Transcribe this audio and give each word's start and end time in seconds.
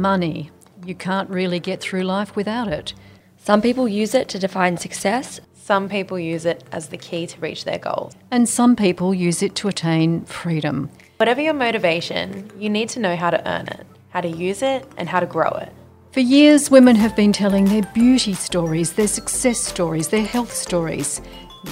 Money. 0.00 0.50
You 0.84 0.94
can't 0.94 1.28
really 1.28 1.60
get 1.60 1.80
through 1.80 2.02
life 2.02 2.36
without 2.36 2.68
it. 2.68 2.94
Some 3.36 3.60
people 3.60 3.88
use 3.88 4.14
it 4.14 4.28
to 4.30 4.38
define 4.38 4.76
success. 4.76 5.40
Some 5.54 5.88
people 5.88 6.18
use 6.18 6.44
it 6.46 6.64
as 6.72 6.88
the 6.88 6.96
key 6.96 7.26
to 7.26 7.40
reach 7.40 7.64
their 7.64 7.78
goals. 7.78 8.14
And 8.30 8.48
some 8.48 8.76
people 8.76 9.12
use 9.12 9.42
it 9.42 9.54
to 9.56 9.68
attain 9.68 10.24
freedom. 10.24 10.90
Whatever 11.18 11.40
your 11.40 11.54
motivation, 11.54 12.50
you 12.58 12.70
need 12.70 12.88
to 12.90 13.00
know 13.00 13.16
how 13.16 13.30
to 13.30 13.48
earn 13.48 13.66
it, 13.68 13.86
how 14.10 14.20
to 14.20 14.28
use 14.28 14.62
it, 14.62 14.86
and 14.96 15.08
how 15.08 15.20
to 15.20 15.26
grow 15.26 15.50
it. 15.50 15.72
For 16.12 16.20
years, 16.20 16.70
women 16.70 16.96
have 16.96 17.14
been 17.14 17.32
telling 17.32 17.66
their 17.66 17.82
beauty 17.94 18.34
stories, 18.34 18.94
their 18.94 19.08
success 19.08 19.58
stories, 19.60 20.08
their 20.08 20.24
health 20.24 20.52
stories. 20.52 21.20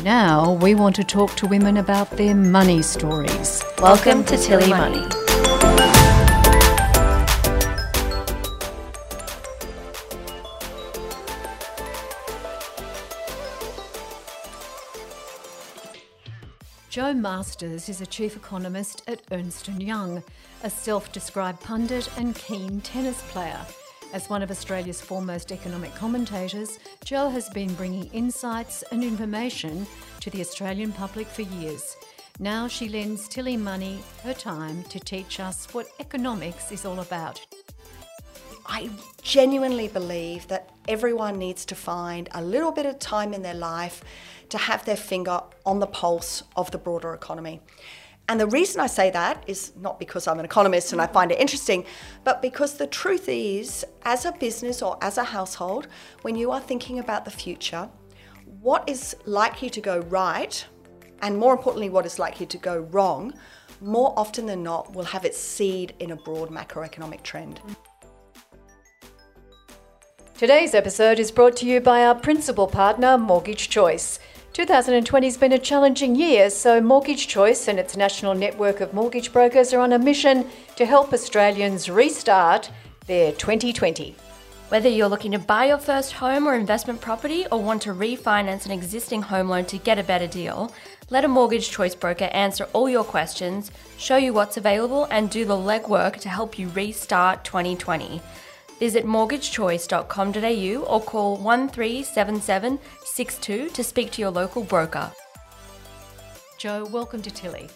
Now 0.03 0.55
we 0.55 0.75
want 0.75 0.97
to 0.97 1.05
talk 1.05 1.35
to 1.37 1.47
women 1.47 1.77
about 1.77 2.11
their 2.13 2.35
money 2.35 2.83
stories. 2.83 3.65
Welcome 3.79 4.25
to 4.25 4.37
Tilly 4.37 4.69
Money. 4.69 5.26
Jo 16.97 17.13
Masters 17.13 17.91
is 17.91 18.01
a 18.01 18.07
chief 18.07 18.37
economist 18.37 19.03
at 19.07 19.21
Ernst 19.31 19.69
& 19.69 19.79
Young, 19.79 20.23
a 20.63 20.71
self-described 20.71 21.61
pundit 21.61 22.09
and 22.17 22.35
keen 22.35 22.81
tennis 22.81 23.21
player. 23.33 23.61
As 24.15 24.31
one 24.31 24.43
of 24.43 24.51
Australia's 24.51 25.03
foremost 25.03 25.53
economic 25.53 25.95
commentators, 25.95 26.79
Jo 27.05 27.29
has 27.29 27.51
been 27.51 27.75
bringing 27.75 28.07
insights 28.15 28.83
and 28.93 29.05
information 29.05 29.87
to 30.21 30.31
the 30.31 30.41
Australian 30.41 30.91
public 30.91 31.27
for 31.27 31.43
years. 31.43 31.99
Now 32.39 32.67
she 32.67 32.89
lends 32.89 33.29
Tilly 33.29 33.59
Money 33.59 33.99
her 34.23 34.33
time 34.33 34.83
to 34.85 34.99
teach 34.99 35.39
us 35.39 35.67
what 35.75 35.89
economics 36.01 36.73
is 36.73 36.87
all 36.87 37.01
about. 37.01 37.39
I 38.69 38.91
genuinely 39.23 39.89
believe 39.89 40.49
that 40.49 40.71
everyone 40.89 41.39
needs 41.39 41.65
to 41.67 41.75
find 41.75 42.29
a 42.33 42.43
little 42.43 42.73
bit 42.73 42.85
of 42.85 42.99
time 42.99 43.33
in 43.33 43.43
their 43.43 43.55
life 43.55 44.03
to 44.49 44.59
have 44.59 44.85
their 44.85 44.97
finger 44.97 45.41
on 45.65 45.79
the 45.79 45.87
pulse 45.87 46.43
of 46.57 46.71
the 46.73 46.79
broader 46.79 47.15
economy. 47.15 47.61
And 48.29 48.41
the 48.41 48.47
reason 48.49 48.81
I 48.81 48.89
say 48.89 49.11
that 49.11 49.45
is 49.47 49.73
not 49.77 50.01
because 50.01 50.27
I'm 50.27 50.41
an 50.41 50.45
economist 50.45 50.93
and 50.93 51.01
I 51.01 51.07
find 51.07 51.31
it 51.31 51.39
interesting, 51.39 51.85
but 52.25 52.43
because 52.43 52.75
the 52.75 52.89
truth 52.89 53.29
is, 53.29 53.85
as 54.03 54.25
a 54.25 54.33
business 54.33 54.83
or 54.83 54.99
as 55.01 55.17
a 55.17 55.25
household, 55.25 55.87
when 56.23 56.35
you 56.35 56.51
are 56.51 56.61
thinking 56.61 56.99
about 56.99 57.25
the 57.25 57.31
future, 57.31 57.89
what 58.61 58.89
is 58.89 59.15
likely 59.27 59.71
to 59.71 59.81
go 59.81 60.01
right, 60.01 60.67
and 61.23 61.39
more 61.39 61.53
importantly, 61.53 61.89
what 61.89 62.05
is 62.05 62.19
likely 62.19 62.47
to 62.47 62.59
go 62.59 62.79
wrong, 62.91 63.33
more 63.81 64.13
often 64.17 64.47
than 64.47 64.63
not 64.63 64.93
will 64.93 65.05
have 65.05 65.25
its 65.25 65.39
seed 65.39 65.95
in 66.01 66.11
a 66.11 66.17
broad 66.17 66.51
macroeconomic 66.51 67.23
trend. 67.23 67.61
Today's 70.39 70.75
episode 70.75 71.19
is 71.19 71.31
brought 71.31 71.57
to 71.57 71.67
you 71.67 71.81
by 71.81 72.05
our 72.05 72.15
principal 72.15 72.67
partner, 72.67 73.17
Mortgage 73.17 73.71
Choice. 73.71 74.19
2020 74.53 75.27
has 75.27 75.39
been 75.39 75.53
a 75.53 75.59
challenging 75.59 76.15
year, 76.15 76.51
so 76.51 76.79
Mortgage 76.79 77.27
Choice 77.27 77.69
and 77.69 77.79
its 77.79 77.97
national 77.97 78.35
network 78.35 78.83
of 78.83 78.93
mortgage 78.93 79.33
brokers 79.33 79.73
are 79.73 79.81
on 79.81 79.95
a 79.95 79.99
mission 79.99 80.47
to 80.77 80.85
help 80.85 81.15
Australians 81.15 81.89
restart 81.89 82.71
their 83.07 83.33
2020. 83.33 84.15
Whether 84.69 84.91
you're 84.91 85.09
looking 85.09 85.33
to 85.33 85.39
buy 85.39 85.69
your 85.69 85.79
first 85.79 86.13
home 86.13 86.47
or 86.47 86.55
investment 86.55 87.01
property 87.01 87.47
or 87.51 87.63
want 87.63 87.81
to 87.83 87.95
refinance 87.95 88.67
an 88.67 88.73
existing 88.73 89.23
home 89.23 89.49
loan 89.49 89.65
to 89.65 89.79
get 89.79 89.99
a 89.99 90.05
better 90.05 90.27
deal, 90.27 90.71
let 91.09 91.25
a 91.25 91.29
mortgage 91.29 91.71
choice 91.71 91.95
broker 91.95 92.25
answer 92.27 92.69
all 92.75 92.91
your 92.91 93.05
questions, 93.05 93.71
show 93.97 94.19
you 94.19 94.35
what's 94.35 94.59
available, 94.59 95.05
and 95.11 95.31
do 95.31 95.47
the 95.47 95.57
legwork 95.57 96.21
to 96.21 96.29
help 96.29 96.59
you 96.59 96.69
restart 96.69 97.43
2020. 97.43 98.21
Visit 98.79 99.07
mortgagechoice.com.au 99.07 100.85
or 100.85 101.01
call 101.01 101.39
137762 101.39 103.71
to 103.71 103.85
speak 103.85 104.11
to 104.13 104.21
your 104.21 104.31
local 104.31 104.63
broker. 104.63 105.11
Jo, 106.59 106.85
welcome 106.85 107.23
to 107.23 107.31
Tilly. 107.31 107.71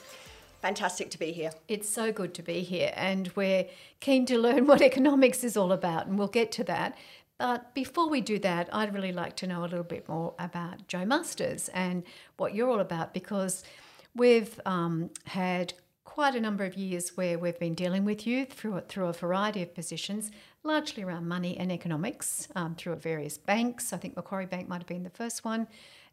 Fantastic 0.61 1.09
to 1.11 1.19
be 1.19 1.33
here. 1.33 1.53
It's 1.69 1.89
so 1.89 2.13
good 2.13 2.35
to 2.35 2.43
be 2.43 2.61
here, 2.61 2.93
and 2.95 3.33
we're 3.35 3.65
keen 4.01 4.27
to 4.27 4.39
learn 4.39 4.67
what 4.67 4.83
economics 4.83 5.43
is 5.43 5.57
all 5.57 5.73
about, 5.73 6.07
and 6.07 6.19
we'll 6.19 6.29
get 6.29 6.53
to 6.53 6.65
that. 6.65 6.99
But 7.39 7.73
before 7.73 8.11
we 8.11 8.21
do 8.21 8.39
that, 8.41 8.69
I'd 8.71 8.93
really 8.93 9.13
like 9.13 9.37
to 9.37 9.47
know 9.47 9.61
a 9.61 9.63
little 9.63 9.83
bit 9.83 10.07
more 10.07 10.35
about 10.39 10.87
Jo 10.87 11.07
Masters 11.07 11.71
and 11.73 12.03
what 12.37 12.55
you're 12.55 12.69
all 12.69 12.81
about 12.81 13.15
because 13.15 13.65
we've 14.15 14.61
um, 14.67 15.09
had 15.25 15.73
quite 16.21 16.35
a 16.35 16.41
number 16.41 16.67
of 16.67 16.77
years 16.77 17.17
where 17.17 17.39
we've 17.39 17.59
been 17.59 17.73
dealing 17.73 18.05
with 18.05 18.27
you 18.27 18.45
through 18.45 18.79
through 18.89 19.07
a 19.07 19.13
variety 19.15 19.63
of 19.63 19.75
positions, 19.75 20.31
largely 20.63 21.03
around 21.03 21.27
money 21.27 21.57
and 21.57 21.73
economics, 21.73 22.47
um, 22.55 22.75
through 22.75 22.95
various 22.97 23.39
banks. 23.39 23.91
I 23.95 23.97
think 23.97 24.17
Macquarie 24.17 24.45
Bank 24.45 24.69
might 24.69 24.83
have 24.83 24.87
been 24.87 25.03
the 25.03 25.09
first 25.09 25.47
one. 25.47 25.67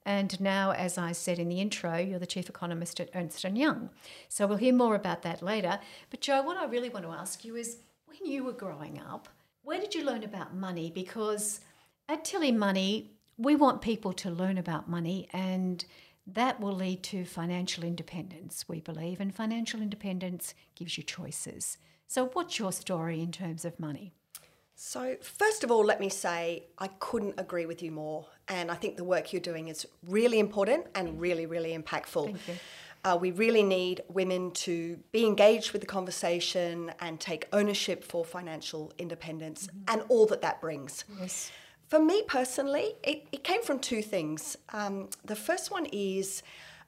And 0.06 0.40
now, 0.40 0.72
as 0.72 0.98
I 0.98 1.12
said 1.12 1.40
in 1.40 1.50
the 1.50 1.60
intro, 1.60 1.98
you're 1.98 2.20
the 2.20 2.26
chief 2.26 2.48
economist 2.48 3.02
at 3.02 3.10
Ernst 3.14 3.44
& 3.44 3.54
Young. 3.54 3.90
So 4.30 4.48
we'll 4.48 4.60
hear 4.60 4.74
more 4.74 4.96
about 4.96 5.24
that 5.24 5.42
later. 5.42 5.78
But 6.10 6.22
Jo, 6.22 6.42
what 6.42 6.56
I 6.56 6.68
really 6.68 6.88
want 6.88 7.04
to 7.04 7.12
ask 7.12 7.44
you 7.44 7.58
is, 7.58 7.80
when 8.06 8.32
you 8.32 8.46
were 8.46 8.54
growing 8.54 9.02
up, 9.02 9.28
where 9.64 9.82
did 9.82 9.94
you 9.94 10.06
learn 10.06 10.24
about 10.24 10.56
money? 10.56 10.90
Because 10.90 11.60
at 12.08 12.24
Tilly 12.24 12.54
Money, 12.54 13.12
we 13.38 13.58
want 13.58 13.82
people 13.82 14.14
to 14.14 14.32
learn 14.32 14.58
about 14.58 14.90
money 14.90 15.28
and 15.34 15.84
that 16.34 16.60
will 16.60 16.74
lead 16.74 17.04
to 17.04 17.24
financial 17.26 17.84
independence, 17.84 18.66
we 18.68 18.82
believe, 18.82 19.22
and 19.22 19.34
financial 19.34 19.82
independence 19.82 20.54
gives 20.76 20.98
you 20.98 21.04
choices. 21.04 21.78
So, 22.08 22.28
what's 22.34 22.60
your 22.60 22.72
story 22.72 23.22
in 23.22 23.32
terms 23.32 23.66
of 23.66 23.80
money? 23.80 24.14
So, 24.76 25.16
first 25.22 25.64
of 25.64 25.72
all, 25.72 25.84
let 25.84 26.00
me 26.00 26.10
say 26.10 26.66
I 26.78 26.88
couldn't 27.00 27.36
agree 27.38 27.66
with 27.66 27.82
you 27.82 27.92
more. 27.92 28.28
And 28.48 28.70
I 28.70 28.76
think 28.76 28.96
the 28.96 29.04
work 29.04 29.34
you're 29.34 29.42
doing 29.42 29.70
is 29.70 29.88
really 30.08 30.40
important 30.40 30.86
and 30.96 31.20
really, 31.20 31.46
really 31.46 31.76
impactful. 31.78 32.38
Uh, 33.04 33.18
we 33.20 33.32
really 33.32 33.64
need 33.64 34.02
women 34.10 34.52
to 34.52 34.98
be 35.12 35.26
engaged 35.26 35.72
with 35.72 35.82
the 35.82 35.88
conversation 35.88 36.92
and 37.00 37.20
take 37.20 37.48
ownership 37.54 38.04
for 38.04 38.26
financial 38.26 38.92
independence 38.98 39.68
mm-hmm. 39.68 39.80
and 39.88 40.04
all 40.10 40.26
that 40.26 40.42
that 40.42 40.60
brings. 40.60 41.06
Yes. 41.20 41.52
For 41.88 42.00
me 42.00 42.24
personally, 42.28 42.96
it, 43.04 43.28
it 43.32 43.44
came 43.44 43.64
from 43.64 43.80
two 43.80 44.02
things. 44.02 44.58
Um, 44.74 45.10
the 45.24 45.36
first 45.36 45.72
one 45.72 45.86
is 45.92 46.44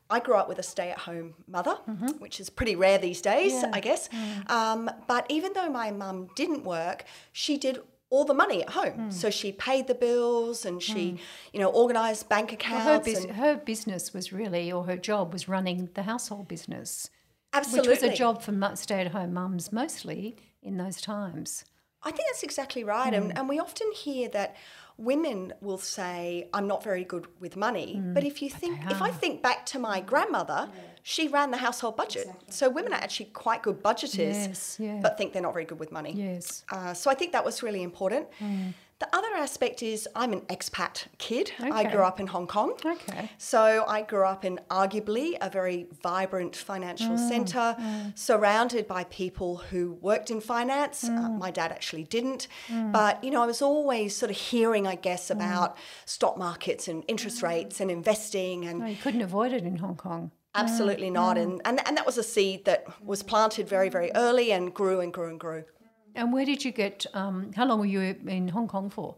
I 0.10 0.20
grew 0.20 0.36
up 0.36 0.50
with 0.50 0.60
a 0.60 0.64
stay 0.64 0.90
at 0.90 1.00
home 1.00 1.36
mother, 1.48 1.78
mm-hmm. 1.88 2.18
which 2.20 2.40
is 2.40 2.50
pretty 2.50 2.76
rare 2.76 2.98
these 2.98 3.22
days, 3.22 3.54
yeah. 3.54 3.72
I 3.72 3.80
guess. 3.80 4.10
Mm. 4.10 4.50
Um, 4.50 4.92
but 5.08 5.26
even 5.30 5.54
though 5.54 5.70
my 5.70 5.92
mum 5.92 6.30
didn't 6.36 6.64
work, 6.64 7.06
she 7.32 7.58
did 7.58 7.80
all 8.10 8.26
the 8.26 8.34
money 8.34 8.64
at 8.64 8.72
home. 8.72 9.10
Mm. 9.10 9.14
So 9.14 9.30
she 9.30 9.52
paid 9.52 9.88
the 9.88 9.94
bills 9.94 10.66
and 10.66 10.82
she, 10.82 11.12
mm. 11.12 11.20
you 11.54 11.60
know, 11.60 11.72
organised 11.72 12.28
bank 12.28 12.52
accounts. 12.52 12.86
Well, 12.86 13.16
her, 13.16 13.28
bus- 13.28 13.36
her, 13.38 13.56
business 13.58 14.14
was 14.14 14.34
really, 14.34 14.72
or 14.72 14.86
her 14.86 14.98
job 14.98 15.32
was 15.32 15.48
running 15.48 15.90
the 15.94 16.04
household 16.04 16.48
business. 16.48 17.10
Absolutely. 17.54 17.90
Which 17.90 18.02
was 18.02 18.12
a 18.12 18.16
job 18.16 18.42
for 18.42 18.76
stay 18.76 19.02
at 19.02 19.12
home 19.12 19.34
mums 19.34 19.72
mostly 19.72 20.38
in 20.62 20.78
those 20.78 21.02
times. 21.02 21.66
I 22.02 22.12
think 22.12 22.30
that's 22.30 22.44
exactly 22.44 22.84
right. 22.84 23.14
And, 23.14 23.38
and 23.38 23.50
we 23.50 23.60
often 23.60 23.92
hear 23.92 24.30
that 24.30 24.56
women 25.00 25.54
will 25.62 25.78
say, 25.78 26.50
I'm 26.54 26.68
not 26.68 26.84
very 26.84 27.04
good 27.04 27.28
with 27.40 27.56
money. 27.56 27.96
Mm, 27.98 28.14
but 28.14 28.24
if 28.24 28.42
you 28.42 28.50
think, 28.50 28.80
if 28.90 29.02
I 29.02 29.10
think 29.10 29.42
back 29.42 29.66
to 29.68 29.80
my 29.80 30.02
grandmother, 30.02 30.70
yeah. 30.74 30.82
she 31.04 31.28
ran 31.28 31.52
the 31.52 31.58
household 31.58 31.96
budget. 31.96 32.28
Exactly. 32.28 32.52
So 32.52 32.70
women 32.70 32.94
are 32.94 33.02
actually 33.02 33.28
quite 33.28 33.64
good 33.64 33.82
budgeters, 33.82 34.18
yes, 34.18 34.78
yeah. 34.80 35.00
but 35.02 35.18
think 35.18 35.32
they're 35.34 35.42
not 35.42 35.54
very 35.54 35.66
good 35.66 35.80
with 35.80 35.92
money. 35.92 36.14
Yes. 36.14 36.66
Uh, 36.72 36.94
so 36.94 37.10
I 37.10 37.16
think 37.16 37.32
that 37.32 37.46
was 37.46 37.64
really 37.64 37.82
important. 37.82 38.28
Mm. 38.40 38.74
The 39.00 39.16
other 39.16 39.30
aspect 39.36 39.82
is 39.82 40.10
I'm 40.14 40.34
an 40.34 40.42
expat 40.42 41.06
kid. 41.20 41.54
Okay. 41.58 41.72
I 41.72 41.90
grew 41.90 42.04
up 42.04 42.20
in 42.20 42.28
Hong 42.28 42.48
Kong. 42.48 42.74
Okay. 42.86 43.32
So 43.38 43.86
I 43.88 44.02
grew 44.02 44.26
up 44.26 44.44
in 44.44 44.60
arguably 44.70 45.38
a 45.40 45.50
very 45.50 45.88
vibrant 46.04 46.54
financial 46.58 47.16
mm, 47.16 47.30
centre, 47.30 47.78
mm. 47.80 48.18
surrounded 48.18 48.90
by 48.90 49.06
people 49.06 49.58
who 49.58 49.94
worked 50.02 50.30
in 50.30 50.42
finance. 50.42 51.06
Uh, 51.06 51.12
mm. 51.12 51.26
Uh, 51.26 51.30
my 51.30 51.50
dad 51.50 51.72
actually 51.72 52.04
didn't. 52.04 52.50
Mm. 52.68 52.92
But, 52.92 53.24
you 53.24 53.32
know, 53.32 53.42
I 53.42 53.46
was 53.46 53.62
always 53.62 54.18
sort 54.18 54.32
of 54.32 54.38
hearing, 54.38 54.86
I 54.86 54.96
guess, 54.96 55.30
mm. 55.30 55.36
about 55.36 55.78
stock 56.06 56.38
markets 56.38 56.90
and 56.90 57.06
interest 57.08 57.42
rates 57.42 57.80
and 57.80 57.90
investing. 57.90 58.66
And 58.66 58.80
no, 58.80 58.86
you 58.86 58.98
couldn't 58.98 59.22
avoid 59.22 59.54
it 59.54 59.64
in 59.64 59.78
Hong 59.78 59.96
Kong. 59.96 60.32
Absolutely 60.56 61.10
not. 61.10 61.38
And, 61.38 61.62
and, 61.64 61.80
and 61.88 61.96
that 61.96 62.06
was 62.06 62.18
a 62.18 62.24
seed 62.24 62.66
that 62.66 62.86
was 63.02 63.24
planted 63.24 63.70
very, 63.70 63.88
very 63.88 64.12
early 64.14 64.52
and 64.52 64.74
grew 64.74 65.00
and 65.00 65.14
grew 65.14 65.30
and 65.30 65.40
grew. 65.40 65.64
And 66.16 66.34
where 66.34 66.46
did 66.46 66.64
you 66.66 66.72
get? 66.72 67.06
Um, 67.14 67.52
how 67.56 67.66
long 67.66 67.80
were 67.80 67.86
you 67.86 68.02
in 68.28 68.48
Hong 68.50 68.68
Kong 68.68 68.90
for? 68.90 69.16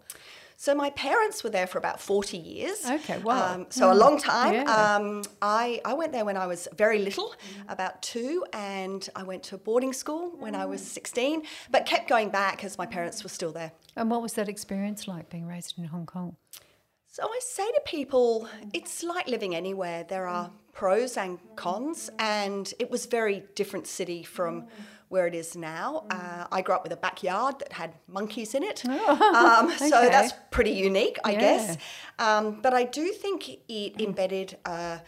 So 0.61 0.75
my 0.75 0.91
parents 0.91 1.43
were 1.43 1.49
there 1.49 1.65
for 1.65 1.79
about 1.79 1.99
40 1.99 2.37
years. 2.37 2.85
Okay, 2.87 3.17
wow. 3.17 3.55
Um, 3.55 3.65
so 3.69 3.87
mm. 3.87 3.93
a 3.93 3.95
long 3.95 4.19
time. 4.19 4.53
Yeah. 4.53 4.95
Um, 4.95 5.23
I, 5.41 5.81
I 5.83 5.95
went 5.95 6.11
there 6.11 6.23
when 6.23 6.37
I 6.37 6.45
was 6.45 6.67
very 6.77 6.99
little, 6.99 7.29
mm. 7.29 7.63
about 7.67 8.03
two, 8.03 8.45
and 8.53 9.09
I 9.15 9.23
went 9.23 9.41
to 9.45 9.55
a 9.55 9.57
boarding 9.57 9.91
school 9.91 10.33
when 10.37 10.53
mm. 10.53 10.59
I 10.59 10.67
was 10.67 10.85
16, 10.85 11.47
but 11.71 11.87
kept 11.87 12.07
going 12.07 12.29
back 12.29 12.63
as 12.63 12.77
my 12.77 12.85
parents 12.85 13.23
were 13.23 13.29
still 13.31 13.51
there. 13.51 13.71
And 13.95 14.11
what 14.11 14.21
was 14.21 14.33
that 14.33 14.47
experience 14.47 15.07
like 15.07 15.31
being 15.31 15.47
raised 15.47 15.79
in 15.79 15.85
Hong 15.85 16.05
Kong? 16.05 16.35
So 17.07 17.23
I 17.23 17.39
say 17.41 17.65
to 17.71 17.81
people, 17.83 18.47
it's 18.71 19.01
like 19.01 19.27
living 19.27 19.55
anywhere. 19.55 20.05
There 20.07 20.27
are 20.27 20.51
pros 20.73 21.17
and 21.17 21.39
cons, 21.55 22.11
and 22.19 22.71
it 22.77 22.91
was 22.91 23.07
very 23.07 23.43
different 23.55 23.87
city 23.87 24.21
from 24.21 24.67
where 25.11 25.27
it 25.27 25.35
is 25.35 25.55
now. 25.55 26.05
Uh, 26.09 26.45
I 26.51 26.61
grew 26.61 26.73
up 26.75 26.83
with 26.83 26.93
a 26.93 26.97
backyard 27.07 27.59
that 27.59 27.73
had 27.73 27.91
monkeys 28.07 28.55
in 28.55 28.63
it, 28.63 28.83
um, 29.43 29.69
so 29.77 29.89
that's 30.15 30.33
pretty 30.51 30.71
unique, 30.71 31.17
I 31.25 31.31
Yeah. 31.33 31.39
guess. 31.41 31.77
Um, 32.17 32.61
but 32.61 32.73
I 32.73 32.83
do 32.85 33.05
think 33.23 33.39
it 33.67 33.99
embedded 34.01 34.57
a 34.65 35.01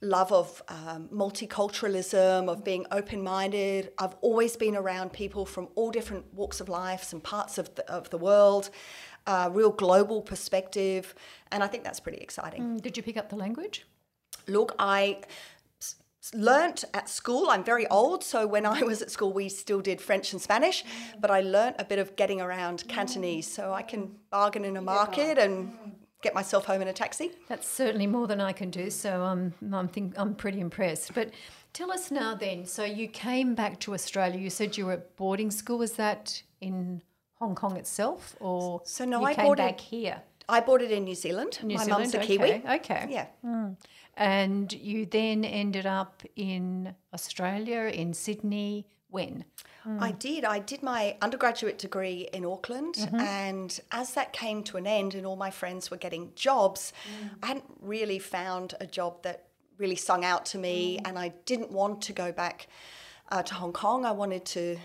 love 0.00 0.32
of 0.32 0.62
um, 0.68 1.08
multiculturalism, 1.12 2.48
of 2.48 2.64
being 2.64 2.86
open 2.90 3.22
minded. 3.22 3.92
I've 3.98 4.16
always 4.22 4.56
been 4.56 4.74
around 4.76 5.12
people 5.12 5.44
from 5.44 5.68
all 5.74 5.90
different 5.90 6.24
walks 6.34 6.60
of 6.60 6.68
life 6.68 7.12
and 7.12 7.22
parts 7.22 7.58
of 7.58 7.74
the, 7.74 7.88
of 7.90 8.08
the 8.10 8.18
world, 8.18 8.70
uh, 9.26 9.50
real 9.52 9.70
global 9.70 10.22
perspective, 10.22 11.14
and 11.52 11.62
I 11.62 11.66
think 11.66 11.84
that's 11.84 12.00
pretty 12.00 12.18
exciting. 12.18 12.78
Did 12.78 12.96
you 12.96 13.02
pick 13.02 13.16
up 13.18 13.28
the 13.28 13.36
language? 13.36 13.86
Look, 14.46 14.74
I 14.78 15.18
learnt 16.34 16.84
at 16.94 17.08
school. 17.08 17.48
I'm 17.50 17.64
very 17.64 17.86
old, 17.88 18.22
so 18.22 18.46
when 18.46 18.66
I 18.66 18.82
was 18.82 19.02
at 19.02 19.10
school, 19.10 19.32
we 19.32 19.48
still 19.48 19.80
did 19.80 20.00
French 20.00 20.32
and 20.32 20.40
Spanish, 20.40 20.84
but 21.20 21.30
I 21.30 21.40
learnt 21.40 21.76
a 21.78 21.84
bit 21.84 21.98
of 21.98 22.14
getting 22.16 22.40
around 22.40 22.84
Cantonese, 22.88 23.50
so 23.50 23.72
I 23.72 23.82
can 23.82 24.10
bargain 24.30 24.64
in 24.64 24.76
a 24.76 24.82
market 24.82 25.38
and 25.38 25.72
get 26.22 26.34
myself 26.34 26.66
home 26.66 26.82
in 26.82 26.88
a 26.88 26.92
taxi. 26.92 27.32
That's 27.48 27.66
certainly 27.66 28.06
more 28.06 28.26
than 28.26 28.40
I 28.40 28.52
can 28.52 28.70
do. 28.70 28.90
So 28.90 29.22
I'm 29.22 29.54
I'm 29.72 29.88
think 29.88 30.14
I'm 30.18 30.34
pretty 30.34 30.60
impressed. 30.60 31.14
But 31.14 31.30
tell 31.72 31.90
us 31.90 32.10
now 32.10 32.34
then. 32.34 32.66
So 32.66 32.84
you 32.84 33.08
came 33.08 33.54
back 33.54 33.80
to 33.80 33.94
Australia. 33.94 34.38
You 34.38 34.50
said 34.50 34.76
you 34.76 34.86
were 34.86 34.92
at 34.92 35.16
boarding 35.16 35.50
school. 35.50 35.78
Was 35.78 35.92
that 35.94 36.42
in 36.60 37.00
Hong 37.38 37.54
Kong 37.54 37.76
itself, 37.78 38.36
or 38.40 38.82
So 38.84 39.06
no, 39.06 39.20
you 39.20 39.26
I 39.26 39.34
came 39.34 39.44
boarded- 39.46 39.64
back 39.64 39.80
here? 39.80 40.22
I 40.48 40.58
bought 40.60 40.82
it 40.82 40.90
in 40.90 41.04
New 41.04 41.14
Zealand. 41.14 41.60
New 41.62 41.76
My 41.76 41.84
Zealand. 41.84 42.02
mum's 42.02 42.14
a 42.14 42.18
okay. 42.18 42.26
Kiwi. 42.26 42.62
Okay. 42.76 43.06
Yeah. 43.08 43.26
Hmm. 43.42 43.68
And 44.20 44.72
you 44.72 45.06
then 45.06 45.44
ended 45.44 45.86
up 45.86 46.22
in 46.36 46.94
Australia, 47.12 47.90
in 47.92 48.14
Sydney. 48.14 48.86
When? 49.08 49.44
I 49.98 50.12
did. 50.12 50.44
I 50.44 50.58
did 50.60 50.82
my 50.82 51.16
undergraduate 51.22 51.78
degree 51.78 52.28
in 52.32 52.44
Auckland, 52.44 52.94
mm-hmm. 52.94 53.16
and 53.16 53.80
as 53.90 54.14
that 54.14 54.32
came 54.32 54.62
to 54.64 54.76
an 54.76 54.86
end 54.86 55.14
and 55.14 55.26
all 55.26 55.36
my 55.36 55.50
friends 55.50 55.90
were 55.90 55.96
getting 55.96 56.32
jobs, 56.36 56.92
mm. 57.08 57.30
I 57.42 57.46
hadn't 57.46 57.64
really 57.80 58.18
found 58.18 58.74
a 58.80 58.86
job 58.86 59.22
that 59.22 59.46
really 59.78 59.96
sung 59.96 60.24
out 60.24 60.44
to 60.46 60.58
me, 60.58 60.98
mm. 60.98 61.08
and 61.08 61.18
I 61.18 61.32
didn't 61.46 61.72
want 61.72 62.02
to 62.02 62.12
go 62.12 62.30
back 62.30 62.68
uh, 63.32 63.42
to 63.42 63.54
Hong 63.54 63.72
Kong. 63.72 64.04
I 64.04 64.12
wanted 64.12 64.44
to 64.46 64.76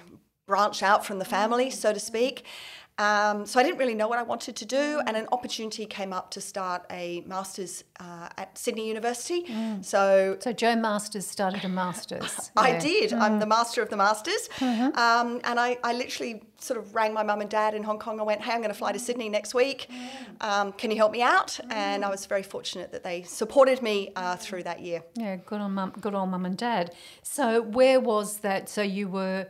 branch 0.46 0.82
out 0.82 1.06
from 1.06 1.20
the 1.20 1.26
family, 1.26 1.68
mm. 1.68 1.74
so 1.74 1.94
to 1.94 2.00
speak. 2.00 2.46
Um, 2.98 3.46
so 3.46 3.60
I 3.60 3.64
didn't 3.64 3.78
really 3.78 3.94
know 3.94 4.08
what 4.08 4.20
I 4.20 4.24
wanted 4.24 4.56
to 4.56 4.66
do, 4.66 5.02
and 5.06 5.18
an 5.18 5.28
opportunity 5.34 5.86
came 5.86 6.14
up 6.14 6.32
to 6.32 6.40
start 6.40 6.86
a 6.90 7.24
master's 7.28 7.84
uh, 8.00 8.30
at 8.38 8.58
Sydney 8.58 8.88
University. 8.88 9.46
So 9.82 10.38
So 10.40 10.54
Jo 10.54 10.76
Masters 10.78 11.28
started 11.28 11.66
a 11.66 11.70
masters. 11.70 12.52
I 12.58 12.70
Yeah. 12.70 12.80
did. 12.80 13.14
I'm 13.14 13.40
the 13.40 13.46
master 13.46 13.82
of 13.82 13.90
the 13.90 13.98
masters. 13.98 14.48
Um, 14.62 15.42
and 15.44 15.60
I, 15.60 15.78
I 15.84 15.92
literally 15.94 16.44
sort 16.58 16.80
of 16.80 16.96
rang 16.96 17.14
my 17.14 17.22
mum 17.22 17.42
and 17.42 17.50
dad 17.50 17.74
in 17.76 17.84
Hong 17.84 18.00
Kong. 18.00 18.20
I 18.20 18.24
went, 18.24 18.42
hey, 18.42 18.54
I'm 18.54 18.60
going 18.60 18.70
to 18.72 18.78
fly 18.78 18.94
to 18.94 19.00
Sydney 19.00 19.28
next 19.28 19.54
week. 19.54 19.90
Um, 20.40 20.72
can 20.72 20.90
you 20.90 20.98
help 20.98 21.12
me 21.12 21.22
out? 21.22 21.60
And 21.70 22.06
I 22.06 22.10
was 22.10 22.26
very 22.26 22.44
fortunate 22.44 22.94
that 22.94 23.04
they 23.04 23.24
supported 23.24 23.82
me 23.82 24.12
uh, 24.16 24.38
through 24.38 24.64
that 24.64 24.80
year. 24.82 25.04
Yeah, 25.16 25.36
good 25.36 25.60
on 25.60 25.74
mum, 25.74 25.94
good 26.00 26.16
on 26.16 26.30
mum 26.32 26.46
and 26.46 26.58
dad. 26.58 26.94
So 27.24 27.62
where 27.62 28.00
was 28.00 28.38
that? 28.38 28.70
So 28.70 28.82
you 28.82 29.10
were 29.10 29.48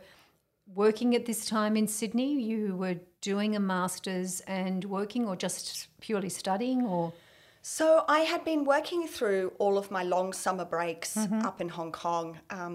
working 0.74 1.14
at 1.14 1.26
this 1.26 1.46
time 1.46 1.76
in 1.76 1.86
Sydney. 1.86 2.40
You 2.42 2.74
were 2.76 2.96
doing 3.26 3.56
a 3.56 3.60
masters 3.60 4.40
and 4.46 4.84
working, 4.84 5.26
or 5.26 5.34
just 5.34 5.88
purely 6.00 6.28
studying, 6.28 6.86
or? 6.86 7.12
So 7.60 8.04
I 8.18 8.20
had 8.20 8.44
been 8.44 8.64
working 8.64 9.08
through 9.08 9.52
all 9.58 9.76
of 9.78 9.90
my 9.90 10.04
long 10.04 10.32
summer 10.32 10.64
breaks 10.64 11.16
up 11.48 11.60
in 11.60 11.68
Hong 11.68 11.90
Kong. 11.90 12.38
Um, 12.50 12.72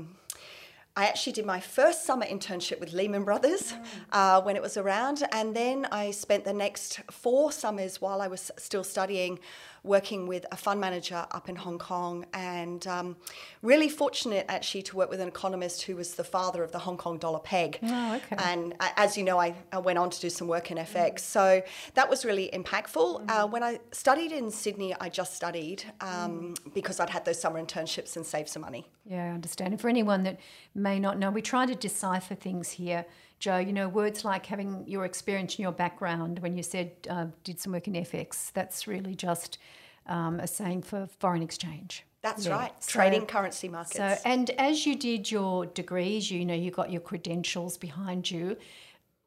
I 0.94 1.08
actually 1.08 1.32
did 1.32 1.46
my 1.46 1.62
first 1.62 2.06
summer 2.06 2.26
internship 2.26 2.82
with 2.82 2.92
Lehman 2.92 3.24
Brothers 3.24 3.74
uh, 4.12 4.42
when 4.42 4.58
it 4.58 4.62
was 4.62 4.76
around, 4.76 5.24
and 5.32 5.56
then 5.56 5.88
I 5.90 6.12
spent 6.12 6.44
the 6.44 6.58
next 6.66 7.00
four 7.10 7.54
summers 7.54 8.02
while 8.02 8.20
I 8.22 8.28
was 8.28 8.52
still 8.58 8.84
studying 8.84 9.40
working 9.84 10.28
with 10.28 10.46
a 10.52 10.56
fund 10.56 10.80
manager 10.80 11.26
up 11.32 11.50
in 11.50 11.56
Hong 11.56 11.80
Kong, 11.80 12.26
and 12.34 12.86
um, 12.88 13.16
really 13.62 13.90
fortunate 13.90 14.46
actually 14.48 14.84
to 14.84 14.96
work 14.96 15.10
with 15.10 15.20
an 15.20 15.28
economist 15.28 15.84
who 15.84 15.96
was 15.96 16.16
the 16.16 16.24
father 16.24 16.64
of 16.64 16.72
the 16.72 16.80
Hong 16.80 16.98
Kong 16.98 17.18
dollar 17.18 17.40
peg. 17.40 17.80
Oh, 17.84 18.16
okay. 18.16 18.36
And 18.38 18.76
uh, 18.80 18.90
as 18.98 19.18
you 19.18 19.24
know, 19.24 19.40
I, 19.40 19.56
I 19.72 19.80
went 19.80 19.98
on 19.98 20.10
to 20.10 20.20
do 20.20 20.30
some 20.30 20.48
work 20.48 20.72
in 20.72 20.78
FX. 20.78 21.20
So 21.20 21.64
that 21.96 22.10
was 22.10 22.26
really 22.26 22.50
impactful. 22.54 23.30
Uh, 23.30 23.48
when 23.48 23.64
I 23.64 23.80
studied 23.92 24.32
in 24.32 24.52
Sydney, 24.52 24.96
I 25.00 25.10
just 25.10 25.36
studied 25.36 25.84
um, 26.02 26.54
because 26.74 27.00
I'd 27.00 27.10
had 27.10 27.26
those 27.26 27.40
summer 27.40 27.62
internships 27.62 28.16
and 28.16 28.26
saved 28.26 28.50
some 28.50 28.62
money. 28.62 28.88
Yeah, 29.06 29.26
I 29.26 29.30
understand. 29.30 29.74
And 29.74 29.82
for 29.82 29.90
anyone 29.90 30.24
that 30.24 30.40
may 30.76 31.00
not 31.00 31.18
know, 31.18 31.32
we 31.32 31.42
try 31.42 31.66
to 31.66 31.76
decipher 31.76 32.36
things 32.36 32.72
here. 32.72 33.06
Jo, 33.42 33.58
you 33.58 33.74
know, 33.74 33.90
words 33.90 34.24
like 34.24 34.46
having 34.46 34.84
your 34.88 35.04
experience 35.04 35.54
and 35.56 35.60
your 35.64 35.72
background, 35.72 36.40
when 36.40 36.56
you 36.56 36.62
said 36.62 36.92
uh, 37.10 37.26
did 37.44 37.60
some 37.60 37.74
work 37.74 37.88
in 37.88 37.94
FX, 37.94 38.52
that's 38.54 38.88
really 38.88 39.16
just 39.16 39.58
um, 40.06 40.40
a 40.40 40.46
saying 40.48 40.84
for 40.84 41.08
foreign 41.20 41.42
exchange. 41.42 42.06
That's 42.22 42.46
Yeah. 42.46 42.54
right. 42.54 42.84
So- 42.84 42.92
Trading 42.92 43.26
currency 43.26 43.68
markets. 43.68 43.98
So, 43.98 44.16
and 44.26 44.52
as 44.52 44.86
you 44.86 44.96
did 44.96 45.32
your 45.32 45.66
degrees, 45.66 46.30
you 46.30 46.46
know, 46.46 46.54
you 46.54 46.70
got 46.70 46.92
your 46.92 47.02
credentials 47.02 47.78
behind 47.78 48.30
you. 48.30 48.58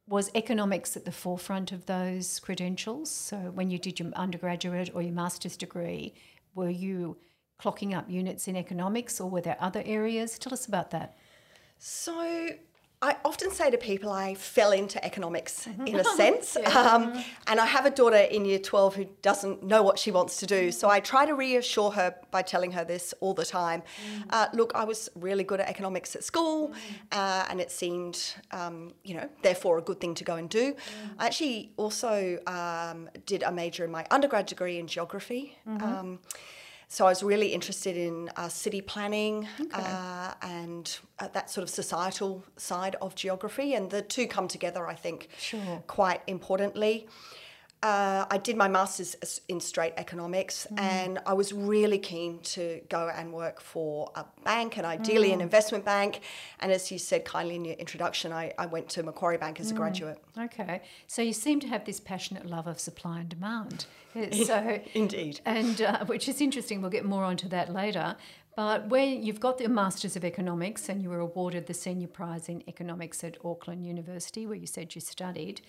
Was 0.06 0.30
economics 0.36 0.96
at 0.96 1.04
the 1.04 1.12
forefront 1.12 1.72
of 1.72 1.86
those 1.86 2.38
credentials? 2.38 3.10
So, 3.10 3.36
when 3.36 3.70
you 3.70 3.78
did 3.78 3.98
your 3.98 4.10
undergraduate 4.12 4.90
or 4.94 5.02
your 5.02 5.12
master's 5.12 5.56
degree, 5.56 6.14
were 6.54 6.70
you 6.70 7.16
clocking 7.60 7.96
up 7.96 8.08
units 8.08 8.46
in 8.46 8.54
economics 8.54 9.20
or 9.20 9.28
were 9.28 9.40
there 9.40 9.56
other 9.58 9.82
areas? 9.84 10.38
Tell 10.38 10.52
us 10.52 10.66
about 10.66 10.90
that. 10.92 11.16
So 11.78 12.50
I 13.04 13.16
often 13.24 13.50
say 13.50 13.70
to 13.70 13.76
people 13.76 14.10
I 14.10 14.34
fell 14.34 14.72
into 14.72 14.98
economics 15.04 15.54
Mm-hmm. 15.64 15.86
in 15.90 15.96
a 16.00 16.04
sense. 16.04 16.56
um, 16.56 17.02
and 17.46 17.60
I 17.60 17.66
have 17.66 17.84
a 17.86 17.90
daughter 17.90 18.22
in 18.36 18.44
year 18.44 18.58
12 18.58 18.94
who 18.96 19.04
doesn't 19.22 19.62
know 19.62 19.82
what 19.82 19.98
she 19.98 20.10
wants 20.10 20.36
to 20.38 20.46
do. 20.46 20.72
So 20.72 20.88
I 20.88 21.00
try 21.00 21.26
to 21.26 21.34
reassure 21.34 21.90
her 21.98 22.14
by 22.30 22.42
telling 22.42 22.72
her 22.72 22.84
this 22.84 23.14
all 23.20 23.34
the 23.34 23.44
time. 23.44 23.80
Mm. 23.82 24.24
Uh, 24.30 24.46
look, 24.52 24.72
I 24.74 24.84
was 24.84 25.08
really 25.14 25.44
good 25.44 25.60
at 25.60 25.68
economics 25.68 26.16
at 26.16 26.22
school 26.24 26.72
uh, 27.12 27.44
and 27.50 27.60
it 27.60 27.70
seemed, 27.70 28.34
um, 28.52 28.92
you 29.04 29.14
know, 29.16 29.28
therefore 29.42 29.78
a 29.78 29.82
good 29.82 30.00
thing 30.00 30.14
to 30.20 30.24
go 30.24 30.36
and 30.36 30.48
do. 30.48 30.74
I 31.18 31.26
actually 31.26 31.72
also 31.76 32.38
um, 32.46 33.08
did 33.26 33.42
a 33.42 33.52
major 33.52 33.84
in 33.84 33.90
my 33.90 34.04
undergrad 34.10 34.46
degree 34.46 34.78
in 34.78 34.86
geography. 34.86 35.56
Um, 35.66 36.18
so 36.88 37.06
I 37.06 37.08
was 37.10 37.22
really 37.22 37.48
interested 37.48 37.96
in 37.96 38.30
uh, 38.36 38.48
city 38.48 38.80
planning 38.80 39.48
uh, 39.72 40.34
and 40.42 40.98
uh, 41.18 41.28
that 41.28 41.50
sort 41.50 41.62
of 41.62 41.70
societal 41.70 42.44
side 42.56 42.96
of 43.00 43.14
geography, 43.14 43.74
and 43.74 43.90
the 43.90 44.02
two 44.02 44.26
come 44.26 44.48
together, 44.48 44.86
I 44.86 44.94
think, 44.94 45.28
Sure. 45.38 45.82
quite 45.86 46.20
importantly. 46.26 47.08
Uh, 47.84 48.24
I 48.30 48.38
did 48.38 48.56
my 48.56 48.66
master's 48.66 49.14
in 49.46 49.60
straight 49.60 49.92
economics, 49.98 50.66
and 50.78 51.18
I 51.26 51.34
was 51.34 51.52
really 51.52 51.98
keen 51.98 52.38
to 52.54 52.80
go 52.88 53.10
and 53.14 53.30
work 53.30 53.60
for 53.60 54.10
a 54.14 54.24
bank, 54.42 54.78
and 54.78 54.86
ideally 54.86 55.32
an 55.34 55.42
investment 55.42 55.84
bank. 55.84 56.22
And 56.60 56.72
as 56.72 56.90
you 56.90 56.96
said 56.96 57.26
kindly 57.26 57.56
in 57.56 57.64
your 57.66 57.74
introduction, 57.74 58.32
I, 58.32 58.54
I 58.58 58.64
went 58.64 58.88
to 58.90 59.02
Macquarie 59.02 59.36
Bank 59.36 59.60
as 59.60 59.70
a 59.70 59.74
graduate. 59.74 60.18
Okay. 60.38 60.80
So, 61.08 61.20
you 61.20 61.34
seem 61.34 61.60
to 61.60 61.66
have 61.66 61.84
this 61.84 62.00
passionate 62.00 62.46
love 62.46 62.66
of 62.66 62.80
supply 62.80 63.20
and 63.20 63.28
demand. 63.28 63.84
So, 64.46 64.80
Indeed. 64.94 65.40
and 65.44 65.82
uh, 65.82 66.04
which 66.04 66.28
is 66.28 66.40
interesting. 66.40 66.80
We'll 66.80 66.92
get 66.92 67.04
more 67.04 67.24
onto 67.24 67.48
that 67.48 67.72
later. 67.72 68.14
But 68.56 68.88
when 68.88 69.24
you've 69.24 69.40
got 69.40 69.58
the 69.58 69.68
Masters 69.68 70.14
of 70.14 70.24
Economics 70.24 70.88
and 70.88 71.02
you 71.02 71.10
were 71.10 71.18
awarded 71.18 71.66
the 71.66 71.74
senior 71.74 72.06
prize 72.06 72.48
in 72.48 72.62
economics 72.68 73.24
at 73.24 73.36
Auckland 73.44 73.84
University, 73.84 74.46
where 74.46 74.56
you 74.56 74.68
said 74.68 74.94
you 74.94 75.00
studied, 75.00 75.62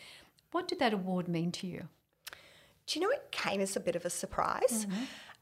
what 0.52 0.68
did 0.68 0.78
that 0.78 0.94
award 0.94 1.28
mean 1.28 1.52
to 1.54 1.66
you? 1.66 1.90
Do 2.88 3.00
you 3.00 3.06
know 3.06 3.12
it 3.12 3.32
came 3.32 3.62
as 3.62 3.76
a 3.76 3.80
bit 3.80 3.96
of 3.96 4.06
a 4.06 4.10
surprise? 4.10 4.86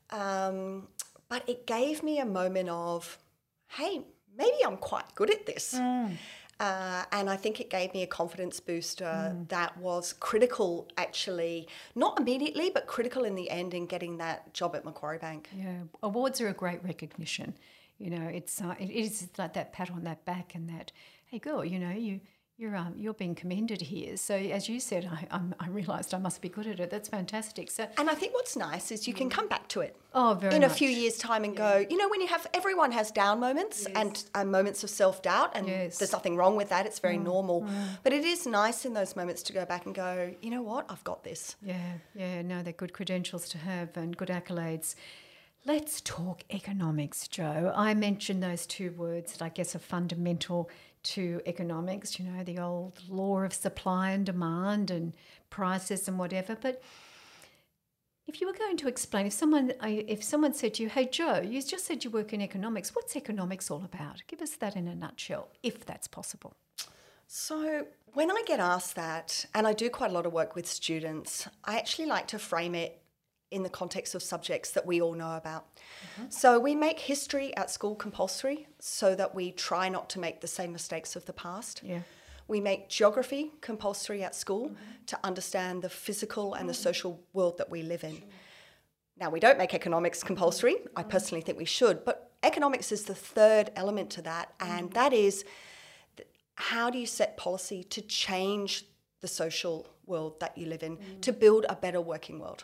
Um, 0.10 0.88
but 1.30 1.48
it 1.50 1.66
gave 1.66 2.04
me 2.04 2.20
a 2.20 2.26
moment 2.26 2.70
of, 2.70 3.18
hey, 3.68 4.02
maybe 4.38 4.58
I'm 4.66 4.78
quite 4.78 5.16
good 5.16 5.30
at 5.32 5.46
this. 5.46 5.74
Uh, 6.60 7.04
and 7.12 7.30
I 7.30 7.36
think 7.36 7.60
it 7.60 7.70
gave 7.70 7.94
me 7.94 8.04
a 8.04 8.08
confidence 8.08 8.60
booster 8.60 9.36
that 9.50 9.76
was 9.78 10.14
critical, 10.14 10.88
actually, 10.98 11.68
not 11.96 12.20
immediately, 12.20 12.70
but 12.74 12.88
critical 12.88 13.26
in 13.26 13.36
the 13.36 13.50
end 13.50 13.74
in 13.74 13.88
getting 13.88 14.18
that 14.20 14.54
job 14.54 14.76
at 14.76 14.86
Macquarie 14.86 15.18
Bank. 15.18 15.50
Yeah, 15.56 15.80
awards 16.02 16.40
are 16.42 16.48
a 16.48 16.54
great 16.54 16.84
recognition. 16.84 17.56
You 17.98 18.12
know, 18.12 18.28
it's 18.28 18.62
uh, 18.62 18.76
it 18.80 18.92
is 18.92 19.28
like 19.38 19.54
that 19.54 19.74
pat 19.74 19.92
on 19.92 20.04
that 20.04 20.24
back 20.26 20.56
and 20.56 20.70
that, 20.70 20.92
hey 21.26 21.40
girl, 21.40 21.66
you 21.66 21.80
know, 21.80 21.92
you 21.92 22.22
you're 22.58 22.76
um, 22.76 22.94
you're 22.96 23.14
being 23.16 23.34
commended 23.34 23.82
here. 23.82 24.16
So 24.16 24.36
as 24.36 24.70
you 24.70 24.80
said, 24.80 25.10
I 25.12 25.28
I'm, 25.32 25.56
I 25.60 25.68
realised 25.70 26.14
I 26.14 26.20
must 26.20 26.40
be 26.42 26.50
good 26.50 26.68
at 26.68 26.80
it. 26.80 26.90
That's 26.92 27.10
fantastic. 27.10 27.72
So 27.72 27.88
And 27.98 28.10
I 28.10 28.14
think 28.14 28.34
what's 28.34 28.56
nice 28.56 28.92
is 28.92 29.08
you 29.08 29.14
can 29.14 29.30
come 29.30 29.48
back 29.48 29.68
to 29.70 29.82
it. 29.82 29.96
oh, 30.14 30.38
very 30.40 30.56
in 30.56 30.64
a 30.64 30.70
few 30.70 30.88
years' 30.88 31.18
time 31.18 31.44
and 31.44 31.56
go, 31.58 31.84
you 31.90 31.98
know, 31.98 32.08
when 32.10 32.22
you 32.22 32.28
have 32.28 32.46
everyone 32.54 32.92
has 32.92 33.10
down 33.12 33.40
moments 33.40 33.88
and 33.96 34.24
uh, 34.36 34.46
moments 34.46 34.84
of 34.84 34.90
self 34.92 35.22
doubt, 35.24 35.52
and 35.56 35.68
Yes. 35.68 35.98
there's 35.98 36.12
nothing 36.12 36.36
wrong 36.38 36.56
with 36.56 36.70
that. 36.70 36.86
It's 36.86 37.00
very 37.00 37.18
normal. 37.18 37.68
But 38.04 38.14
it 38.14 38.24
is 38.24 38.46
nice 38.46 38.86
in 38.86 38.94
those 38.94 39.16
moments 39.16 39.42
to 39.44 39.54
go 39.54 39.66
back 39.66 39.86
and 39.88 39.96
go, 39.96 40.34
you 40.42 40.52
know 40.52 40.62
what, 40.62 40.86
I've 40.90 41.04
got 41.04 41.24
this. 41.24 41.56
Yeah, 41.64 41.94
yeah, 42.14 42.42
no, 42.44 42.62
they're 42.62 42.74
good 42.74 42.94
credentials 42.94 43.50
to 43.50 43.58
have 43.58 43.98
and 43.98 44.16
good 44.16 44.30
accolades. 44.30 44.96
Let's 45.66 46.02
talk 46.02 46.44
economics, 46.52 47.28
Jo. 47.30 47.72
I 47.76 47.94
mentioned 47.94 48.44
those 48.44 48.68
two 48.68 48.92
words 48.92 49.32
that 49.32 49.42
I 49.42 49.48
guess 49.50 49.76
are 49.76 49.80
fundamental 49.80 50.70
to 51.04 51.42
economics, 51.46 52.20
you 52.20 52.26
know, 52.26 52.44
the 52.44 52.60
old 52.60 53.02
law 53.10 53.42
of 53.42 53.54
supply 53.54 54.12
and 54.12 54.26
demand 54.26 54.90
and 54.90 55.14
prices 55.50 56.08
and 56.08 56.18
whatever. 56.18 56.56
But 56.60 56.82
if 58.28 58.40
you 58.40 58.48
were 58.48 58.54
going 58.54 58.78
to 58.78 58.88
explain, 58.88 59.26
if 59.28 59.34
someone 59.34 59.74
uh, 59.82 59.88
if 59.88 60.24
someone 60.24 60.54
said 60.54 60.76
to 60.76 60.84
you, 60.84 60.90
"Hey 60.90 61.06
Jo, 61.06 61.42
you 61.42 61.62
just 61.62 61.86
said 61.86 62.04
you 62.04 62.10
work 62.10 62.34
in 62.34 62.42
economics. 62.42 62.96
What's 62.96 63.16
economics 63.16 63.70
all 63.70 63.84
about?" 63.84 64.24
Give 64.28 64.42
us 64.42 64.52
that 64.56 64.76
in 64.76 64.88
a 64.88 64.96
nutshell, 64.96 65.50
if 65.62 65.86
that's 65.86 66.08
possible. 66.08 66.54
So, 67.28 67.88
when 68.14 68.32
I 68.32 68.44
get 68.46 68.60
asked 68.60 68.96
that, 68.96 69.46
and 69.54 69.68
I 69.68 69.74
do 69.74 69.90
quite 69.90 70.12
a 70.12 70.14
lot 70.14 70.26
of 70.26 70.34
work 70.34 70.56
with 70.56 70.68
students, 70.68 71.48
I 71.66 71.78
actually 71.78 72.06
like 72.06 72.28
to 72.28 72.40
frame 72.40 72.76
it 72.76 73.03
in 73.54 73.64
the 73.64 73.70
context 73.70 74.16
of 74.16 74.24
subjects 74.24 74.72
that 74.72 74.86
we 74.86 75.02
all 75.02 75.14
know 75.14 75.38
about. 75.38 75.68
Mm-hmm. 75.76 76.30
So, 76.30 76.60
we 76.60 76.76
make 76.76 77.00
history 77.00 77.56
at 77.56 77.70
school 77.70 77.96
compulsory 77.96 78.68
so 78.80 79.16
that 79.16 79.34
we 79.36 79.52
try 79.52 79.90
not 79.90 80.10
to 80.12 80.20
make 80.20 80.42
the 80.42 80.48
same 80.48 80.72
mistakes 80.72 81.16
of 81.16 81.26
the 81.26 81.34
past. 81.34 81.82
Yeah. 81.84 82.00
We 82.48 82.60
make 82.60 82.90
geography 82.90 83.52
compulsory 83.62 84.24
at 84.24 84.36
school 84.36 84.70
mm-hmm. 84.70 85.06
to 85.08 85.20
understand 85.24 85.82
the 85.82 85.90
physical 85.90 86.56
and 86.56 86.68
the 86.68 86.74
social 86.74 87.22
world 87.32 87.58
that 87.58 87.70
we 87.70 87.84
live 87.84 88.04
in. 88.04 88.18
Sure. 88.18 88.28
Now, 89.20 89.30
we 89.30 89.40
don't 89.40 89.58
make 89.58 89.74
economics 89.74 90.24
compulsory. 90.24 90.76
I 90.96 91.02
mm-hmm. 91.02 91.10
personally 91.10 91.42
think 91.42 91.58
we 91.58 91.66
should, 91.66 92.04
but 92.04 92.32
economics 92.42 92.92
is 92.92 93.04
the 93.04 93.16
third 93.16 93.72
element 93.76 94.10
to 94.12 94.22
that, 94.24 94.54
and 94.60 94.88
mm-hmm. 94.88 94.94
that 94.96 95.14
is 95.14 95.46
how 96.56 96.90
do 96.90 96.98
you 97.00 97.06
set 97.06 97.38
policy 97.38 97.84
to 97.84 98.02
change 98.02 98.86
the 99.22 99.28
social 99.28 99.88
world 100.06 100.40
that 100.40 100.58
you 100.58 100.68
live 100.68 100.84
in, 100.84 100.98
mm. 100.98 101.22
to 101.22 101.32
build 101.34 101.66
a 101.70 101.76
better 101.76 102.02
working 102.02 102.40
world? 102.40 102.64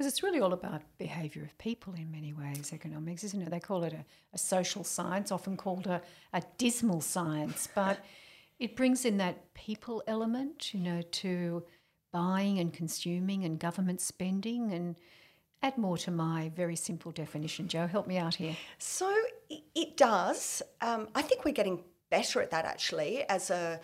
Because 0.00 0.14
it's 0.14 0.22
really 0.22 0.40
all 0.40 0.54
about 0.54 0.80
behaviour 0.96 1.42
of 1.42 1.58
people 1.58 1.92
in 1.92 2.10
many 2.10 2.32
ways, 2.32 2.72
economics, 2.72 3.22
isn't 3.22 3.42
it? 3.42 3.50
They 3.50 3.60
call 3.60 3.84
it 3.84 3.92
a, 3.92 4.02
a 4.32 4.38
social 4.38 4.82
science, 4.82 5.30
often 5.30 5.58
called 5.58 5.86
a, 5.86 6.00
a 6.32 6.42
dismal 6.56 7.02
science, 7.02 7.68
but 7.74 8.02
it 8.58 8.76
brings 8.76 9.04
in 9.04 9.18
that 9.18 9.52
people 9.52 10.02
element, 10.06 10.72
you 10.72 10.80
know, 10.80 11.02
to 11.02 11.64
buying 12.14 12.58
and 12.60 12.72
consuming 12.72 13.44
and 13.44 13.58
government 13.58 14.00
spending 14.00 14.72
and 14.72 14.96
add 15.62 15.76
more 15.76 15.98
to 15.98 16.10
my 16.10 16.50
very 16.56 16.76
simple 16.76 17.12
definition. 17.12 17.68
Jo, 17.68 17.86
help 17.86 18.06
me 18.06 18.16
out 18.16 18.36
here. 18.36 18.56
So 18.78 19.14
it 19.50 19.98
does. 19.98 20.62
Um, 20.80 21.08
I 21.14 21.20
think 21.20 21.44
we're 21.44 21.52
getting 21.52 21.84
better 22.08 22.40
at 22.40 22.50
that 22.52 22.64
actually 22.64 23.22
as 23.28 23.50
a 23.50 23.78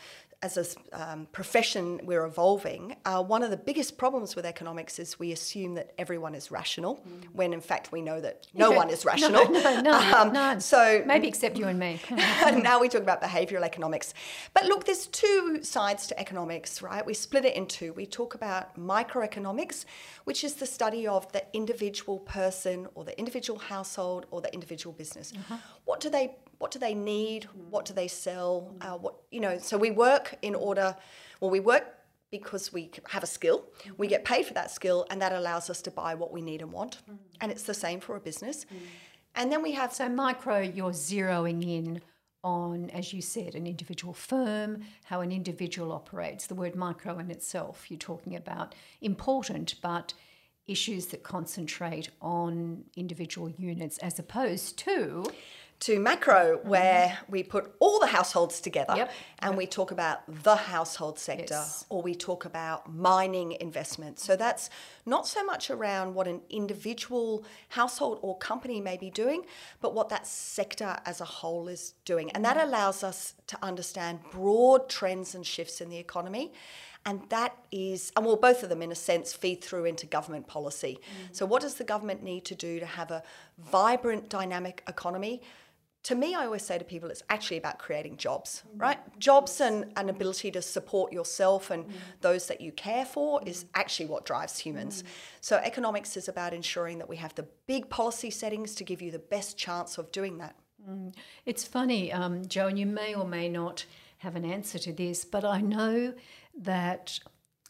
as 0.46 0.56
a 0.92 1.10
um, 1.10 1.26
profession 1.32 2.00
we're 2.04 2.24
evolving, 2.24 2.94
uh, 3.04 3.22
one 3.22 3.42
of 3.42 3.50
the 3.50 3.56
biggest 3.56 3.98
problems 3.98 4.36
with 4.36 4.44
economics 4.44 4.98
is 5.00 5.18
we 5.18 5.32
assume 5.32 5.74
that 5.74 5.92
everyone 5.98 6.34
is 6.34 6.52
rational, 6.52 6.96
mm. 6.96 7.24
when 7.32 7.52
in 7.52 7.60
fact 7.60 7.90
we 7.90 8.00
know 8.00 8.20
that 8.20 8.46
no 8.54 8.70
one 8.70 8.88
is 8.88 9.04
rational. 9.10 9.50
No, 9.50 9.60
no, 9.60 9.80
no, 9.80 9.92
um, 10.16 10.32
none. 10.32 10.60
So 10.60 11.02
maybe 11.04 11.26
except 11.26 11.58
you 11.58 11.66
and 11.66 11.78
me. 11.78 12.00
now 12.10 12.80
we 12.80 12.88
talk 12.88 13.02
about 13.02 13.20
behavioural 13.20 13.62
economics, 13.62 14.14
but 14.54 14.66
look, 14.66 14.84
there's 14.84 15.08
two 15.08 15.58
sides 15.62 16.06
to 16.06 16.20
economics, 16.20 16.80
right? 16.80 17.04
We 17.04 17.14
split 17.14 17.44
it 17.44 17.56
in 17.56 17.66
two. 17.66 17.92
We 17.94 18.06
talk 18.06 18.34
about 18.34 18.78
microeconomics, 18.78 19.84
which 20.24 20.44
is 20.44 20.54
the 20.54 20.66
study 20.66 21.08
of 21.08 21.30
the 21.32 21.44
individual 21.52 22.20
person 22.20 22.86
or 22.94 23.04
the 23.04 23.18
individual 23.18 23.58
household 23.58 24.26
or 24.30 24.40
the 24.40 24.52
individual 24.54 24.92
business. 24.92 25.32
Uh-huh. 25.34 25.56
What 25.84 26.00
do 26.00 26.08
they 26.08 26.36
what 26.58 26.70
do 26.70 26.78
they 26.78 26.94
need? 26.94 27.44
Mm. 27.44 27.70
What 27.70 27.84
do 27.84 27.94
they 27.94 28.08
sell? 28.08 28.74
Mm. 28.78 28.86
Uh, 28.86 28.98
what 28.98 29.16
you 29.30 29.40
know? 29.40 29.58
So 29.58 29.76
we 29.76 29.90
work 29.90 30.36
in 30.42 30.54
order. 30.54 30.96
Well, 31.40 31.50
we 31.50 31.60
work 31.60 31.94
because 32.30 32.72
we 32.72 32.90
have 33.08 33.22
a 33.22 33.26
skill. 33.26 33.64
We 33.96 34.06
mm. 34.06 34.10
get 34.10 34.24
paid 34.24 34.46
for 34.46 34.54
that 34.54 34.70
skill, 34.70 35.06
and 35.10 35.20
that 35.22 35.32
allows 35.32 35.70
us 35.70 35.82
to 35.82 35.90
buy 35.90 36.14
what 36.14 36.32
we 36.32 36.42
need 36.42 36.62
and 36.62 36.72
want. 36.72 36.98
And 37.40 37.52
it's 37.52 37.62
the 37.62 37.74
same 37.74 38.00
for 38.00 38.16
a 38.16 38.20
business. 38.20 38.66
And 39.34 39.52
then 39.52 39.62
we 39.62 39.72
have 39.72 39.92
so 39.92 40.08
micro. 40.08 40.60
You're 40.60 40.92
zeroing 40.92 41.62
in 41.62 42.00
on, 42.42 42.88
as 42.90 43.12
you 43.12 43.20
said, 43.20 43.54
an 43.54 43.66
individual 43.66 44.14
firm, 44.14 44.82
how 45.04 45.20
an 45.20 45.32
individual 45.32 45.92
operates. 45.92 46.46
The 46.46 46.54
word 46.54 46.76
micro 46.76 47.18
in 47.18 47.30
itself, 47.30 47.86
you're 47.90 47.98
talking 47.98 48.36
about 48.36 48.74
important, 49.00 49.74
but 49.82 50.14
issues 50.66 51.06
that 51.06 51.22
concentrate 51.22 52.10
on 52.20 52.84
individual 52.96 53.50
units 53.50 53.98
as 53.98 54.18
opposed 54.18 54.78
to 54.78 55.24
to 55.78 56.00
macro, 56.00 56.56
mm-hmm. 56.56 56.68
where 56.68 57.18
we 57.28 57.42
put 57.42 57.74
all 57.80 58.00
the 58.00 58.06
households 58.06 58.60
together 58.60 58.94
yep. 58.96 59.12
and 59.40 59.52
yep. 59.52 59.58
we 59.58 59.66
talk 59.66 59.90
about 59.90 60.20
the 60.42 60.56
household 60.56 61.18
sector 61.18 61.54
yes. 61.54 61.84
or 61.88 62.02
we 62.02 62.14
talk 62.14 62.44
about 62.44 62.92
mining 62.92 63.52
investment. 63.60 64.18
So 64.18 64.36
that's 64.36 64.70
not 65.04 65.26
so 65.26 65.44
much 65.44 65.70
around 65.70 66.14
what 66.14 66.26
an 66.26 66.40
individual 66.48 67.44
household 67.68 68.18
or 68.22 68.38
company 68.38 68.80
may 68.80 68.96
be 68.96 69.10
doing, 69.10 69.44
but 69.80 69.94
what 69.94 70.08
that 70.08 70.26
sector 70.26 70.96
as 71.04 71.20
a 71.20 71.26
whole 71.26 71.68
is 71.68 71.94
doing. 72.04 72.30
And 72.30 72.44
that 72.44 72.56
mm-hmm. 72.56 72.68
allows 72.68 73.04
us 73.04 73.34
to 73.48 73.58
understand 73.62 74.20
broad 74.30 74.88
trends 74.88 75.34
and 75.34 75.46
shifts 75.46 75.80
in 75.80 75.90
the 75.90 75.98
economy 75.98 76.52
and 77.06 77.22
that 77.28 77.56
is, 77.70 78.10
and 78.16 78.26
well, 78.26 78.34
both 78.34 78.64
of 78.64 78.68
them, 78.68 78.82
in 78.82 78.90
a 78.90 78.96
sense, 78.96 79.32
feed 79.32 79.62
through 79.62 79.84
into 79.84 80.06
government 80.06 80.48
policy. 80.48 80.98
Mm. 80.98 81.36
So, 81.36 81.46
what 81.46 81.62
does 81.62 81.74
the 81.74 81.84
government 81.84 82.24
need 82.24 82.44
to 82.46 82.56
do 82.56 82.80
to 82.80 82.86
have 82.86 83.12
a 83.12 83.22
vibrant, 83.58 84.28
dynamic 84.28 84.82
economy? 84.88 85.40
To 86.06 86.14
me, 86.14 86.36
I 86.36 86.44
always 86.44 86.62
say 86.62 86.78
to 86.78 86.84
people, 86.84 87.10
it's 87.10 87.24
actually 87.30 87.56
about 87.56 87.80
creating 87.80 88.16
jobs, 88.16 88.62
mm. 88.64 88.80
right? 88.80 88.98
Jobs 89.18 89.60
and 89.60 89.92
an 89.96 90.08
ability 90.08 90.52
to 90.52 90.62
support 90.62 91.12
yourself 91.12 91.72
and 91.72 91.84
mm. 91.84 91.90
those 92.20 92.46
that 92.46 92.60
you 92.60 92.70
care 92.70 93.04
for 93.04 93.40
is 93.44 93.64
mm. 93.64 93.68
actually 93.74 94.06
what 94.06 94.24
drives 94.24 94.56
humans. 94.60 95.02
Mm. 95.02 95.06
So, 95.40 95.56
economics 95.56 96.16
is 96.16 96.28
about 96.28 96.54
ensuring 96.54 96.98
that 96.98 97.08
we 97.08 97.16
have 97.16 97.34
the 97.34 97.48
big 97.66 97.90
policy 97.90 98.30
settings 98.30 98.76
to 98.76 98.84
give 98.84 99.02
you 99.02 99.10
the 99.10 99.18
best 99.18 99.58
chance 99.58 99.98
of 99.98 100.12
doing 100.12 100.38
that. 100.38 100.54
Mm. 100.88 101.12
It's 101.44 101.64
funny, 101.64 102.12
um, 102.12 102.46
Jo, 102.46 102.68
and 102.68 102.78
you 102.78 102.86
may 102.86 103.12
or 103.12 103.26
may 103.26 103.48
not 103.48 103.84
have 104.18 104.36
an 104.36 104.44
answer 104.44 104.78
to 104.78 104.92
this, 104.92 105.24
but 105.24 105.44
I 105.44 105.60
know 105.60 106.14
that 106.56 107.18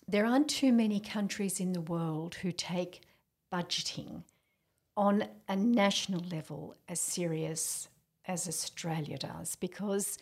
there 0.07 0.26
aren't 0.26 0.50
too 0.50 0.75
many 0.75 1.00
countries 1.00 1.59
in 1.59 1.73
the 1.73 1.81
world 1.81 2.35
who 2.35 2.52
take 2.52 3.00
budgeting 3.50 4.25
on 4.95 5.25
a 5.49 5.57
national 5.57 6.21
level 6.21 6.75
as 6.87 7.00
serious 7.00 7.88
as 8.26 8.49
Australia 8.49 9.18
does 9.18 9.56
because 9.56 10.18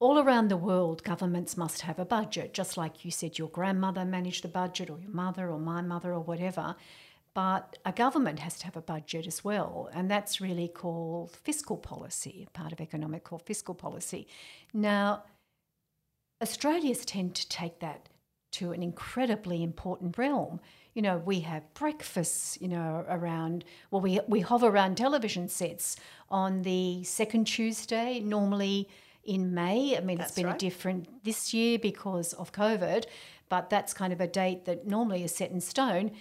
all 0.00 0.18
around 0.18 0.48
the 0.48 0.56
world, 0.56 1.02
governments 1.04 1.56
must 1.56 1.82
have 1.82 1.98
a 1.98 2.04
budget, 2.04 2.52
just 2.52 2.76
like 2.76 3.04
you 3.04 3.10
said 3.10 3.38
your 3.38 3.48
grandmother 3.48 4.04
managed 4.04 4.44
the 4.44 4.48
budget, 4.48 4.90
or 4.90 4.98
your 4.98 5.10
mother, 5.10 5.48
or 5.48 5.58
my 5.58 5.80
mother, 5.80 6.12
or 6.12 6.20
whatever. 6.20 6.76
But 7.32 7.78
a 7.84 7.92
government 7.92 8.40
has 8.40 8.58
to 8.58 8.64
have 8.66 8.76
a 8.76 8.82
budget 8.82 9.26
as 9.26 9.42
well, 9.44 9.88
and 9.92 10.10
that's 10.10 10.40
really 10.40 10.68
called 10.68 11.30
fiscal 11.42 11.76
policy, 11.76 12.48
part 12.52 12.72
of 12.72 12.80
economic 12.80 13.24
called 13.24 13.42
fiscal 13.42 13.74
policy. 13.74 14.26
Now, 14.72 15.24
Australians 16.42 17.04
tend 17.04 17.34
to 17.36 17.48
take 17.48 17.80
that 17.80 18.08
to 18.52 18.72
an 18.72 18.82
incredibly 18.82 19.62
important 19.62 20.18
realm 20.18 20.60
you 20.94 21.02
know, 21.02 21.18
we 21.18 21.40
have 21.40 21.62
breakfasts, 21.74 22.56
you 22.60 22.68
know, 22.68 23.04
around, 23.08 23.64
well, 23.90 24.00
we, 24.00 24.20
we 24.28 24.40
hover 24.40 24.68
around 24.68 24.96
television 24.96 25.48
sets 25.48 25.96
on 26.30 26.62
the 26.62 27.02
second 27.04 27.46
Tuesday, 27.46 28.20
normally 28.20 28.88
in 29.24 29.52
May. 29.54 29.96
I 29.96 30.00
mean, 30.00 30.18
that's 30.18 30.30
it's 30.30 30.36
been 30.36 30.46
right. 30.46 30.58
different 30.58 31.24
this 31.24 31.52
year 31.52 31.78
because 31.78 32.32
of 32.34 32.52
COVID, 32.52 33.06
but 33.48 33.70
that's 33.70 33.92
kind 33.92 34.12
of 34.12 34.20
a 34.20 34.26
date 34.26 34.64
that 34.66 34.86
normally 34.86 35.24
is 35.24 35.34
set 35.34 35.50
in 35.50 35.60
stone. 35.60 36.12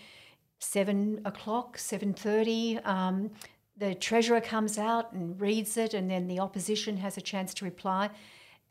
Seven 0.59 1.21
o'clock, 1.25 1.77
seven 1.77 2.13
thirty. 2.13 2.79
Um, 2.79 3.31
the 3.77 3.93
treasurer 3.93 4.39
comes 4.39 4.77
out 4.77 5.11
and 5.11 5.39
reads 5.39 5.77
it, 5.77 5.93
and 5.93 6.09
then 6.09 6.27
the 6.27 6.39
opposition 6.39 6.97
has 6.97 7.17
a 7.17 7.21
chance 7.21 7.53
to 7.55 7.65
reply 7.65 8.09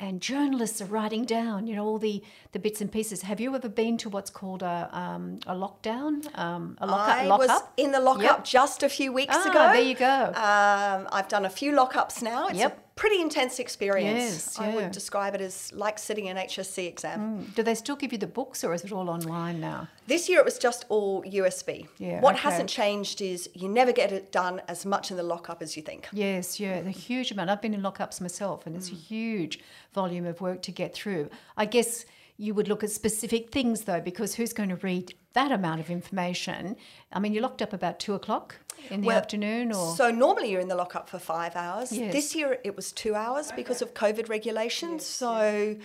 and 0.00 0.20
journalists 0.20 0.80
are 0.80 0.86
writing 0.86 1.24
down, 1.24 1.66
you 1.66 1.76
know, 1.76 1.84
all 1.84 1.98
the, 1.98 2.22
the 2.50 2.58
bits 2.58 2.80
and 2.80 2.90
pieces. 2.90 3.22
Have 3.22 3.40
you 3.40 3.54
ever 3.54 3.68
been 3.68 3.96
to 3.98 4.08
what's 4.08 4.30
called 4.30 4.62
a, 4.62 4.88
um, 4.92 5.38
a 5.46 5.54
lockdown, 5.54 6.26
um, 6.36 6.76
a 6.80 6.86
lockup? 6.86 7.18
I 7.18 7.26
was 7.28 7.62
in 7.76 7.92
the 7.92 8.00
lockup 8.00 8.22
yep. 8.22 8.44
just 8.44 8.82
a 8.82 8.88
few 8.88 9.12
weeks 9.12 9.36
ah, 9.36 9.50
ago. 9.50 9.72
There 9.72 9.82
you 9.82 9.94
go. 9.94 10.24
Um, 10.34 11.08
I've 11.12 11.28
done 11.28 11.44
a 11.44 11.50
few 11.50 11.72
lockups 11.72 12.22
now. 12.22 12.48
It's 12.48 12.58
yep 12.58 12.81
pretty 12.96 13.20
intense 13.20 13.58
experience. 13.58 14.18
Yes, 14.18 14.56
yeah. 14.58 14.66
I 14.66 14.74
would 14.74 14.92
describe 14.92 15.34
it 15.34 15.40
as 15.40 15.72
like 15.72 15.98
sitting 15.98 16.28
an 16.28 16.36
HSC 16.36 16.86
exam. 16.86 17.20
Mm. 17.20 17.54
Do 17.54 17.62
they 17.62 17.74
still 17.74 17.96
give 17.96 18.12
you 18.12 18.18
the 18.18 18.26
books 18.26 18.64
or 18.64 18.74
is 18.74 18.84
it 18.84 18.92
all 18.92 19.08
online 19.08 19.60
now? 19.60 19.88
This 20.06 20.28
year 20.28 20.38
it 20.38 20.44
was 20.44 20.58
just 20.58 20.84
all 20.88 21.22
USB. 21.22 21.86
Yeah, 21.98 22.20
what 22.20 22.34
okay. 22.34 22.42
hasn't 22.42 22.68
changed 22.68 23.20
is 23.20 23.48
you 23.54 23.68
never 23.68 23.92
get 23.92 24.12
it 24.12 24.32
done 24.32 24.60
as 24.68 24.84
much 24.84 25.10
in 25.10 25.16
the 25.16 25.22
lockup 25.22 25.62
as 25.62 25.76
you 25.76 25.82
think. 25.82 26.08
Yes, 26.12 26.60
yeah, 26.60 26.76
a 26.76 26.90
huge 26.90 27.30
amount. 27.30 27.50
I've 27.50 27.62
been 27.62 27.74
in 27.74 27.82
lockups 27.82 28.20
myself 28.20 28.66
and 28.66 28.76
it's 28.76 28.90
mm. 28.90 28.94
a 28.94 28.96
huge 28.96 29.60
volume 29.92 30.26
of 30.26 30.40
work 30.40 30.62
to 30.62 30.72
get 30.72 30.94
through. 30.94 31.30
I 31.56 31.66
guess 31.66 32.04
you 32.36 32.54
would 32.54 32.68
look 32.68 32.82
at 32.82 32.90
specific 32.90 33.50
things 33.50 33.82
though, 33.82 34.00
because 34.00 34.34
who's 34.34 34.52
going 34.52 34.68
to 34.70 34.76
read 34.76 35.14
that 35.34 35.52
amount 35.52 35.80
of 35.80 35.90
information? 35.90 36.76
I 37.12 37.18
mean, 37.18 37.32
you're 37.32 37.42
locked 37.42 37.62
up 37.62 37.72
about 37.72 38.00
two 38.00 38.14
o'clock 38.14 38.56
in 38.90 39.00
the 39.00 39.08
well, 39.08 39.18
afternoon, 39.18 39.72
or 39.72 39.94
so 39.94 40.10
normally 40.10 40.50
you're 40.50 40.60
in 40.60 40.68
the 40.68 40.76
lockup 40.76 41.08
for 41.08 41.18
five 41.18 41.54
hours. 41.56 41.92
Yes. 41.92 42.12
This 42.12 42.34
year 42.34 42.58
it 42.64 42.76
was 42.76 42.92
two 42.92 43.14
hours 43.14 43.48
okay. 43.48 43.56
because 43.56 43.82
of 43.82 43.94
COVID 43.94 44.28
regulations. 44.28 45.02
Yes, 45.02 45.06
so 45.06 45.76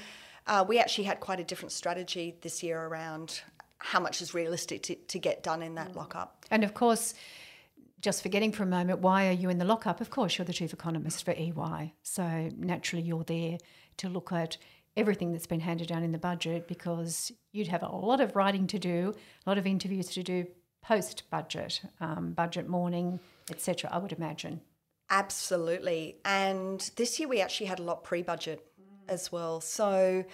uh, 0.47 0.65
we 0.67 0.79
actually 0.79 1.05
had 1.05 1.19
quite 1.19 1.39
a 1.39 1.43
different 1.43 1.71
strategy 1.71 2.35
this 2.41 2.63
year 2.63 2.81
around 2.81 3.41
how 3.79 3.99
much 3.99 4.21
is 4.21 4.33
realistic 4.33 4.81
to, 4.83 4.95
to 4.95 5.19
get 5.19 5.43
done 5.43 5.61
in 5.61 5.75
that 5.75 5.91
mm. 5.91 5.97
lockup. 5.97 6.45
And 6.49 6.63
of 6.63 6.73
course 6.73 7.13
just 8.01 8.21
forgetting 8.21 8.51
for 8.51 8.63
a 8.63 8.67
moment, 8.67 8.99
why 8.99 9.27
are 9.27 9.33
you 9.33 9.49
in 9.49 9.57
the 9.57 9.65
lockup? 9.65 10.01
Of 10.01 10.09
course, 10.09 10.37
you're 10.37 10.45
the 10.45 10.53
chief 10.53 10.73
economist 10.73 11.25
for 11.25 11.31
EY. 11.31 11.93
So 12.03 12.49
naturally, 12.55 13.03
you're 13.03 13.23
there 13.23 13.57
to 13.97 14.09
look 14.09 14.31
at 14.31 14.57
everything 14.97 15.31
that's 15.31 15.47
been 15.47 15.59
handed 15.61 15.87
down 15.87 16.03
in 16.03 16.11
the 16.11 16.17
budget 16.17 16.67
because 16.67 17.31
you'd 17.53 17.67
have 17.67 17.83
a 17.83 17.87
lot 17.87 18.19
of 18.19 18.35
writing 18.35 18.67
to 18.67 18.79
do, 18.79 19.13
a 19.45 19.49
lot 19.49 19.57
of 19.57 19.65
interviews 19.65 20.07
to 20.09 20.23
do 20.23 20.45
post 20.83 21.23
budget, 21.29 21.81
um, 22.01 22.33
budget 22.33 22.67
morning, 22.67 23.19
etc. 23.49 23.89
I 23.93 23.97
would 23.99 24.11
imagine. 24.11 24.61
Absolutely. 25.09 26.17
And 26.25 26.79
this 26.95 27.19
year 27.19 27.29
we 27.29 27.39
actually 27.41 27.67
had 27.67 27.79
a 27.79 27.83
lot 27.83 28.03
pre 28.03 28.21
budget 28.21 28.65
as 29.07 29.31
well. 29.31 29.61
So, 29.61 30.25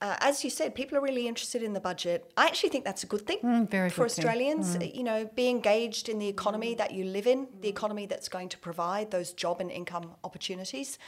uh, 0.00 0.16
as 0.20 0.44
you 0.44 0.50
said, 0.50 0.74
people 0.74 0.98
are 0.98 1.00
really 1.00 1.26
interested 1.26 1.62
in 1.62 1.72
the 1.72 1.80
budget. 1.80 2.30
I 2.36 2.46
actually 2.46 2.68
think 2.68 2.84
that's 2.84 3.04
a 3.04 3.06
good 3.06 3.26
thing 3.26 3.38
Mm, 3.38 3.70
for 3.70 3.88
good 3.88 3.92
thing. 3.92 4.04
Australians. 4.04 4.76
You 4.82 5.02
know, 5.04 5.30
be 5.34 5.48
engaged 5.48 6.08
in 6.08 6.18
the 6.18 6.28
economy 6.28 6.74
that 6.74 6.90
you 6.92 7.04
live 7.04 7.26
in, 7.26 7.48
the 7.60 7.68
economy 7.68 8.06
that's 8.06 8.28
going 8.28 8.50
to 8.50 8.58
provide 8.58 9.10
those 9.10 9.32
job 9.32 9.60
and 9.60 9.70
income 9.70 10.12
opportunities. 10.22 10.98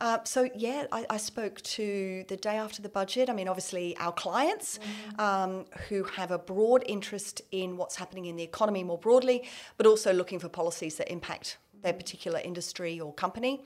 Uh, 0.00 0.18
so 0.24 0.48
yeah, 0.54 0.86
I, 0.92 1.04
I 1.10 1.16
spoke 1.18 1.60
to 1.62 2.24
the 2.28 2.36
day 2.36 2.56
after 2.56 2.80
the 2.80 2.88
budget. 2.88 3.28
I 3.28 3.34
mean, 3.34 3.48
obviously 3.48 3.96
our 3.98 4.12
clients 4.12 4.78
um, 5.18 5.66
who 5.88 6.04
have 6.04 6.30
a 6.30 6.38
broad 6.38 6.84
interest 6.86 7.42
in 7.50 7.76
what's 7.76 7.96
happening 7.96 8.26
in 8.26 8.36
the 8.36 8.42
economy 8.42 8.82
more 8.82 8.98
broadly, 8.98 9.48
but 9.76 9.86
also 9.86 10.12
looking 10.12 10.38
for 10.38 10.48
policies 10.48 10.96
that 10.96 11.10
impact 11.10 11.58
their 11.82 11.92
particular 11.92 12.40
industry 12.40 12.98
or 12.98 13.12
company. 13.12 13.62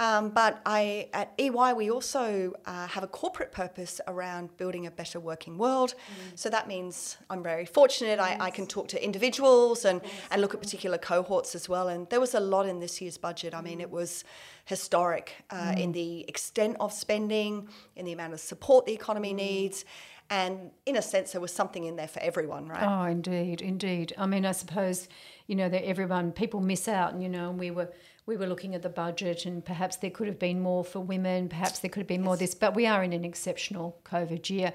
Um, 0.00 0.30
but 0.30 0.60
I, 0.66 1.08
at 1.12 1.32
EY, 1.38 1.72
we 1.76 1.88
also 1.88 2.52
uh, 2.66 2.88
have 2.88 3.04
a 3.04 3.06
corporate 3.06 3.52
purpose 3.52 4.00
around 4.08 4.56
building 4.56 4.86
a 4.86 4.90
better 4.90 5.20
working 5.20 5.56
world. 5.56 5.94
So 6.34 6.50
that 6.50 6.66
means 6.66 7.16
I'm 7.30 7.44
very 7.44 7.64
fortunate. 7.64 8.18
I, 8.18 8.36
I 8.40 8.50
can 8.50 8.66
talk 8.66 8.88
to 8.88 9.02
individuals 9.02 9.84
and, 9.84 10.00
and 10.32 10.40
look 10.40 10.52
at 10.52 10.60
particular 10.60 10.98
cohorts 10.98 11.54
as 11.54 11.68
well. 11.68 11.88
And 11.88 12.10
there 12.10 12.20
was 12.20 12.34
a 12.34 12.40
lot 12.40 12.66
in 12.66 12.80
this 12.80 13.00
year's 13.00 13.18
budget. 13.18 13.54
I 13.54 13.60
mean, 13.60 13.80
it 13.80 13.90
was 13.90 14.24
historic 14.64 15.44
uh, 15.50 15.74
in 15.76 15.92
the 15.92 16.28
extent 16.28 16.76
of 16.80 16.92
spending, 16.92 17.68
in 17.94 18.04
the 18.04 18.12
amount 18.12 18.32
of 18.32 18.40
support 18.40 18.86
the 18.86 18.92
economy 18.92 19.32
needs. 19.32 19.84
And 20.30 20.70
in 20.86 20.96
a 20.96 21.02
sense, 21.02 21.32
there 21.32 21.40
was 21.40 21.52
something 21.52 21.84
in 21.84 21.96
there 21.96 22.08
for 22.08 22.20
everyone, 22.20 22.66
right? 22.66 22.82
Oh, 22.82 23.04
indeed, 23.04 23.60
indeed. 23.60 24.14
I 24.16 24.26
mean, 24.26 24.46
I 24.46 24.52
suppose 24.52 25.08
you 25.46 25.54
know 25.54 25.68
that 25.68 25.86
everyone 25.86 26.32
people 26.32 26.60
miss 26.60 26.88
out, 26.88 27.12
and 27.12 27.22
you 27.22 27.28
know, 27.28 27.50
and 27.50 27.58
we 27.58 27.70
were 27.70 27.90
we 28.26 28.36
were 28.36 28.46
looking 28.46 28.74
at 28.74 28.82
the 28.82 28.88
budget, 28.88 29.44
and 29.44 29.64
perhaps 29.64 29.96
there 29.96 30.10
could 30.10 30.26
have 30.26 30.38
been 30.38 30.60
more 30.60 30.84
for 30.84 31.00
women, 31.00 31.48
perhaps 31.48 31.80
there 31.80 31.90
could 31.90 32.00
have 32.00 32.06
been 32.06 32.22
more 32.22 32.36
this, 32.36 32.54
but 32.54 32.74
we 32.74 32.86
are 32.86 33.04
in 33.04 33.12
an 33.12 33.24
exceptional 33.24 34.00
COVID 34.04 34.48
year. 34.48 34.72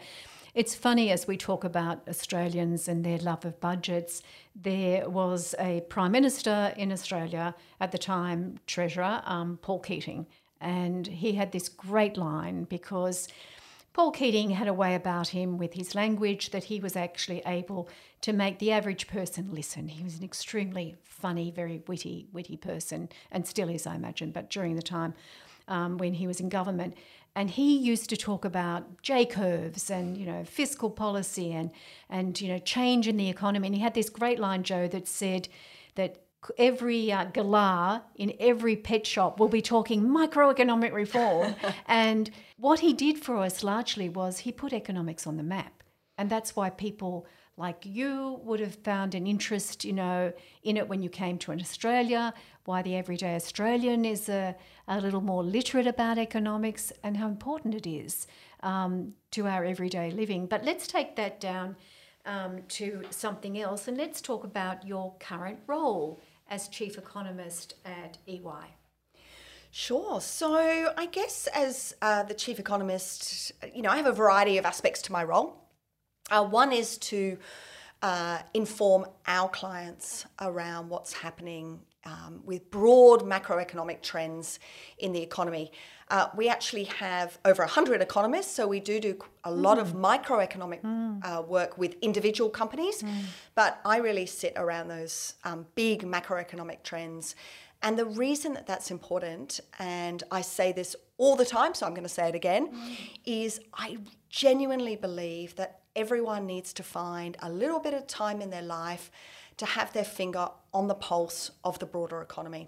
It's 0.53 0.75
funny 0.75 1.11
as 1.11 1.27
we 1.27 1.37
talk 1.37 1.63
about 1.63 2.07
Australians 2.07 2.87
and 2.87 3.03
their 3.03 3.19
love 3.19 3.45
of 3.45 3.59
budgets. 3.59 4.21
There 4.55 5.09
was 5.09 5.55
a 5.59 5.81
prime 5.89 6.11
minister 6.11 6.73
in 6.75 6.91
Australia 6.91 7.55
at 7.79 7.91
the 7.91 7.97
time, 7.97 8.59
Treasurer 8.67 9.21
um, 9.25 9.59
Paul 9.61 9.79
Keating, 9.79 10.27
and 10.59 11.07
he 11.07 11.33
had 11.33 11.51
this 11.51 11.69
great 11.69 12.17
line 12.17 12.65
because. 12.65 13.27
Paul 13.99 14.11
Keating 14.11 14.51
had 14.51 14.69
a 14.69 14.73
way 14.73 14.95
about 14.95 15.27
him 15.27 15.57
with 15.57 15.73
his 15.73 15.93
language 15.93 16.51
that 16.51 16.63
he 16.63 16.79
was 16.79 16.95
actually 16.95 17.41
able 17.45 17.89
to 18.21 18.31
make 18.31 18.57
the 18.57 18.71
average 18.71 19.07
person 19.07 19.49
listen. 19.51 19.89
He 19.89 20.05
was 20.05 20.17
an 20.17 20.23
extremely 20.23 20.95
funny, 21.03 21.51
very 21.51 21.83
witty, 21.85 22.29
witty 22.31 22.55
person, 22.55 23.09
and 23.29 23.45
still 23.45 23.67
is, 23.67 23.85
I 23.85 23.95
imagine, 23.95 24.31
but 24.31 24.49
during 24.49 24.77
the 24.77 24.81
time 24.81 25.15
um, 25.67 25.97
when 25.97 26.13
he 26.13 26.27
was 26.27 26.39
in 26.39 26.47
government. 26.47 26.95
And 27.35 27.49
he 27.49 27.75
used 27.75 28.09
to 28.11 28.15
talk 28.15 28.45
about 28.45 29.01
J 29.01 29.25
curves 29.25 29.89
and 29.89 30.17
you 30.17 30.25
know 30.25 30.45
fiscal 30.45 30.89
policy 30.89 31.51
and 31.51 31.69
and 32.09 32.39
you 32.39 32.47
know 32.47 32.59
change 32.59 33.05
in 33.05 33.17
the 33.17 33.27
economy. 33.27 33.67
And 33.67 33.75
he 33.75 33.81
had 33.81 33.95
this 33.95 34.09
great 34.09 34.39
line, 34.39 34.63
Jo, 34.63 34.87
that 34.87 35.09
said 35.09 35.49
that 35.95 36.21
every 36.58 37.12
uh, 37.12 37.25
galah 37.25 38.03
in 38.15 38.34
every 38.39 38.75
pet 38.75 39.05
shop 39.05 39.39
will 39.39 39.48
be 39.50 39.62
talking 39.62 40.03
microeconomic 40.03 40.93
reform. 40.93 41.55
and 41.88 42.31
what 42.58 42.79
he 42.79 42.93
did 42.93 43.17
for 43.17 43.38
us 43.38 43.63
largely 43.63 44.10
was 44.10 44.39
he 44.39 44.52
put 44.52 44.73
economics 44.73 45.28
on 45.28 45.38
the 45.38 45.43
map. 45.43 45.84
And 46.17 46.30
that's 46.30 46.56
why 46.56 46.69
people 46.69 47.25
like 47.60 47.86
you 47.86 48.39
would 48.43 48.62
have 48.62 48.75
found 48.75 49.13
an 49.13 49.28
interest, 49.28 49.84
you 49.84 49.91
know, 49.91 50.32
in 50.63 50.78
it 50.78 50.88
when 50.88 51.04
you 51.04 51.10
came 51.10 51.38
to 51.38 51.52
an 51.52 51.60
Australia, 51.60 52.34
why 52.63 52.82
the 52.82 52.95
everyday 52.95 53.36
Australian 53.36 54.06
is 54.06 54.30
a, 54.30 54.56
a 54.88 55.02
little 55.02 55.19
more 55.19 55.43
literate 55.43 55.86
about 55.86 56.17
economics 56.17 56.93
and 57.04 57.17
how 57.17 57.28
important 57.28 57.75
it 57.75 57.86
is 57.86 58.28
um, 58.63 59.13
to 59.32 59.45
our 59.45 59.65
everyday 59.65 60.10
living. 60.10 60.45
But 60.45 60.63
let's 60.63 60.88
take 60.88 61.17
that 61.17 61.41
down 61.41 61.75
um, 62.25 62.63
to 62.69 63.03
something 63.10 63.60
else 63.60 63.88
and 63.88 63.97
let's 63.97 64.21
talk 64.21 64.43
about 64.43 64.86
your 64.86 65.13
current 65.19 65.60
role 65.67 66.19
as 66.49 66.67
chief 66.67 66.97
economist 66.97 67.75
at 67.86 68.17
EY. 68.27 68.75
Sure. 69.71 70.19
So, 70.19 70.91
I 70.97 71.05
guess 71.05 71.47
as 71.53 71.95
uh, 72.01 72.23
the 72.23 72.34
chief 72.34 72.60
economist, 72.60 73.51
you 73.73 73.84
know, 73.84 73.91
I 73.91 73.97
have 73.97 74.08
a 74.08 74.12
variety 74.12 74.58
of 74.58 74.65
aspects 74.65 75.01
to 75.03 75.12
my 75.12 75.23
role. 75.23 75.55
Uh, 76.32 76.43
one 76.43 76.71
is 76.71 76.97
to 76.97 77.38
uh, 78.01 78.39
inform 78.53 79.05
our 79.27 79.47
clients 79.49 80.25
around 80.41 80.89
what's 80.89 81.13
happening 81.13 81.82
um, 82.05 82.41
with 82.45 82.69
broad 82.71 83.21
macroeconomic 83.23 84.01
trends 84.01 84.59
in 84.97 85.12
the 85.12 85.21
economy. 85.21 85.71
Uh, 86.09 86.27
we 86.35 86.49
actually 86.49 86.85
have 86.85 87.38
over 87.45 87.62
100 87.62 88.01
economists, 88.01 88.51
so 88.55 88.67
we 88.67 88.79
do 88.79 88.99
do 88.99 89.19
a 89.43 89.51
lot 89.51 89.77
of 89.77 89.93
microeconomic 89.93 90.79
uh, 91.23 91.41
work 91.41 91.77
with 91.77 91.95
individual 92.01 92.49
companies, 92.49 93.03
but 93.53 93.79
I 93.85 93.97
really 93.97 94.25
sit 94.25 94.53
around 94.55 94.88
those 94.88 95.35
um, 95.43 95.67
big 95.75 96.03
macroeconomic 96.03 96.81
trends. 96.83 97.35
And 97.81 97.97
the 97.97 98.05
reason 98.05 98.53
that 98.53 98.65
that's 98.67 98.91
important, 98.91 99.59
and 99.77 100.23
I 100.31 100.41
say 100.41 100.71
this 100.71 100.95
all 101.17 101.35
the 101.35 101.45
time, 101.45 101.73
so 101.73 101.85
I'm 101.85 101.93
going 101.93 102.03
to 102.03 102.09
say 102.09 102.27
it 102.27 102.35
again, 102.35 102.71
is 103.25 103.59
I 103.73 103.97
genuinely 104.29 104.95
believe 104.95 105.55
that 105.55 105.81
everyone 105.95 106.45
needs 106.45 106.73
to 106.73 106.83
find 106.83 107.38
a 107.41 107.49
little 107.49 107.79
bit 107.79 107.93
of 107.93 108.07
time 108.07 108.41
in 108.41 108.49
their 108.49 108.62
life 108.63 109.12
to 109.60 109.65
have 109.65 109.93
their 109.93 110.04
finger 110.04 110.50
on 110.74 110.88
the 110.88 110.95
pulse 110.95 111.52
of 111.63 111.80
the 111.80 111.86
broader 111.86 112.22
economy. 112.22 112.67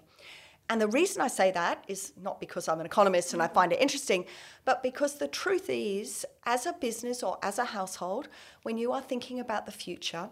And 0.68 0.80
the 0.80 0.88
reason 0.88 1.20
I 1.20 1.28
say 1.28 1.50
that 1.50 1.84
is 1.88 2.12
not 2.22 2.40
because 2.40 2.68
I'm 2.68 2.80
an 2.80 2.86
economist 2.86 3.32
and 3.32 3.42
I 3.42 3.48
mm. 3.48 3.54
find 3.54 3.72
it 3.72 3.80
interesting, 3.80 4.24
but 4.64 4.82
because 4.82 5.16
the 5.16 5.28
truth 5.28 5.68
is, 5.68 6.24
as 6.46 6.66
a 6.66 6.72
business 6.74 7.22
or 7.22 7.38
as 7.42 7.58
a 7.58 7.64
household, 7.64 8.28
when 8.62 8.78
you 8.78 8.92
are 8.92 9.02
thinking 9.02 9.40
about 9.40 9.66
the 9.66 9.72
future, 9.72 10.30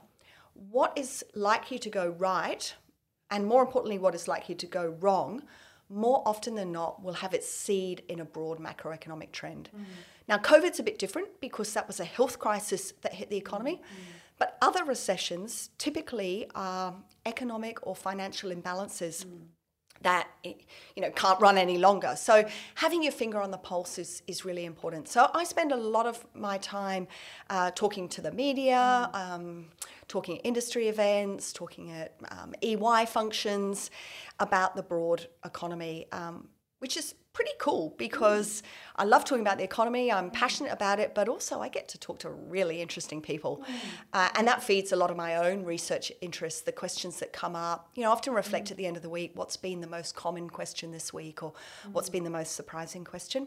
what 0.70 0.96
is 0.96 1.24
likely 1.34 1.78
to 1.78 1.90
go 1.90 2.08
right, 2.18 2.74
and 3.30 3.46
more 3.46 3.62
importantly, 3.62 3.98
what 3.98 4.14
is 4.14 4.28
likely 4.28 4.54
to 4.54 4.66
go 4.66 4.96
wrong, 5.00 5.42
more 5.88 6.22
often 6.24 6.54
than 6.54 6.70
not 6.70 7.02
will 7.02 7.14
have 7.14 7.34
its 7.34 7.48
seed 7.48 8.02
in 8.08 8.20
a 8.20 8.24
broad 8.24 8.58
macroeconomic 8.58 9.32
trend. 9.32 9.70
Mm. 9.76 9.84
Now, 10.28 10.38
COVID's 10.38 10.78
a 10.78 10.84
bit 10.84 10.98
different 10.98 11.40
because 11.40 11.72
that 11.74 11.86
was 11.88 11.98
a 11.98 12.04
health 12.04 12.38
crisis 12.38 12.92
that 13.02 13.14
hit 13.14 13.30
the 13.30 13.36
economy, 13.36 13.82
mm. 13.82 14.12
But 14.40 14.56
other 14.60 14.84
recessions 14.84 15.70
typically 15.78 16.46
are 16.56 16.94
economic 17.26 17.86
or 17.86 17.94
financial 17.94 18.50
imbalances 18.50 19.26
that 20.02 20.28
you 20.42 21.02
know 21.02 21.10
can't 21.10 21.38
run 21.40 21.58
any 21.58 21.76
longer. 21.76 22.14
So 22.16 22.48
having 22.74 23.02
your 23.02 23.12
finger 23.12 23.40
on 23.40 23.50
the 23.50 23.58
pulse 23.58 23.98
is, 23.98 24.22
is 24.26 24.44
really 24.44 24.64
important. 24.64 25.08
So 25.08 25.30
I 25.34 25.44
spend 25.44 25.72
a 25.72 25.76
lot 25.76 26.06
of 26.06 26.26
my 26.34 26.56
time 26.58 27.06
uh, 27.50 27.70
talking 27.72 28.08
to 28.08 28.22
the 28.22 28.32
media, 28.32 29.10
um, 29.12 29.66
talking 30.08 30.38
at 30.38 30.46
industry 30.46 30.88
events, 30.88 31.52
talking 31.52 31.90
at 31.90 32.14
um, 32.30 32.54
EY 32.62 33.06
functions 33.06 33.90
about 34.38 34.74
the 34.74 34.82
broad 34.82 35.28
economy. 35.44 36.06
Um, 36.12 36.48
which 36.80 36.96
is 36.96 37.14
pretty 37.32 37.52
cool 37.58 37.94
because 37.96 38.62
I 38.96 39.04
love 39.04 39.24
talking 39.24 39.42
about 39.42 39.58
the 39.58 39.64
economy. 39.64 40.10
I'm 40.10 40.30
passionate 40.30 40.72
about 40.72 40.98
it, 40.98 41.14
but 41.14 41.28
also 41.28 41.60
I 41.60 41.68
get 41.68 41.88
to 41.88 41.98
talk 41.98 42.18
to 42.20 42.30
really 42.30 42.80
interesting 42.82 43.22
people. 43.22 43.62
Mm. 43.62 43.74
Uh, 44.12 44.28
and 44.34 44.48
that 44.48 44.62
feeds 44.62 44.90
a 44.92 44.96
lot 44.96 45.10
of 45.10 45.16
my 45.16 45.36
own 45.36 45.64
research 45.64 46.10
interests, 46.20 46.62
the 46.62 46.72
questions 46.72 47.20
that 47.20 47.32
come 47.32 47.54
up. 47.54 47.88
You 47.94 48.02
know, 48.02 48.08
I 48.10 48.12
often 48.12 48.34
reflect 48.34 48.68
mm. 48.68 48.70
at 48.72 48.76
the 48.76 48.86
end 48.86 48.96
of 48.96 49.02
the 49.02 49.10
week 49.10 49.32
what's 49.34 49.56
been 49.56 49.80
the 49.80 49.86
most 49.86 50.16
common 50.16 50.50
question 50.50 50.90
this 50.90 51.12
week 51.12 51.42
or 51.42 51.52
mm. 51.52 51.92
what's 51.92 52.10
been 52.10 52.24
the 52.24 52.30
most 52.30 52.56
surprising 52.56 53.04
question. 53.04 53.46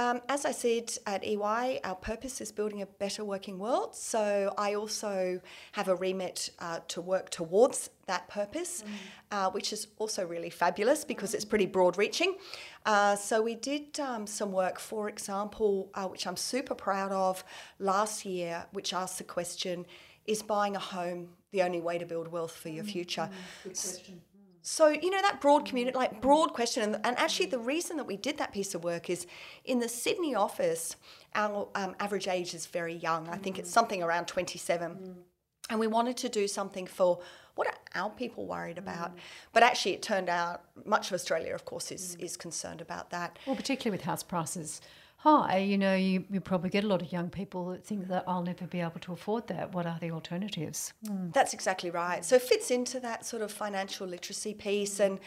Um, 0.00 0.22
as 0.30 0.46
I 0.46 0.52
said 0.52 0.96
at 1.06 1.22
EY, 1.22 1.80
our 1.84 1.94
purpose 1.94 2.40
is 2.40 2.50
building 2.50 2.80
a 2.80 2.86
better 2.86 3.22
working 3.22 3.58
world. 3.58 3.94
So 3.94 4.54
I 4.56 4.72
also 4.72 5.42
have 5.72 5.88
a 5.88 5.94
remit 5.94 6.48
uh, 6.58 6.78
to 6.88 7.02
work 7.02 7.28
towards 7.28 7.90
that 8.06 8.26
purpose, 8.26 8.82
uh, 9.30 9.50
which 9.50 9.74
is 9.74 9.88
also 9.98 10.26
really 10.26 10.48
fabulous 10.48 11.04
because 11.04 11.34
it's 11.34 11.44
pretty 11.44 11.66
broad 11.66 11.98
reaching. 11.98 12.36
Uh, 12.86 13.14
so 13.14 13.42
we 13.42 13.54
did 13.54 14.00
um, 14.00 14.26
some 14.26 14.52
work, 14.52 14.80
for 14.80 15.10
example, 15.10 15.90
uh, 15.92 16.06
which 16.06 16.26
I'm 16.26 16.36
super 16.36 16.74
proud 16.74 17.12
of 17.12 17.44
last 17.78 18.24
year, 18.24 18.64
which 18.72 18.94
asked 18.94 19.18
the 19.18 19.24
question 19.24 19.84
Is 20.26 20.42
buying 20.42 20.76
a 20.76 20.80
home 20.80 21.28
the 21.50 21.62
only 21.62 21.82
way 21.82 21.98
to 21.98 22.06
build 22.06 22.28
wealth 22.28 22.56
for 22.56 22.70
your 22.70 22.84
future? 22.84 23.28
So, 24.62 24.88
you 24.88 25.10
know, 25.10 25.22
that 25.22 25.40
broad 25.40 25.64
community, 25.64 25.96
like 25.96 26.20
broad 26.20 26.52
question. 26.52 26.82
And, 26.82 27.06
and 27.06 27.18
actually, 27.18 27.46
the 27.46 27.58
reason 27.58 27.96
that 27.96 28.06
we 28.06 28.16
did 28.16 28.38
that 28.38 28.52
piece 28.52 28.74
of 28.74 28.84
work 28.84 29.08
is 29.08 29.26
in 29.64 29.78
the 29.78 29.88
Sydney 29.88 30.34
office, 30.34 30.96
our 31.34 31.68
um, 31.74 31.94
average 31.98 32.28
age 32.28 32.54
is 32.54 32.66
very 32.66 32.94
young. 32.94 33.28
I 33.28 33.36
think 33.36 33.58
it's 33.58 33.70
mm. 33.70 33.74
something 33.74 34.02
around 34.02 34.26
27. 34.26 34.92
Mm. 34.92 35.14
And 35.70 35.80
we 35.80 35.86
wanted 35.86 36.16
to 36.18 36.28
do 36.28 36.46
something 36.46 36.86
for 36.86 37.20
what 37.54 37.68
are 37.68 37.74
our 37.94 38.10
people 38.10 38.46
worried 38.46 38.78
about? 38.78 39.14
Mm. 39.14 39.20
But 39.52 39.62
actually, 39.62 39.92
it 39.92 40.02
turned 40.02 40.28
out 40.28 40.62
much 40.84 41.08
of 41.08 41.14
Australia, 41.14 41.54
of 41.54 41.64
course, 41.64 41.90
is, 41.90 42.16
is 42.16 42.36
concerned 42.36 42.80
about 42.80 43.10
that. 43.10 43.38
Well, 43.46 43.56
particularly 43.56 43.96
with 43.96 44.04
house 44.04 44.22
prices 44.22 44.80
high, 45.20 45.58
you 45.58 45.76
know, 45.76 45.94
you, 45.94 46.24
you 46.30 46.40
probably 46.40 46.70
get 46.70 46.82
a 46.82 46.86
lot 46.86 47.02
of 47.02 47.12
young 47.12 47.28
people 47.28 47.66
that 47.66 47.84
think 47.84 48.08
that 48.08 48.24
I'll 48.26 48.42
never 48.42 48.66
be 48.66 48.80
able 48.80 49.00
to 49.00 49.12
afford 49.12 49.46
that. 49.48 49.74
What 49.74 49.84
are 49.84 49.98
the 50.00 50.10
alternatives? 50.10 50.94
That's 51.34 51.52
exactly 51.52 51.90
right. 51.90 52.24
So 52.24 52.36
it 52.36 52.42
fits 52.42 52.70
into 52.70 52.98
that 53.00 53.26
sort 53.26 53.42
of 53.42 53.52
financial 53.52 54.06
literacy 54.06 54.54
piece. 54.54 54.98
And 54.98 55.20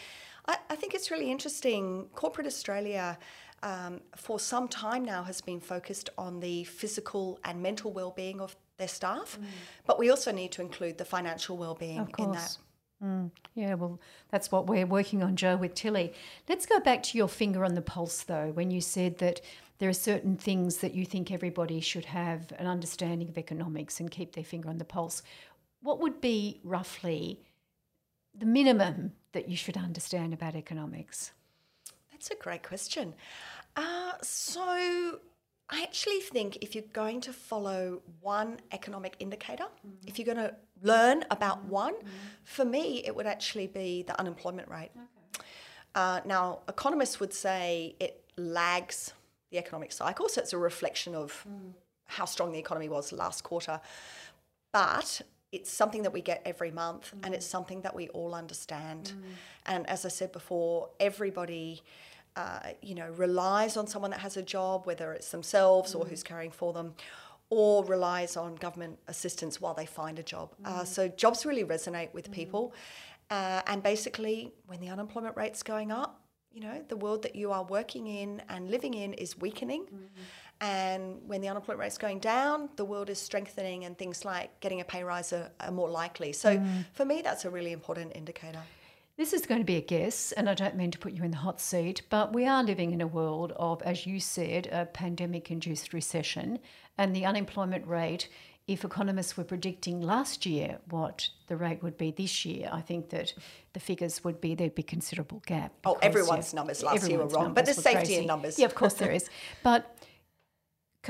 I, 0.47 0.57
I 0.71 0.75
think 0.75 0.95
it's 0.95 1.11
really 1.11 1.29
interesting. 1.29 2.07
Corporate 2.15 2.47
Australia, 2.47 3.19
um, 3.61 4.01
for 4.15 4.39
some 4.39 4.67
time 4.67 5.05
now, 5.05 5.21
has 5.23 5.41
been 5.41 5.59
focused 5.59 6.09
on 6.17 6.39
the 6.39 6.63
physical 6.63 7.39
and 7.45 7.61
mental 7.61 7.93
well-being 7.93 8.41
of 8.41 8.55
their 8.77 8.87
staff, 8.87 9.37
but 9.85 9.99
we 9.99 10.09
also 10.09 10.31
need 10.31 10.51
to 10.53 10.61
include 10.61 10.97
the 10.97 11.05
financial 11.05 11.55
well-being 11.55 12.09
in 12.17 12.31
that. 12.31 12.57
Mm, 13.03 13.29
yeah, 13.53 13.75
well, 13.75 13.99
that's 14.31 14.51
what 14.51 14.65
we're 14.65 14.87
working 14.87 15.21
on, 15.21 15.35
Jo, 15.35 15.55
with 15.55 15.75
Tilly. 15.75 16.13
Let's 16.49 16.65
go 16.65 16.79
back 16.79 17.03
to 17.03 17.17
your 17.17 17.27
finger 17.27 17.63
on 17.63 17.75
the 17.75 17.83
pulse, 17.83 18.23
though, 18.23 18.49
when 18.53 18.71
you 18.71 18.81
said 18.81 19.19
that 19.19 19.41
there 19.83 19.89
are 19.89 19.93
certain 19.93 20.37
things 20.37 20.77
that 20.77 20.93
you 20.93 21.05
think 21.05 21.29
everybody 21.29 21.81
should 21.81 22.05
have 22.05 22.53
an 22.57 22.67
understanding 22.67 23.27
of 23.27 23.37
economics 23.37 23.99
and 23.99 24.09
keep 24.09 24.33
their 24.33 24.43
finger 24.45 24.69
on 24.69 24.77
the 24.77 24.85
pulse. 24.85 25.21
What 25.81 25.99
would 25.99 26.21
be 26.21 26.61
roughly 26.63 27.41
the 28.33 28.45
minimum 28.45 29.11
that 29.33 29.49
you 29.49 29.57
should 29.57 29.75
understand 29.75 30.33
about 30.33 30.55
economics? 30.55 31.33
That's 32.13 32.31
a 32.31 32.35
great 32.35 32.63
question. 32.63 33.13
Uh, 33.75 34.13
so, 34.21 35.19
I 35.69 35.83
actually 35.83 36.21
think 36.21 36.59
if 36.61 36.75
you're 36.75 36.85
going 36.93 37.19
to 37.19 37.33
follow 37.33 38.03
one 38.21 38.61
economic 38.71 39.17
indicator, 39.19 39.65
if 40.07 40.17
you're 40.17 40.33
going 40.33 40.47
to 40.47 40.55
learn 40.81 41.25
about 41.29 41.61
one, 41.65 41.95
for 42.45 42.63
me, 42.63 43.03
it 43.05 43.13
would 43.13 43.27
actually 43.27 43.67
be 43.67 44.03
the 44.03 44.17
unemployment 44.17 44.69
rate. 44.69 44.91
Uh, 45.93 46.21
now, 46.23 46.59
economists 46.69 47.19
would 47.19 47.33
say 47.33 47.97
it 47.99 48.23
lags 48.37 49.11
the 49.53 49.59
economic 49.65 49.91
cycle, 49.91 50.27
so 50.27 50.41
it's 50.41 50.53
a 50.53 50.57
reflection 50.57 51.15
of 51.15 51.45
how 52.17 52.25
strong 52.25 52.51
the 52.51 52.59
economy 52.59 52.89
was 52.89 53.05
last 53.13 53.39
quarter. 53.49 53.79
But 54.71 55.21
it's 55.51 55.71
something 55.71 56.01
that 56.05 56.13
we 56.17 56.21
get 56.21 56.41
every 56.51 56.71
month, 56.71 57.13
and 57.23 57.33
it's 57.35 57.45
something 57.45 57.81
that 57.85 57.95
we 57.99 58.05
all 58.09 58.33
understand. 58.43 59.13
And 59.71 59.87
as 59.87 60.03
I 60.09 60.09
said 60.09 60.31
before, 60.31 60.89
everybody. 60.99 61.81
Uh, 62.35 62.71
you 62.81 62.95
know, 62.95 63.07
relies 63.11 63.77
on 63.77 63.85
someone 63.85 64.09
that 64.09 64.19
has 64.19 64.37
a 64.37 64.41
job, 64.41 64.87
whether 64.87 65.13
it's 65.13 65.29
themselves 65.29 65.93
or 65.93 66.03
who's 66.03 66.23
caring 66.23 66.49
for 66.49 66.73
them, 66.73 66.95
or 67.51 67.85
relies 67.85 68.35
on 68.35 68.55
government 68.55 68.97
assistance 69.07 69.61
while 69.61 69.75
they 69.75 69.85
find 69.85 70.17
a 70.17 70.23
job. 70.23 70.49
Uh, 70.65 70.83
so 70.83 71.07
jobs 71.09 71.45
really 71.45 71.63
resonate 71.63 72.11
with 72.11 72.31
people, 72.31 72.73
uh, 73.29 73.61
and 73.67 73.83
basically, 73.83 74.51
when 74.65 74.79
the 74.79 74.89
unemployment 74.89 75.37
rate's 75.37 75.61
going 75.61 75.91
up, 75.91 76.22
you 76.53 76.61
know, 76.61 76.83
the 76.87 76.95
world 76.95 77.23
that 77.23 77.35
you 77.35 77.51
are 77.51 77.63
working 77.63 78.07
in 78.07 78.41
and 78.47 78.69
living 78.69 78.93
in 78.93 79.13
is 79.13 79.37
weakening. 79.37 79.85
Mm-hmm. 79.85 80.05
And 80.61 81.17
when 81.27 81.41
the 81.41 81.49
unemployment 81.49 81.81
rate's 81.81 81.97
going 81.97 82.19
down, 82.19 82.69
the 82.75 82.85
world 82.85 83.09
is 83.09 83.19
strengthening 83.19 83.85
and 83.85 83.97
things 83.97 84.23
like 84.23 84.57
getting 84.59 84.79
a 84.79 84.85
pay 84.85 85.03
rise 85.03 85.33
are, 85.33 85.51
are 85.59 85.71
more 85.71 85.89
likely. 85.89 86.31
So 86.31 86.57
mm. 86.57 86.85
for 86.93 87.05
me, 87.05 87.21
that's 87.21 87.43
a 87.43 87.49
really 87.49 87.71
important 87.71 88.13
indicator. 88.15 88.61
This 89.17 89.33
is 89.33 89.45
going 89.45 89.61
to 89.61 89.65
be 89.65 89.75
a 89.75 89.81
guess, 89.81 90.31
and 90.31 90.49
I 90.49 90.53
don't 90.53 90.75
mean 90.75 90.89
to 90.91 90.97
put 90.97 91.13
you 91.13 91.23
in 91.23 91.31
the 91.31 91.37
hot 91.37 91.61
seat, 91.61 92.01
but 92.09 92.33
we 92.33 92.47
are 92.47 92.63
living 92.63 92.93
in 92.93 93.01
a 93.01 93.07
world 93.07 93.51
of, 93.57 93.81
as 93.83 94.07
you 94.07 94.19
said, 94.19 94.67
a 94.71 94.85
pandemic 94.85 95.51
induced 95.51 95.93
recession, 95.93 96.59
and 96.97 97.15
the 97.15 97.25
unemployment 97.25 97.85
rate. 97.85 98.27
If 98.65 98.85
economists 98.85 99.35
were 99.35 99.43
predicting 99.43 99.99
last 100.01 100.45
year 100.45 100.79
what 100.89 101.29
the 101.47 101.57
rate 101.57 101.83
would 101.83 101.97
be 101.97 102.11
this 102.11 102.45
year, 102.45 102.69
I 102.71 102.79
think 102.79 103.09
that 103.09 103.33
the 103.73 103.79
figures 103.79 104.23
would 104.23 104.39
be 104.39 104.55
there'd 104.55 104.73
be 104.73 104.83
considerable 104.83 105.41
gap. 105.45 105.73
Oh, 105.83 105.97
everyone's 106.01 106.53
numbers 106.53 106.81
last 106.81 107.09
year 107.09 107.17
were 107.17 107.27
wrong, 107.27 107.53
but 107.53 107.65
there's 107.65 107.81
safety 107.81 108.15
in 108.15 108.25
numbers. 108.25 108.57
Yeah, 108.57 108.65
of 108.65 108.75
course 108.75 108.93
there 108.93 109.11
is. 109.11 109.29
But 109.63 109.97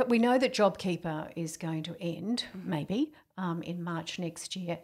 we 0.08 0.18
know 0.18 0.40
that 0.40 0.54
JobKeeper 0.54 1.32
is 1.36 1.58
going 1.58 1.84
to 1.84 1.96
end, 2.02 2.46
Mm-hmm. 2.58 2.70
maybe, 2.70 3.14
um, 3.38 3.62
in 3.62 3.84
March 3.84 4.18
next 4.18 4.56
year. 4.56 4.80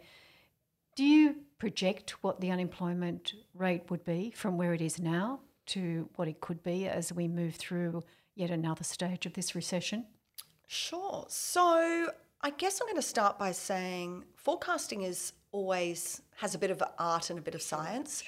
Do 0.94 1.04
you 1.04 1.36
project 1.58 2.22
what 2.22 2.40
the 2.40 2.50
unemployment 2.52 3.34
rate 3.54 3.90
would 3.90 4.04
be 4.04 4.32
from 4.36 4.56
where 4.56 4.74
it 4.74 4.80
is 4.80 5.00
now 5.00 5.40
to 5.66 6.08
what 6.16 6.28
it 6.28 6.40
could 6.40 6.62
be 6.62 6.86
as 6.86 7.12
we 7.12 7.26
move 7.26 7.56
through 7.56 8.02
yet 8.36 8.50
another 8.50 8.84
stage 8.84 9.26
of 9.26 9.32
this 9.34 9.54
recession? 9.54 10.06
Sure. 10.68 11.26
So 11.28 12.10
I 12.42 12.50
guess 12.50 12.80
I'm 12.80 12.86
going 12.86 12.96
to 12.96 13.02
start 13.02 13.38
by 13.38 13.52
saying 13.52 14.24
forecasting 14.34 15.02
is 15.02 15.34
always 15.52 16.22
has 16.36 16.54
a 16.54 16.58
bit 16.58 16.70
of 16.70 16.82
art 16.98 17.28
and 17.28 17.38
a 17.38 17.42
bit 17.42 17.54
of 17.54 17.60
science. 17.60 18.24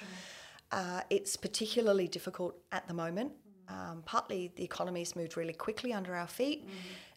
Uh, 0.70 1.00
it's 1.08 1.36
particularly 1.36 2.08
difficult 2.08 2.58
at 2.72 2.86
the 2.88 2.94
moment. 2.94 3.32
Um, 3.68 4.02
partly 4.04 4.52
the 4.56 4.64
economy's 4.64 5.16
moved 5.16 5.36
really 5.36 5.54
quickly 5.54 5.94
under 5.94 6.14
our 6.14 6.26
feet, 6.26 6.68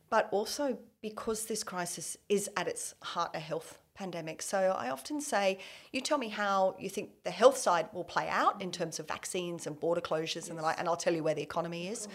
but 0.09 0.29
also 0.31 0.77
because 1.01 1.45
this 1.47 1.63
crisis 1.63 2.15
is 2.29 2.49
at 2.55 2.67
its 2.67 2.93
heart 3.01 3.31
a 3.33 3.39
health 3.39 3.79
pandemic. 3.93 4.41
So 4.41 4.75
I 4.77 4.89
often 4.89 5.19
say, 5.19 5.57
you 5.91 5.99
tell 5.99 6.17
me 6.17 6.29
how 6.29 6.75
you 6.79 6.89
think 6.89 7.09
the 7.23 7.31
health 7.31 7.57
side 7.57 7.87
will 7.91 8.03
play 8.05 8.29
out 8.29 8.61
in 8.61 8.71
terms 8.71 8.99
of 8.99 9.07
vaccines 9.07 9.67
and 9.67 9.77
border 9.77 10.01
closures 10.01 10.49
and 10.49 10.57
the 10.57 10.63
like, 10.63 10.79
and 10.79 10.87
I'll 10.87 10.95
tell 10.95 11.13
you 11.13 11.23
where 11.23 11.35
the 11.35 11.41
economy 11.41 11.87
is. 11.89 12.07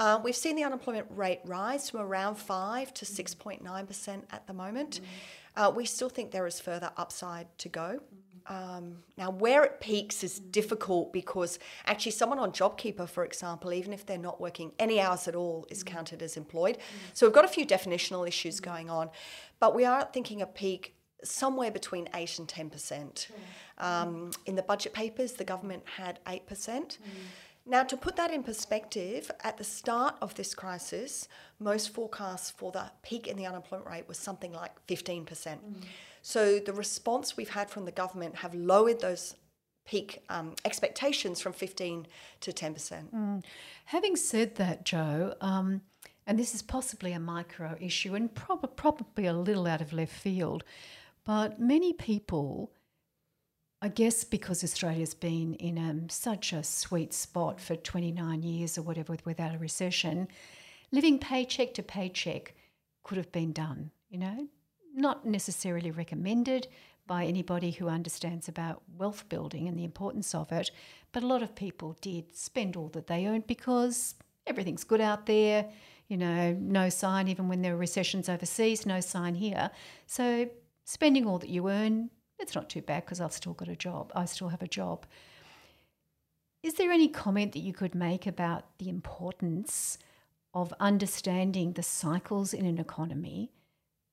Uh, 0.00 0.18
we've 0.24 0.34
seen 0.34 0.56
the 0.56 0.64
unemployment 0.64 1.06
rate 1.10 1.40
rise 1.44 1.90
from 1.90 2.00
around 2.00 2.34
5 2.36 2.94
to 2.94 3.04
6.9% 3.04 4.22
at 4.30 4.46
the 4.46 4.54
moment. 4.54 5.02
Uh, 5.54 5.70
we 5.76 5.84
still 5.84 6.08
think 6.08 6.30
there 6.30 6.46
is 6.46 6.58
further 6.58 6.90
upside 6.96 7.46
to 7.58 7.68
go. 7.68 8.00
Um, 8.46 9.02
now, 9.18 9.30
where 9.30 9.62
it 9.62 9.78
peaks 9.78 10.24
is 10.24 10.38
difficult 10.38 11.12
because 11.12 11.58
actually, 11.84 12.12
someone 12.12 12.38
on 12.38 12.50
JobKeeper, 12.50 13.10
for 13.10 13.26
example, 13.26 13.74
even 13.74 13.92
if 13.92 14.06
they're 14.06 14.16
not 14.16 14.40
working 14.40 14.72
any 14.78 15.02
hours 15.02 15.28
at 15.28 15.34
all, 15.34 15.66
is 15.68 15.82
counted 15.82 16.22
as 16.22 16.38
employed. 16.38 16.78
So 17.12 17.26
we've 17.26 17.34
got 17.34 17.44
a 17.44 17.48
few 17.48 17.66
definitional 17.66 18.26
issues 18.26 18.58
going 18.58 18.88
on, 18.88 19.10
but 19.58 19.74
we 19.74 19.84
are 19.84 20.08
thinking 20.14 20.40
a 20.40 20.46
peak 20.46 20.94
somewhere 21.22 21.70
between 21.70 22.08
8 22.14 22.38
and 22.38 22.48
10%. 22.48 23.26
Um, 23.76 24.30
in 24.46 24.56
the 24.56 24.62
budget 24.62 24.94
papers, 24.94 25.32
the 25.32 25.44
government 25.44 25.82
had 25.96 26.20
8%. 26.24 26.96
Now, 27.66 27.82
to 27.84 27.96
put 27.96 28.16
that 28.16 28.32
in 28.32 28.42
perspective, 28.42 29.30
at 29.44 29.56
the 29.58 29.64
start 29.64 30.16
of 30.20 30.34
this 30.34 30.54
crisis, 30.54 31.28
most 31.58 31.90
forecasts 31.90 32.50
for 32.50 32.72
the 32.72 32.90
peak 33.02 33.28
in 33.28 33.36
the 33.36 33.46
unemployment 33.46 33.88
rate 33.88 34.08
was 34.08 34.18
something 34.18 34.52
like 34.52 34.72
15%. 34.86 35.58
So 36.22 36.58
the 36.58 36.72
response 36.72 37.36
we've 37.36 37.50
had 37.50 37.70
from 37.70 37.84
the 37.84 37.92
government 37.92 38.36
have 38.36 38.54
lowered 38.54 39.00
those 39.00 39.36
peak 39.86 40.22
um, 40.28 40.54
expectations 40.64 41.40
from 41.40 41.52
15 41.52 42.06
to 42.40 42.52
10%. 42.52 43.42
Having 43.86 44.16
said 44.16 44.54
that, 44.56 44.84
Jo, 44.84 45.34
um, 45.40 45.82
and 46.26 46.38
this 46.38 46.54
is 46.54 46.62
possibly 46.62 47.12
a 47.12 47.20
micro 47.20 47.76
issue 47.80 48.14
and 48.14 48.32
prob- 48.34 48.76
probably 48.76 49.26
a 49.26 49.32
little 49.32 49.66
out 49.66 49.80
of 49.80 49.92
left 49.92 50.12
field, 50.12 50.64
but 51.24 51.60
many 51.60 51.92
people, 51.92 52.72
I 53.82 53.88
guess 53.88 54.24
because 54.24 54.62
Australia's 54.62 55.14
been 55.14 55.54
in 55.54 55.78
um, 55.78 56.08
such 56.10 56.52
a 56.52 56.62
sweet 56.62 57.14
spot 57.14 57.60
for 57.60 57.76
29 57.76 58.42
years 58.42 58.76
or 58.76 58.82
whatever 58.82 59.12
with- 59.14 59.24
without 59.24 59.54
a 59.54 59.58
recession, 59.58 60.28
living 60.92 61.18
paycheck 61.18 61.72
to 61.74 61.82
paycheck 61.82 62.54
could 63.02 63.16
have 63.16 63.32
been 63.32 63.52
done, 63.52 63.90
you 64.10 64.18
know? 64.18 64.48
Not 64.94 65.24
necessarily 65.24 65.90
recommended 65.90 66.68
by 67.06 67.24
anybody 67.24 67.70
who 67.70 67.88
understands 67.88 68.48
about 68.48 68.82
wealth 68.98 69.28
building 69.30 69.66
and 69.66 69.78
the 69.78 69.84
importance 69.84 70.34
of 70.34 70.52
it, 70.52 70.70
but 71.10 71.22
a 71.22 71.26
lot 71.26 71.42
of 71.42 71.54
people 71.54 71.96
did 72.02 72.36
spend 72.36 72.76
all 72.76 72.88
that 72.88 73.06
they 73.06 73.26
earned 73.26 73.46
because 73.46 74.14
everything's 74.46 74.84
good 74.84 75.00
out 75.00 75.24
there, 75.24 75.70
you 76.08 76.18
know, 76.18 76.52
no 76.52 76.90
sign, 76.90 77.28
even 77.28 77.48
when 77.48 77.62
there 77.62 77.74
are 77.74 77.78
recessions 77.78 78.28
overseas, 78.28 78.84
no 78.84 79.00
sign 79.00 79.34
here. 79.34 79.70
So 80.06 80.50
spending 80.84 81.26
all 81.26 81.38
that 81.38 81.48
you 81.48 81.68
earn, 81.68 82.10
it's 82.40 82.54
not 82.54 82.68
too 82.68 82.82
bad 82.82 83.04
because 83.04 83.20
I've 83.20 83.32
still 83.32 83.52
got 83.52 83.68
a 83.68 83.76
job. 83.76 84.12
I 84.14 84.24
still 84.24 84.48
have 84.48 84.62
a 84.62 84.68
job. 84.68 85.06
Is 86.62 86.74
there 86.74 86.90
any 86.90 87.08
comment 87.08 87.52
that 87.52 87.60
you 87.60 87.72
could 87.72 87.94
make 87.94 88.26
about 88.26 88.64
the 88.78 88.88
importance 88.88 89.98
of 90.52 90.74
understanding 90.80 91.72
the 91.72 91.82
cycles 91.82 92.52
in 92.52 92.66
an 92.66 92.78
economy 92.78 93.52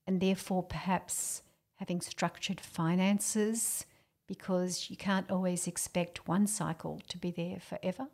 and 0.06 0.22
therefore 0.22 0.64
perhaps 0.64 1.42
having 1.76 2.00
structured 2.02 2.62
finances 2.62 3.86
because 4.28 4.90
you 4.90 4.98
can't 4.98 5.30
always 5.32 5.68
expect 5.68 6.28
one 6.28 6.48
cycle 6.48 7.02
to 7.08 7.18
be 7.18 7.32
there 7.32 7.60
forever? 7.60 8.08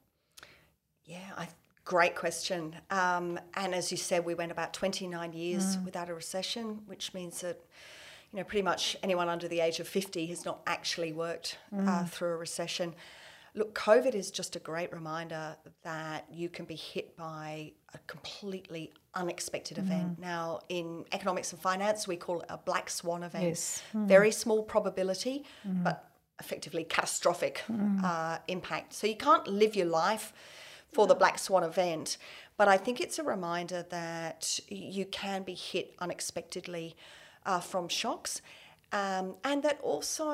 Yeah, 1.06 1.32
I, 1.38 1.48
great 1.86 2.16
question. 2.16 2.76
Um, 2.90 3.40
and 3.56 3.74
as 3.76 3.92
you 3.92 3.98
said, 3.98 4.26
we 4.26 4.36
went 4.36 4.52
about 4.52 4.74
29 4.74 5.34
years 5.34 5.78
without 5.84 6.10
a 6.10 6.14
recession, 6.14 6.82
which 6.86 7.14
means 7.14 7.42
that 7.42 7.60
you 8.34 8.40
know 8.40 8.44
pretty 8.44 8.64
much 8.64 8.98
anyone 9.04 9.30
under 9.30 9.48
the 9.48 9.60
age 9.60 9.80
of 9.80 9.88
50 9.88 10.26
has 10.28 10.44
not 10.44 10.62
actually 10.66 11.14
worked 11.14 11.58
uh, 11.72 11.78
mm. 11.78 12.10
through 12.10 12.34
a 12.34 12.38
recession. 12.38 12.96
Look, 13.56 13.76
COVID 13.76 14.16
is 14.16 14.32
just 14.32 14.56
a 14.56 14.60
great 14.60 14.92
reminder 14.92 15.56
that 15.84 16.26
you 16.32 16.50
can 16.50 16.66
be 16.66 16.76
hit 16.76 17.16
by 17.16 17.74
a 17.94 18.00
completely 18.08 18.92
unexpected 19.14 19.78
mm-hmm. 19.78 19.92
event. 19.92 20.20
Now, 20.20 20.62
in 20.70 21.06
economics 21.12 21.52
and 21.54 21.62
finance, 21.62 22.08
we 22.08 22.16
call 22.16 22.42
it 22.42 22.48
a 22.50 22.58
black 22.58 22.90
swan 22.90 23.22
event. 23.22 23.44
Yes. 23.44 23.84
Hmm. 23.92 24.08
Very 24.08 24.32
small 24.32 24.64
probability, 24.64 25.46
mm-hmm. 25.68 25.84
but 25.84 26.10
effectively 26.40 26.84
catastrophic 26.84 27.62
uh, 27.70 27.74
mm-hmm. 27.74 28.36
impact. 28.48 28.94
So 28.96 29.06
you 29.06 29.16
can't 29.16 29.48
live 29.48 29.76
your 29.76 29.86
life 29.86 30.34
for 30.92 31.06
the 31.06 31.16
black 31.16 31.38
swan 31.38 31.64
event. 31.64 32.18
But 32.58 32.68
I 32.68 32.78
think 32.78 33.00
it's 33.00 33.20
a 33.20 33.24
reminder 33.24 33.86
that 33.92 34.60
you 34.68 35.06
can 35.06 35.44
be 35.44 35.54
hit 35.54 35.94
unexpectedly 36.00 36.96
uh, 37.46 37.60
from 37.60 37.88
shocks. 37.88 38.42
Um, 38.92 39.36
and 39.44 39.64
that 39.64 39.80
also, 39.82 40.32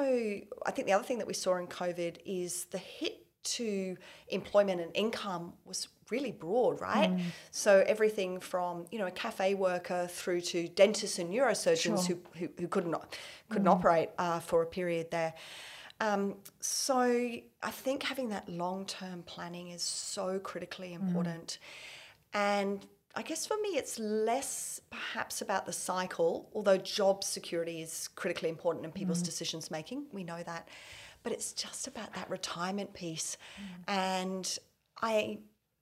I 0.65 0.71
think 0.71 0.87
the 0.87 0.93
other 0.93 1.03
thing 1.03 1.17
that 1.19 1.27
we 1.27 1.33
saw 1.33 1.55
in 1.57 1.67
COVID 1.67 2.17
is 2.25 2.65
the 2.65 2.77
hit 2.77 3.25
to 3.41 3.95
employment 4.27 4.81
and 4.81 4.91
income 4.93 5.53
was 5.65 5.87
really 6.11 6.31
broad, 6.31 6.81
right? 6.81 7.11
So 7.51 7.83
everything 7.87 8.39
from 8.39 8.85
you 8.91 8.99
know 8.99 9.07
a 9.07 9.11
cafe 9.11 9.53
worker 9.53 10.07
through 10.09 10.41
to 10.41 10.67
dentists 10.67 11.19
and 11.19 11.33
neurosurgeons 11.33 12.05
who, 12.05 12.19
who 12.37 12.49
who 12.59 12.67
couldn't 12.67 12.95
couldn't 13.49 13.67
operate 13.67 14.09
uh, 14.17 14.39
for 14.39 14.61
a 14.61 14.65
period 14.65 15.09
there. 15.11 15.33
Um, 16.01 16.35
so 16.59 16.99
I 17.01 17.71
think 17.71 18.03
having 18.03 18.29
that 18.29 18.47
long 18.47 18.85
term 18.85 19.23
planning 19.23 19.69
is 19.69 19.81
so 19.81 20.39
critically 20.39 20.93
important, 20.93 21.59
and 22.33 22.85
I 23.15 23.21
guess 23.23 23.45
for 23.45 23.57
me, 23.61 23.69
it's 23.69 23.97
less 23.99 24.79
perhaps 24.89 25.41
about 25.41 25.65
the 25.65 25.73
cycle, 25.73 26.49
although 26.53 26.77
job 26.77 27.23
security 27.23 27.81
is 27.81 28.09
critically 28.15 28.49
important 28.49 28.85
in 28.85 28.91
people's 28.91 29.21
decisions 29.21 29.71
making. 29.71 30.05
We 30.13 30.23
know 30.23 30.41
that. 30.43 30.67
But 31.23 31.33
it's 31.33 31.51
just 31.51 31.87
about 31.87 32.13
that 32.13 32.29
retirement 32.29 32.93
piece. 32.93 33.35
And 33.87 34.57
I, 35.01 35.39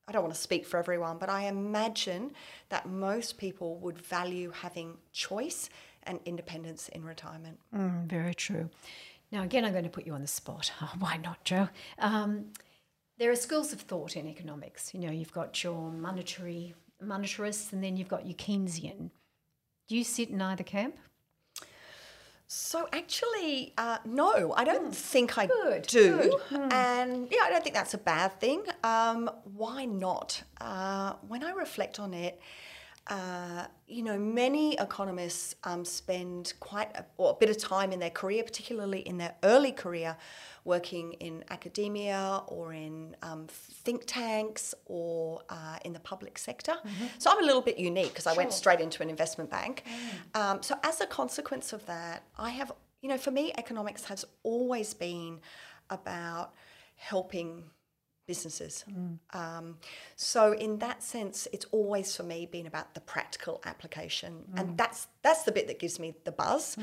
I 0.08 0.12
don't 0.12 0.24
want 0.24 0.34
to 0.34 0.42
speak 0.42 0.66
for 0.66 0.78
everyone, 0.78 1.18
but 1.18 1.30
I 1.30 1.44
imagine 1.44 2.32
that 2.70 2.88
most 2.88 3.38
people 3.38 3.76
would 3.80 4.00
value 4.00 4.52
having 4.52 4.98
choice 5.12 5.70
and 6.04 6.20
independence 6.26 6.90
in 6.90 7.04
retirement. 7.04 7.60
Mm, 7.76 8.08
very 8.08 8.34
true. 8.34 8.70
Now, 9.32 9.44
again, 9.44 9.66
I'm 9.66 9.74
going 9.74 9.84
to 9.84 9.90
put 9.90 10.08
you 10.08 10.14
on 10.14 10.22
the 10.22 10.28
spot. 10.28 10.72
why 11.00 11.18
not, 11.18 11.44
Jo? 11.44 11.68
Um, 12.00 12.54
there 13.20 13.30
are 13.32 13.36
schools 13.36 13.74
of 13.74 13.82
thought 13.82 14.16
in 14.16 14.26
economics. 14.28 14.94
You 14.94 15.02
know, 15.02 15.12
you've 15.12 15.34
got 15.34 15.64
your 15.64 15.92
monetary 15.92 16.74
monetarists, 17.04 17.74
and 17.74 17.84
then 17.84 17.98
you've 17.98 18.08
got 18.08 18.26
your 18.26 18.36
Keynesian. 18.36 19.12
Do 19.88 19.96
you 19.96 20.04
sit 20.04 20.30
in 20.30 20.42
either 20.42 20.64
camp? 20.64 20.98
So 22.50 22.88
actually, 22.94 23.74
uh, 23.78 23.98
no, 24.06 24.54
I 24.56 24.64
don't 24.64 24.96
think 24.96 25.38
I 25.38 25.48
Good, 25.48 25.86
do, 25.88 26.40
and 26.72 27.28
yeah, 27.30 27.40
I 27.44 27.50
don't 27.50 27.62
think 27.62 27.76
that's 27.76 27.94
a 27.94 27.98
bad 27.98 28.40
thing. 28.40 28.64
Um, 28.86 29.30
why 29.44 29.84
not? 29.84 30.44
Uh, 30.62 31.14
when 31.28 31.44
I 31.44 31.52
reflect 31.52 32.00
on 32.00 32.14
it, 32.14 32.40
uh, 33.10 33.66
you 33.88 34.04
know, 34.04 34.18
many 34.18 34.74
economists 34.76 35.56
um, 35.64 35.86
spend 35.86 36.54
quite 36.60 36.94
a, 36.96 37.06
or 37.18 37.32
a 37.32 37.34
bit 37.36 37.50
of 37.50 37.58
time 37.58 37.92
in 37.94 38.00
their 38.00 38.10
career, 38.10 38.44
particularly 38.44 39.00
in 39.00 39.18
their 39.18 39.36
early 39.44 39.72
career, 39.72 40.18
working 40.66 41.14
in 41.14 41.46
academia 41.50 42.42
or 42.48 42.74
in 42.74 43.16
um, 43.22 43.48
think 43.48 44.04
tanks 44.06 44.76
or 44.86 45.42
uh, 45.50 45.78
in 45.86 45.94
the 45.94 46.00
public 46.00 46.38
sector. 46.38 46.76
So 47.18 47.32
I'm 47.32 47.42
a 47.42 47.46
little 47.46 47.62
bit 47.62 47.78
unique 47.78 48.10
because 48.10 48.28
I 48.28 48.34
went 48.34 48.52
straight 48.52 48.82
into 48.82 49.02
an 49.02 49.10
investment 49.10 49.50
bank. 49.50 49.84
Um, 50.34 50.62
so 50.62 50.76
as 50.84 51.00
a 51.00 51.06
consequence 51.06 51.72
of 51.72 51.86
that, 51.86 52.24
I 52.38 52.50
have, 52.50 52.74
you 53.02 53.08
know, 53.08 53.18
for 53.18 53.32
me, 53.32 53.54
economics 53.58 54.04
has 54.06 54.26
always 54.44 54.94
been 54.94 55.40
about 55.90 56.54
helping 56.98 57.64
businesses. 58.28 58.86
Um, 59.34 59.78
so 60.16 60.52
in 60.54 60.78
that 60.80 61.02
sense, 61.02 61.48
it's 61.54 61.66
always 61.72 62.16
for 62.16 62.24
me 62.24 62.46
been 62.46 62.68
about 62.68 62.94
the 62.94 63.00
practical 63.02 63.62
application, 63.66 64.44
and 64.56 64.78
that's 64.78 65.08
that's 65.24 65.44
the 65.44 65.52
bit 65.52 65.68
that 65.68 65.80
gives 65.80 66.00
me 66.00 66.14
the 66.26 66.32
buzz. 66.32 66.78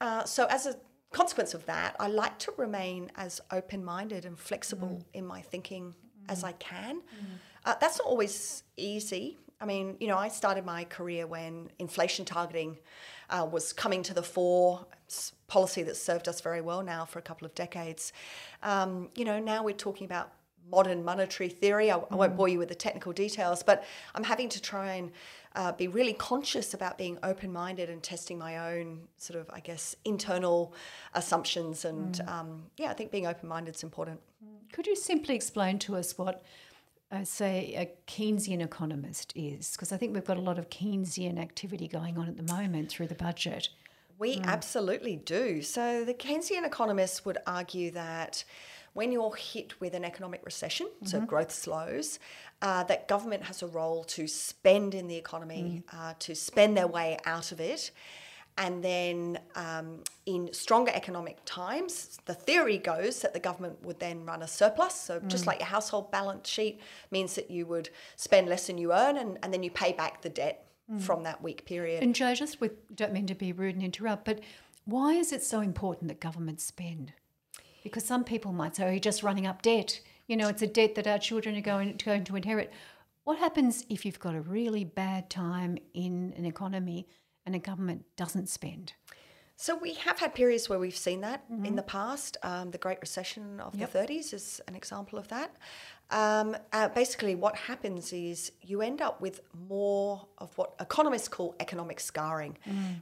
Uh, 0.00 0.24
so 0.24 0.46
as 0.50 0.66
a 0.66 0.76
consequence 1.10 1.54
of 1.54 1.64
that, 1.66 1.96
I 1.98 2.08
like 2.08 2.38
to 2.40 2.52
remain 2.56 3.10
as 3.16 3.40
open-minded 3.50 4.24
and 4.24 4.38
flexible 4.38 5.02
in 5.14 5.24
my 5.26 5.40
thinking 5.40 5.94
as 6.28 6.44
I 6.44 6.52
can. 6.52 7.00
Uh, 7.64 7.74
that's 7.80 7.98
not 7.98 8.06
always 8.06 8.62
easy. 8.76 9.38
I 9.60 9.66
mean, 9.66 9.96
you 10.00 10.08
know, 10.08 10.18
I 10.18 10.28
started 10.28 10.66
my 10.66 10.84
career 10.84 11.26
when 11.26 11.70
inflation 11.78 12.24
targeting 12.24 12.76
uh, 13.30 13.48
was 13.50 13.72
coming 13.72 14.02
to 14.02 14.12
the 14.12 14.22
fore, 14.22 14.86
policy 15.46 15.82
that 15.84 15.96
served 15.96 16.28
us 16.28 16.40
very 16.40 16.60
well 16.60 16.82
now 16.82 17.04
for 17.04 17.18
a 17.18 17.22
couple 17.22 17.46
of 17.46 17.54
decades. 17.54 18.12
Um, 18.62 19.08
you 19.14 19.24
know, 19.24 19.38
now 19.38 19.62
we're 19.62 19.74
talking 19.74 20.04
about 20.04 20.32
modern 20.70 21.04
monetary 21.04 21.48
theory. 21.48 21.90
I, 21.90 21.96
I 21.96 22.14
won't 22.14 22.36
bore 22.36 22.48
you 22.48 22.58
with 22.58 22.68
the 22.68 22.74
technical 22.74 23.12
details, 23.12 23.62
but 23.62 23.84
I'm 24.14 24.24
having 24.24 24.48
to 24.50 24.60
try 24.60 24.94
and 24.94 25.12
uh, 25.54 25.72
be 25.72 25.88
really 25.88 26.14
conscious 26.14 26.74
about 26.74 26.98
being 26.98 27.18
open 27.22 27.52
minded 27.52 27.88
and 27.90 28.02
testing 28.02 28.38
my 28.38 28.72
own 28.72 29.02
sort 29.16 29.38
of, 29.38 29.48
I 29.52 29.60
guess, 29.60 29.94
internal 30.04 30.74
assumptions. 31.14 31.84
And 31.84 32.20
um, 32.26 32.64
yeah, 32.76 32.90
I 32.90 32.94
think 32.94 33.10
being 33.10 33.26
open 33.26 33.48
minded 33.48 33.76
is 33.76 33.82
important. 33.82 34.20
Could 34.72 34.86
you 34.86 34.96
simply 34.96 35.36
explain 35.36 35.78
to 35.80 35.96
us 35.96 36.18
what, 36.18 36.42
uh, 37.12 37.24
say, 37.24 37.74
a 37.76 38.10
Keynesian 38.10 38.60
economist 38.60 39.32
is? 39.36 39.72
Because 39.72 39.92
I 39.92 39.96
think 39.96 40.14
we've 40.14 40.24
got 40.24 40.38
a 40.38 40.42
lot 40.42 40.58
of 40.58 40.70
Keynesian 40.70 41.38
activity 41.38 41.86
going 41.86 42.18
on 42.18 42.28
at 42.28 42.36
the 42.36 42.52
moment 42.52 42.88
through 42.88 43.06
the 43.06 43.14
budget. 43.14 43.68
We 44.18 44.40
absolutely 44.44 45.16
do. 45.16 45.62
So 45.62 46.04
the 46.04 46.14
Keynesian 46.14 46.64
economists 46.64 47.24
would 47.24 47.38
argue 47.46 47.90
that 47.92 48.44
when 48.94 49.12
you're 49.12 49.34
hit 49.34 49.80
with 49.80 49.94
an 49.94 50.04
economic 50.04 50.40
recession, 50.44 50.88
so 51.04 51.20
growth 51.20 51.52
slows, 51.52 52.18
uh, 52.62 52.84
that 52.84 53.06
government 53.08 53.42
has 53.44 53.62
a 53.62 53.66
role 53.66 54.04
to 54.04 54.26
spend 54.26 54.94
in 54.94 55.08
the 55.08 55.16
economy, 55.16 55.82
uh, 55.92 56.14
to 56.20 56.34
spend 56.34 56.76
their 56.76 56.86
way 56.86 57.18
out 57.26 57.52
of 57.52 57.60
it. 57.60 57.90
And 58.56 58.84
then 58.84 59.40
um, 59.56 60.04
in 60.26 60.48
stronger 60.52 60.92
economic 60.94 61.38
times, 61.44 62.20
the 62.26 62.34
theory 62.34 62.78
goes 62.78 63.20
that 63.22 63.32
the 63.34 63.40
government 63.40 63.84
would 63.84 63.98
then 63.98 64.24
run 64.24 64.42
a 64.42 64.46
surplus. 64.48 64.94
So 64.94 65.18
just 65.26 65.44
like 65.48 65.58
your 65.58 65.66
household 65.66 66.12
balance 66.12 66.48
sheet 66.48 66.80
means 67.10 67.34
that 67.34 67.50
you 67.50 67.66
would 67.66 67.90
spend 68.14 68.48
less 68.48 68.68
than 68.68 68.78
you 68.78 68.92
earn 68.92 69.16
and, 69.16 69.38
and 69.42 69.52
then 69.52 69.64
you 69.64 69.72
pay 69.72 69.92
back 69.92 70.22
the 70.22 70.28
debt 70.28 70.66
from 70.98 71.24
that 71.24 71.42
weak 71.42 71.64
period. 71.64 72.02
And 72.02 72.14
Jo, 72.14 72.34
just 72.34 72.60
with, 72.60 72.94
don't 72.94 73.12
mean 73.12 73.26
to 73.26 73.34
be 73.34 73.52
rude 73.52 73.74
and 73.74 73.82
interrupt, 73.82 74.24
but 74.24 74.40
why 74.84 75.14
is 75.14 75.32
it 75.32 75.42
so 75.42 75.60
important 75.60 76.08
that 76.08 76.20
governments 76.20 76.62
spend? 76.62 77.14
Because 77.84 78.04
some 78.04 78.24
people 78.24 78.52
might 78.52 78.74
say, 78.74 78.84
oh, 78.84 78.90
you're 78.90 78.98
just 78.98 79.22
running 79.22 79.46
up 79.46 79.62
debt. 79.62 80.00
You 80.26 80.36
know, 80.36 80.48
it's 80.48 80.62
a 80.62 80.66
debt 80.66 80.96
that 80.96 81.06
our 81.06 81.18
children 81.18 81.56
are 81.56 81.60
going, 81.60 82.00
going 82.04 82.24
to 82.24 82.34
inherit. 82.34 82.72
What 83.22 83.38
happens 83.38 83.84
if 83.88 84.04
you've 84.04 84.18
got 84.18 84.34
a 84.34 84.40
really 84.40 84.84
bad 84.84 85.30
time 85.30 85.78
in 85.92 86.34
an 86.36 86.44
economy 86.44 87.06
and 87.46 87.54
a 87.54 87.60
government 87.60 88.04
doesn't 88.16 88.48
spend? 88.48 88.94
So 89.56 89.76
we 89.76 89.94
have 89.94 90.18
had 90.18 90.34
periods 90.34 90.68
where 90.68 90.80
we've 90.80 90.96
seen 90.96 91.20
that 91.20 91.44
in 91.48 91.76
the 91.76 91.82
past. 91.82 92.36
Um, 92.42 92.72
the 92.72 92.78
Great 92.78 92.98
Recession 93.00 93.60
of 93.60 93.78
the 93.78 93.86
30s 93.86 94.34
is 94.34 94.60
an 94.66 94.74
example 94.74 95.16
of 95.16 95.28
that. 95.28 95.54
Um, 96.10 96.56
uh, 96.72 96.88
basically, 96.88 97.34
what 97.34 97.56
happens 97.56 98.12
is 98.12 98.52
you 98.62 98.82
end 98.82 99.00
up 99.00 99.20
with 99.20 99.40
more 99.68 100.26
of 100.38 100.56
what 100.58 100.74
economists 100.80 101.28
call 101.28 101.56
economic 101.60 101.98
scarring. 101.98 102.56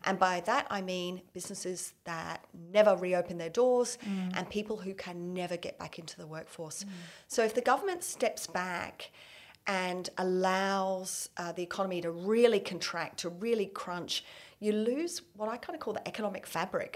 And 0.04 0.18
by 0.18 0.40
that, 0.40 0.66
I 0.70 0.82
mean 0.82 1.22
businesses 1.32 1.94
that 2.04 2.44
never 2.72 2.96
reopen 2.96 3.38
their 3.38 3.50
doors 3.50 3.98
and 4.34 4.48
people 4.48 4.76
who 4.76 4.94
can 4.94 5.34
never 5.34 5.56
get 5.56 5.78
back 5.78 5.98
into 5.98 6.16
the 6.16 6.26
workforce. 6.26 6.84
So 7.28 7.44
if 7.44 7.54
the 7.54 7.60
government 7.60 8.04
steps 8.04 8.46
back, 8.46 9.10
and 9.66 10.10
allows 10.18 11.28
uh, 11.36 11.52
the 11.52 11.62
economy 11.62 12.00
to 12.00 12.10
really 12.10 12.60
contract, 12.60 13.20
to 13.20 13.28
really 13.28 13.66
crunch, 13.66 14.24
you 14.64 14.72
lose 14.72 15.22
what 15.38 15.48
I 15.54 15.56
kind 15.64 15.74
of 15.76 15.80
call 15.84 15.94
the 16.00 16.06
economic 16.12 16.44
fabric. 16.46 16.92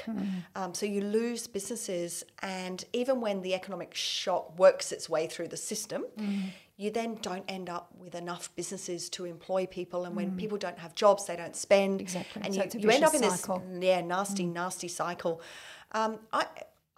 Um, 0.55 0.70
so 0.79 0.85
you 0.87 1.00
lose 1.02 1.42
businesses, 1.59 2.24
and 2.42 2.79
even 3.00 3.20
when 3.20 3.37
the 3.46 3.52
economic 3.61 3.92
shock 3.94 4.44
works 4.64 4.92
its 4.96 5.07
way 5.14 5.26
through 5.26 5.48
the 5.48 5.57
system, 5.57 6.05
you 6.83 6.90
then 6.90 7.11
don't 7.29 7.44
end 7.48 7.68
up 7.76 7.85
with 8.02 8.14
enough 8.14 8.44
businesses 8.55 9.09
to 9.16 9.24
employ 9.24 9.62
people. 9.79 10.05
And 10.07 10.14
when 10.14 10.37
people 10.37 10.59
don't 10.59 10.79
have 10.85 10.94
jobs, 10.94 11.26
they 11.26 11.37
don't 11.42 11.57
spend. 11.57 12.00
Exactly. 12.00 12.42
And 12.44 12.55
So 12.55 12.62
you, 12.64 12.81
you 12.83 12.90
end 12.90 13.05
up 13.05 13.14
in 13.14 13.22
this 13.22 13.40
cycle. 13.40 13.62
yeah 13.81 14.00
nasty, 14.00 14.46
nasty 14.46 14.88
cycle. 14.88 15.35
Um, 15.92 16.12
I. 16.33 16.46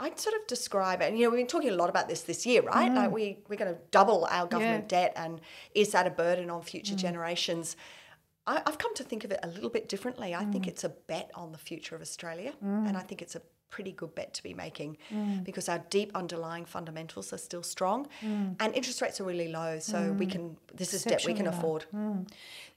I'd 0.00 0.20
sort 0.20 0.36
of 0.36 0.46
describe 0.46 1.00
it, 1.02 1.06
and 1.08 1.18
you 1.18 1.24
know, 1.24 1.30
we've 1.30 1.40
been 1.40 1.48
talking 1.48 1.70
a 1.70 1.74
lot 1.82 1.90
about 1.90 2.06
this 2.08 2.20
this 2.22 2.46
year, 2.46 2.62
right? 2.62 2.92
Like 2.98 3.10
we 3.10 3.24
we're 3.48 3.56
going 3.56 3.74
to 3.74 3.80
double 3.90 4.28
our 4.30 4.46
government 4.46 4.88
debt, 4.88 5.12
and 5.16 5.40
is 5.74 5.90
that 5.90 6.06
a 6.06 6.10
burden 6.10 6.50
on 6.50 6.62
future 6.62 6.94
generations? 6.94 7.74
I, 8.48 8.62
I've 8.66 8.78
come 8.78 8.94
to 8.94 9.04
think 9.04 9.24
of 9.24 9.30
it 9.30 9.40
a 9.42 9.48
little 9.48 9.70
bit 9.70 9.88
differently. 9.88 10.34
I 10.34 10.44
think 10.46 10.64
mm. 10.64 10.68
it's 10.68 10.84
a 10.84 10.88
bet 10.88 11.30
on 11.34 11.52
the 11.52 11.58
future 11.58 11.94
of 11.94 12.02
Australia, 12.02 12.52
mm. 12.64 12.88
and 12.88 12.96
I 12.96 13.00
think 13.00 13.22
it's 13.22 13.36
a 13.36 13.42
pretty 13.70 13.92
good 13.92 14.14
bet 14.14 14.32
to 14.32 14.42
be 14.42 14.54
making 14.54 14.96
mm. 15.12 15.44
because 15.44 15.68
our 15.68 15.80
deep 15.90 16.10
underlying 16.14 16.64
fundamentals 16.64 17.34
are 17.34 17.38
still 17.38 17.62
strong, 17.62 18.08
and 18.58 18.74
interest 18.74 19.02
rates 19.02 19.20
are 19.20 19.24
really 19.24 19.48
low. 19.48 19.78
So 19.78 20.12
we 20.12 20.26
can 20.26 20.56
this 20.74 20.94
is 20.94 21.04
debt 21.04 21.24
we 21.26 21.34
can 21.34 21.46
afford. 21.46 21.84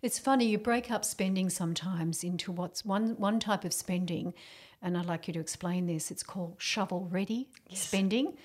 It's 0.02 0.20
funny 0.20 0.46
you 0.46 0.58
break 0.58 0.92
up 0.92 1.06
spending 1.06 1.50
sometimes 1.50 2.24
into 2.24 2.52
what's 2.52 2.84
one 2.84 3.16
one 3.18 3.40
type 3.40 3.64
of 3.64 3.74
spending, 3.74 4.34
and 4.82 4.98
I'd 4.98 5.06
like 5.06 5.28
you 5.28 5.34
to 5.34 5.40
explain 5.40 5.86
this. 5.86 6.12
It's 6.12 6.24
called 6.24 6.56
shovel 6.58 7.08
ready 7.10 7.48
spending. 7.74 8.38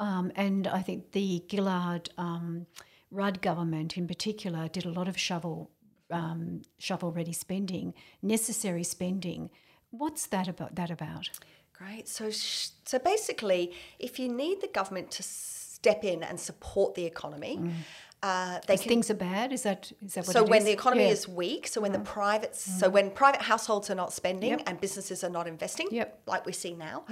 um, 0.00 0.32
and 0.36 0.66
I 0.66 0.80
think 0.82 1.12
the 1.12 1.44
Gillard 1.50 2.10
um, 2.16 2.66
Rudd 3.10 3.42
government 3.42 3.96
in 3.96 4.08
particular 4.08 4.68
did 4.68 4.84
a 4.84 4.90
lot 4.90 5.06
of 5.06 5.16
shovel 5.16 5.70
um, 6.10 6.62
shovel 6.78 7.10
ready 7.12 7.32
spending, 7.32 7.94
necessary 8.22 8.84
spending. 8.84 9.50
What's 9.90 10.26
that 10.26 10.48
about? 10.48 10.74
That 10.74 10.90
about? 10.90 11.30
Great. 11.72 12.08
So, 12.08 12.30
sh- 12.30 12.68
so 12.84 12.98
basically, 12.98 13.72
if 13.98 14.18
you 14.18 14.28
need 14.28 14.60
the 14.60 14.68
government 14.68 15.10
to 15.12 15.22
step 15.22 16.04
in 16.04 16.22
and 16.22 16.38
support 16.38 16.94
the 16.94 17.04
economy, 17.04 17.60
uh, 18.22 18.58
they 18.66 18.76
can. 18.78 18.88
things 18.88 19.10
are 19.10 19.14
bad, 19.14 19.52
is 19.52 19.64
that 19.64 19.92
is 20.02 20.14
that 20.14 20.26
what 20.26 20.32
So 20.32 20.42
when 20.44 20.60
is? 20.60 20.64
the 20.64 20.72
economy 20.72 21.04
Yeah. 21.04 21.10
is 21.10 21.28
weak, 21.28 21.66
so 21.66 21.80
when 21.82 21.92
the 21.92 21.98
private, 21.98 22.56
so 22.56 22.88
when 22.88 23.10
private 23.10 23.42
households 23.42 23.90
are 23.90 23.94
not 23.94 24.12
spending 24.14 24.50
Yep. 24.50 24.62
and 24.66 24.80
businesses 24.80 25.22
are 25.24 25.28
not 25.28 25.46
investing, 25.46 25.88
Yep. 25.90 26.22
like 26.26 26.46
we 26.46 26.52
see 26.52 26.72
now, 26.74 27.04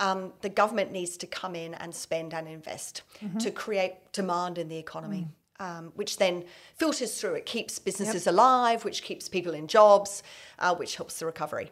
um, 0.00 0.34
the 0.42 0.50
government 0.50 0.92
needs 0.92 1.16
to 1.16 1.26
come 1.26 1.54
in 1.54 1.72
and 1.74 1.94
spend 1.94 2.34
and 2.34 2.46
invest 2.46 3.02
to 3.38 3.50
create 3.50 3.94
demand 4.12 4.58
in 4.58 4.68
the 4.68 4.76
economy. 4.76 5.28
Um, 5.60 5.92
which 5.94 6.16
then 6.16 6.44
filters 6.76 7.20
through. 7.20 7.34
It 7.34 7.44
keeps 7.44 7.78
businesses 7.78 8.26
alive, 8.26 8.82
which 8.82 9.02
keeps 9.02 9.28
people 9.28 9.52
in 9.52 9.66
jobs, 9.66 10.22
uh, 10.58 10.74
which 10.74 10.96
helps 10.96 11.18
the 11.18 11.26
recovery. 11.26 11.70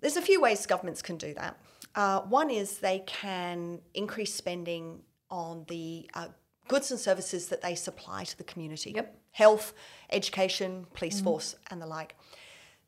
There's 0.00 0.16
a 0.16 0.20
few 0.22 0.40
ways 0.40 0.66
governments 0.66 1.00
can 1.00 1.16
do 1.16 1.32
that. 1.34 1.56
Uh, 1.94 2.22
one 2.22 2.50
is 2.50 2.78
they 2.78 3.04
can 3.06 3.80
increase 3.94 4.34
spending 4.34 5.00
on 5.30 5.64
the 5.68 6.10
uh, 6.14 6.26
goods 6.66 6.90
and 6.90 6.98
services 6.98 7.46
that 7.48 7.62
they 7.62 7.76
supply 7.76 8.24
to 8.24 8.36
the 8.36 8.44
community 8.44 8.92
Yep. 8.96 9.16
health, 9.30 9.74
education, 10.10 10.86
police 10.92 11.20
force, 11.20 11.54
and 11.70 11.80
the 11.80 11.86
like. 11.86 12.16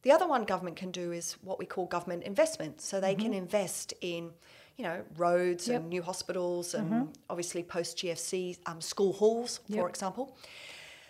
The 0.02 0.10
other 0.12 0.26
one 0.26 0.44
government 0.44 0.76
can 0.76 0.90
do 0.90 1.12
is 1.12 1.34
what 1.42 1.58
we 1.58 1.66
call 1.66 1.86
government 1.86 2.24
investment. 2.24 2.80
So 2.80 3.00
they 3.00 3.14
can 3.14 3.32
invest 3.32 3.94
in, 4.00 4.32
you 4.76 4.84
know, 4.84 5.02
roads 5.16 5.68
Yep. 5.68 5.80
and 5.80 5.88
new 5.88 6.02
hospitals 6.02 6.74
and 6.74 7.16
obviously 7.30 7.62
post 7.62 7.96
GFC 7.98 8.58
um, 8.66 8.80
school 8.80 9.12
halls, 9.14 9.60
for 9.72 9.88
example. 9.88 10.36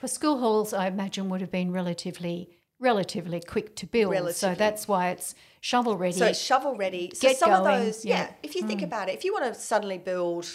For 0.00 0.08
school 0.08 0.38
halls, 0.38 0.72
I 0.72 0.86
imagine 0.86 1.28
would 1.30 1.40
have 1.40 1.50
been 1.50 1.72
relatively 1.72 2.50
relatively 2.78 3.40
quick 3.40 3.74
to 3.74 3.86
build. 3.86 4.34
So 4.34 4.54
that's 4.54 4.86
why 4.86 5.08
it's 5.08 5.34
shovel 5.62 5.96
ready. 5.96 6.12
So 6.18 6.26
it's 6.26 6.38
shovel 6.40 6.76
ready. 6.76 7.10
So 7.14 7.28
Get 7.28 7.38
some 7.38 7.50
of 7.50 7.64
those, 7.64 8.04
yeah. 8.04 8.24
yeah. 8.24 8.32
If 8.42 8.54
you 8.54 8.66
think 8.66 8.82
about 8.82 9.08
it, 9.08 9.14
if 9.14 9.24
you 9.24 9.32
want 9.32 9.46
to 9.46 9.58
suddenly 9.58 9.96
build, 9.96 10.46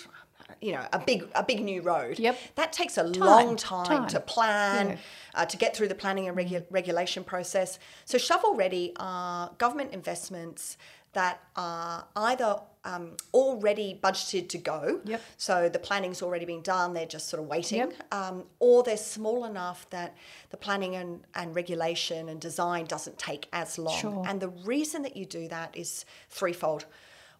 you 0.62 0.71
know, 0.74 0.86
a 0.93 1.00
big 1.00 1.28
a 1.34 1.41
big 1.43 1.63
new 1.63 1.82
road, 1.82 2.19
Yep. 2.19 2.38
that 2.56 2.71
takes 2.74 3.00
a 3.00 3.04
long 3.04 3.56
time, 3.56 3.86
time. 3.88 4.08
to 4.10 4.19
plan, 4.19 4.89
Yeah. 4.89 4.97
uh, 5.34 5.45
to 5.47 5.58
get 5.58 5.76
through 5.76 5.88
the 5.88 5.95
planning 5.95 6.28
and 6.28 6.38
regu- 6.38 6.65
regulation 6.69 7.24
process. 7.24 7.80
So 8.06 8.19
shovel 8.19 8.54
ready 8.54 8.93
are 8.97 9.50
government 9.58 9.91
investments 9.91 10.78
that 11.13 11.41
are 11.56 12.06
either 12.15 12.60
um, 12.84 13.12
already 13.34 14.00
budgeted 14.02 14.50
to 14.50 14.58
go. 14.58 15.02
Yep. 15.06 15.21
So 15.38 15.69
the 15.69 15.80
planning's 15.80 16.21
already 16.21 16.45
been 16.45 16.62
done, 16.62 16.93
they're 16.93 17.06
just 17.06 17.30
sort 17.30 17.41
of 17.41 17.47
waiting. 17.47 17.80
Yep. 17.80 17.93
Um, 18.12 18.43
or 18.60 18.84
they're 18.84 18.97
small 18.97 19.45
enough 19.45 19.89
that 19.91 20.15
the 20.50 20.58
planning 20.58 20.95
and, 20.95 21.21
and 21.36 21.56
regulation 21.56 22.30
and 22.30 22.39
design 22.39 22.86
doesn't 22.86 23.17
take 23.17 23.47
as 23.54 23.78
long. 23.78 24.00
Sure. 24.00 24.24
And 24.28 24.39
the 24.39 24.50
reason 24.50 25.02
that 25.04 25.15
you 25.15 25.26
do 25.26 25.47
that 25.50 25.76
is 25.78 26.06
threefold. 26.30 26.86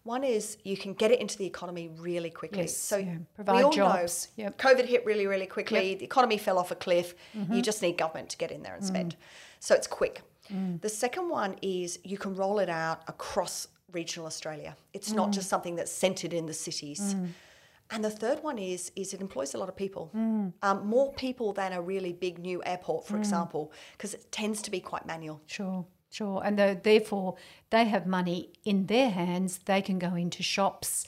One 0.04 0.24
is 0.24 0.58
you 0.64 0.76
can 0.76 0.94
get 0.94 1.12
it 1.12 1.20
into 1.20 1.38
the 1.38 1.46
economy 1.46 1.88
really 1.96 2.30
quickly. 2.30 2.62
Yes, 2.62 2.76
so 2.76 2.96
yeah. 2.96 3.12
we 3.12 3.18
Provide 3.36 3.64
all 3.64 3.72
jobs. 3.72 4.28
know 4.36 4.44
Yep. 4.44 4.58
COVID 4.58 4.84
hit 4.86 5.06
really, 5.06 5.28
really 5.28 5.46
quickly. 5.46 5.78
Yep. 5.78 5.86
Mm-hmm. 5.86 5.98
The 5.98 6.04
economy 6.04 6.38
fell 6.38 6.58
off 6.58 6.72
a 6.72 6.74
cliff. 6.74 7.14
You 7.50 7.62
just 7.62 7.82
need 7.82 7.98
government 7.98 8.28
to 8.30 8.36
get 8.36 8.50
in 8.50 8.62
there 8.62 8.74
and 8.74 8.84
spend. 8.84 9.16
So 9.60 9.76
it's 9.76 9.86
quick. 9.86 10.22
Mm. 10.52 10.80
The 10.80 10.88
second 10.88 11.28
one 11.28 11.56
is 11.62 11.98
you 12.04 12.18
can 12.18 12.34
roll 12.34 12.58
it 12.58 12.68
out 12.68 13.02
across 13.08 13.68
regional 13.92 14.26
Australia. 14.26 14.76
It's 14.92 15.10
Mm. 15.10 15.16
not 15.16 15.32
just 15.32 15.48
something 15.48 15.74
that's 15.76 15.92
centered 15.92 16.32
in 16.32 16.46
the 16.46 16.54
cities. 16.54 17.14
And 17.90 18.02
the 18.02 18.10
third 18.10 18.42
one 18.42 18.58
is 18.58 18.90
is 18.96 19.12
it 19.12 19.20
employs 19.20 19.54
a 19.54 19.58
lot 19.58 19.68
of 19.68 19.76
people, 19.76 20.10
Mm. 20.14 20.52
um, 20.62 20.86
more 20.86 21.12
people 21.12 21.52
than 21.52 21.72
a 21.74 21.80
really 21.82 22.12
big 22.12 22.38
new 22.38 22.62
airport, 22.64 23.06
for 23.06 23.16
example, 23.18 23.70
because 23.92 24.14
it 24.14 24.32
tends 24.32 24.62
to 24.62 24.70
be 24.70 24.80
quite 24.80 25.04
manual. 25.04 25.40
Sure, 25.46 25.84
sure. 26.10 26.42
And 26.44 26.58
therefore, 26.82 27.34
they 27.68 27.84
have 27.84 28.06
money 28.06 28.50
in 28.64 28.86
their 28.86 29.10
hands. 29.10 29.58
They 29.66 29.82
can 29.82 29.98
go 29.98 30.14
into 30.14 30.42
shops, 30.42 31.04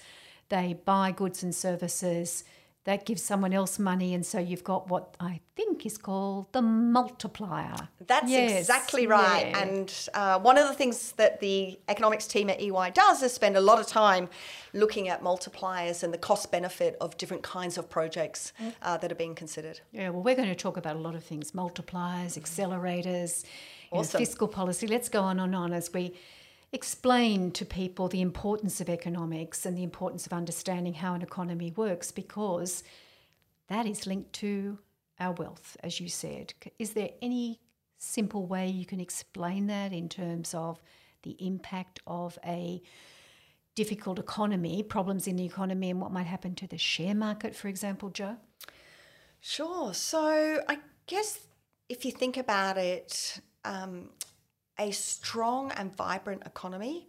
they 0.51 0.75
buy 0.85 1.11
goods 1.13 1.43
and 1.43 1.55
services. 1.55 2.45
That 2.85 3.07
gives 3.07 3.23
someone 3.23 3.55
else 3.55 3.79
money. 3.79 4.13
And 4.15 4.25
so 4.27 4.39
you've 4.39 4.63
got 4.65 4.89
what 4.89 5.17
I 5.19 5.41
think 5.57 5.87
is 5.87 5.97
called 5.97 6.53
the 6.53 6.61
multiplier. 6.61 7.75
That's 8.07 8.31
Yes, 8.31 8.59
exactly 8.61 9.07
right. 9.07 9.49
yeah. 9.49 9.63
And 9.63 10.09
uh, 10.13 10.39
one 10.39 10.59
of 10.59 10.69
the 10.69 10.75
things 10.75 11.13
that 11.13 11.41
the 11.41 11.79
economics 11.89 12.27
team 12.27 12.51
at 12.51 12.61
EY 12.61 12.91
does 12.93 13.23
is 13.23 13.33
spend 13.33 13.57
a 13.57 13.61
lot 13.61 13.79
of 13.81 13.87
time 13.87 14.29
looking 14.75 15.09
at 15.09 15.23
multipliers 15.23 16.03
and 16.03 16.13
the 16.13 16.19
cost 16.19 16.51
benefit 16.51 16.97
of 17.01 17.17
different 17.17 17.43
kinds 17.43 17.79
of 17.79 17.89
projects 17.89 18.53
Mm. 18.61 18.73
uh, 18.83 18.97
that 18.99 19.11
are 19.11 19.15
being 19.17 19.35
considered. 19.35 19.81
Yeah, 19.93 20.11
well, 20.11 20.23
we're 20.23 20.37
going 20.37 20.49
to 20.49 20.55
talk 20.55 20.77
about 20.77 20.97
a 20.97 20.99
lot 20.99 21.15
of 21.15 21.25
things 21.25 21.53
multipliers, 21.53 22.39
accelerators, 22.39 23.45
you 23.93 23.99
know, 23.99 24.05
fiscal 24.05 24.49
policy. 24.49 24.87
Let's 24.87 25.09
go 25.09 25.23
on 25.23 25.41
and 25.41 25.55
on 25.55 25.73
as 25.73 25.93
we 25.93 26.13
explain 26.75 27.53
to 27.53 27.65
people 27.65 28.09
the 28.09 28.21
importance 28.21 28.81
of 28.81 28.89
economics 28.89 29.65
and 29.65 29.79
the 29.79 29.85
importance 29.85 30.27
of 30.27 30.33
understanding 30.33 30.95
how 30.95 31.15
an 31.15 31.23
economy 31.23 31.73
works 31.77 32.11
because 32.11 32.83
that 33.69 33.87
is 33.87 34.07
linked 34.09 34.33
to 34.33 34.79
our 35.21 35.33
wealth, 35.33 35.77
as 35.85 36.01
you 36.01 36.09
said. 36.09 36.53
Is 36.81 36.95
there 36.95 37.11
any 37.23 37.61
simple 37.97 38.47
way 38.47 38.69
you 38.69 38.85
can 38.85 39.01
explain 39.01 39.69
that 39.69 39.93
in 39.93 40.09
terms 40.09 40.53
of 40.53 40.83
the 41.23 41.37
impact 41.39 42.01
of 42.09 42.39
a 42.45 42.83
difficult 43.77 44.19
economy, 44.19 44.83
problems 44.83 45.29
in 45.29 45.37
the 45.37 45.45
economy, 45.45 45.91
and 45.91 46.01
what 46.01 46.13
might 46.13 46.27
happen 46.27 46.57
to 46.57 46.67
the 46.67 46.77
share 46.77 47.15
market, 47.15 47.55
for 47.55 47.69
example, 47.69 48.11
Jo? 48.11 48.37
Sure. 49.41 49.95
So 49.95 50.61
I 50.69 50.79
guess 51.07 51.47
if 51.89 52.05
you 52.05 52.11
think 52.11 52.37
about 52.37 52.79
it, 52.79 53.41
um, 53.65 54.11
a 54.79 54.91
strong 54.91 55.71
and 55.73 55.95
vibrant 55.97 56.43
economy 56.47 57.09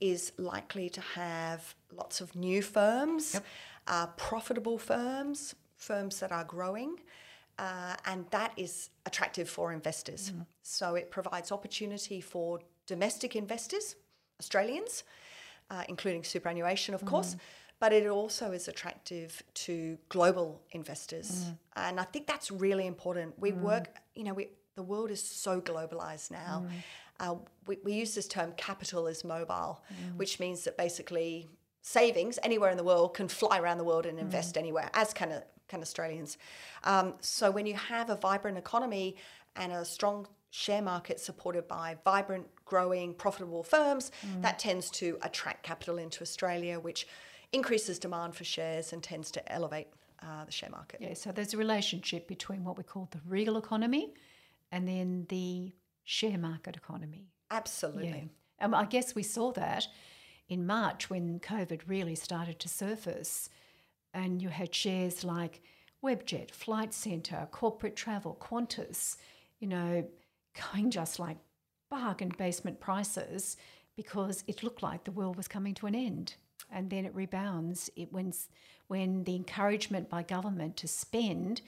is 0.00 0.32
likely 0.38 0.88
to 0.90 1.00
have 1.00 1.74
lots 1.96 2.20
of 2.20 2.34
new 2.34 2.62
firms, 2.62 3.40
uh, 3.86 4.06
profitable 4.16 4.78
firms, 4.78 5.54
firms 5.76 6.18
that 6.20 6.32
are 6.32 6.44
growing. 6.44 6.96
Uh, 7.58 7.94
and 8.06 8.24
that 8.30 8.52
is 8.56 8.90
attractive 9.06 9.48
for 9.48 9.72
investors. 9.72 10.32
So 10.62 10.94
it 10.94 11.10
provides 11.10 11.52
opportunity 11.52 12.20
for 12.20 12.60
domestic 12.86 13.36
investors, 13.36 13.94
Australians, 14.40 15.04
uh, 15.70 15.84
including 15.88 16.24
superannuation, 16.24 16.94
of 16.94 17.04
course, 17.04 17.36
but 17.78 17.92
it 17.92 18.06
also 18.08 18.52
is 18.52 18.68
attractive 18.68 19.42
to 19.54 19.98
global 20.08 20.62
investors. 20.72 21.46
And 21.76 22.00
I 22.00 22.04
think 22.04 22.26
that's 22.26 22.50
really 22.50 22.86
important. 22.86 23.38
We 23.38 23.52
work, 23.52 23.86
you 24.14 24.24
know, 24.24 24.34
we, 24.34 24.48
the 24.74 24.82
world 24.82 25.10
is 25.10 25.22
so 25.22 25.60
globalized 25.60 26.30
now. 26.30 26.64
Uh, 27.22 27.36
we, 27.66 27.78
we 27.84 27.92
use 27.92 28.14
this 28.14 28.28
term 28.28 28.52
capital 28.56 29.06
is 29.06 29.24
mobile, 29.24 29.82
which 30.16 30.40
means 30.40 30.64
that 30.64 30.76
basically 30.76 31.48
savings 31.80 32.38
anywhere 32.42 32.70
in 32.70 32.76
the 32.76 32.84
world 32.84 33.14
can 33.14 33.28
fly 33.28 33.58
around 33.58 33.78
the 33.78 33.84
world 33.84 34.04
and 34.06 34.18
invest 34.18 34.58
anywhere, 34.58 34.90
as 34.94 35.14
can, 35.14 35.42
can 35.68 35.80
Australians. 35.80 36.36
Um, 36.84 37.14
so 37.20 37.50
when 37.50 37.66
you 37.66 37.74
have 37.74 38.10
a 38.10 38.16
vibrant 38.16 38.58
economy 38.58 39.16
and 39.56 39.72
a 39.72 39.84
strong 39.84 40.26
share 40.50 40.82
market 40.82 41.18
supported 41.18 41.66
by 41.66 41.96
vibrant, 42.04 42.46
growing, 42.64 43.14
profitable 43.14 43.62
firms, 43.62 44.10
that 44.40 44.58
tends 44.58 44.90
to 44.90 45.18
attract 45.22 45.62
capital 45.62 45.98
into 45.98 46.22
Australia, 46.22 46.78
which 46.78 47.06
increases 47.52 47.98
demand 47.98 48.34
for 48.34 48.44
shares 48.44 48.92
and 48.92 49.02
tends 49.02 49.30
to 49.30 49.52
elevate 49.52 49.88
uh, 50.22 50.44
the 50.44 50.52
share 50.52 50.70
market. 50.70 51.00
Yeah, 51.00 51.14
so 51.14 51.32
there's 51.32 51.54
a 51.54 51.56
relationship 51.56 52.28
between 52.28 52.64
what 52.64 52.76
we 52.76 52.84
call 52.84 53.08
the 53.10 53.20
real 53.26 53.56
economy 53.56 54.14
and 54.70 54.88
then 54.88 55.26
the 55.28 55.72
share 56.04 56.38
market 56.38 56.76
economy. 56.76 57.28
Absolutely. 57.50 58.30
Yeah. 58.58 58.64
Um, 58.64 58.74
I 58.74 58.84
guess 58.84 59.14
we 59.14 59.22
saw 59.22 59.52
that 59.52 59.86
in 60.48 60.66
March 60.66 61.10
when 61.10 61.40
COVID 61.40 61.82
really 61.86 62.14
started 62.14 62.58
to 62.60 62.68
surface, 62.68 63.48
and 64.14 64.42
you 64.42 64.48
had 64.48 64.74
shares 64.74 65.24
like 65.24 65.62
Webjet, 66.04 66.50
Flight 66.50 66.92
Centre, 66.92 67.48
Corporate 67.50 67.96
Travel, 67.96 68.36
Qantas, 68.40 69.16
you 69.60 69.68
know, 69.68 70.06
going 70.72 70.90
just 70.90 71.18
like 71.18 71.38
bargain 71.90 72.32
basement 72.36 72.80
prices 72.80 73.56
because 73.96 74.42
it 74.46 74.62
looked 74.62 74.82
like 74.82 75.04
the 75.04 75.12
world 75.12 75.36
was 75.36 75.48
coming 75.48 75.74
to 75.74 75.86
an 75.86 75.94
end. 75.94 76.34
And 76.70 76.90
then 76.90 77.04
it 77.04 77.14
rebounds 77.14 77.90
it 77.96 78.12
when, 78.12 78.32
when 78.88 79.24
the 79.24 79.36
encouragement 79.36 80.08
by 80.08 80.22
government 80.22 80.76
to 80.78 80.88
spend 80.88 81.60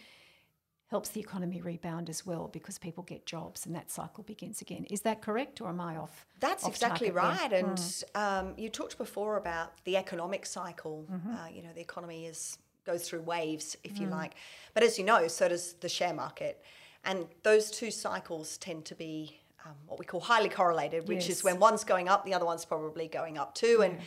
helps 0.95 1.09
the 1.09 1.19
economy 1.19 1.61
rebound 1.61 2.09
as 2.09 2.25
well 2.25 2.49
because 2.53 2.79
people 2.79 3.03
get 3.03 3.27
jobs 3.27 3.67
and 3.67 3.75
that 3.75 3.91
cycle 3.91 4.23
begins 4.23 4.61
again. 4.61 4.87
Is 4.91 5.01
that 5.01 5.21
correct 5.21 5.61
or 5.61 5.69
am 5.69 5.81
I 5.81 5.97
off? 5.97 6.25
That's 6.39 6.63
off 6.63 6.71
exactly 6.71 7.09
there? 7.09 7.17
right. 7.17 7.53
And 7.53 8.05
um, 8.15 8.55
you 8.57 8.69
talked 8.69 8.97
before 8.97 9.37
about 9.37 9.73
the 9.83 9.97
economic 9.97 10.47
cycle. 10.47 11.05
Uh, 11.11 11.49
you 11.53 11.63
know, 11.65 11.71
the 11.75 11.81
economy 11.81 12.27
is 12.27 12.59
goes 12.87 13.09
through 13.09 13.23
waves, 13.23 13.77
if 13.83 13.99
you 13.99 14.07
like. 14.07 14.35
But 14.73 14.85
as 14.85 14.97
you 14.97 15.05
know, 15.05 15.27
so 15.27 15.49
does 15.49 15.73
the 15.81 15.89
share 15.89 16.15
market. 16.15 16.63
And 17.05 17.27
those 17.43 17.73
two 17.73 17.91
cycles 17.91 18.57
tend 18.59 18.85
to 18.85 18.95
be 18.95 19.41
um, 19.67 19.73
what 19.89 19.99
we 19.99 20.05
call 20.05 20.21
highly 20.21 20.49
correlated, 20.49 21.09
which 21.09 21.27
Yes. 21.29 21.39
is 21.39 21.45
when 21.45 21.59
one's 21.59 21.83
going 21.83 22.09
up, 22.09 22.25
the 22.25 22.35
other 22.35 22.45
one's 22.47 22.65
probably 22.65 23.09
going 23.09 23.37
up 23.37 23.53
too. 23.57 23.83
And 23.83 23.99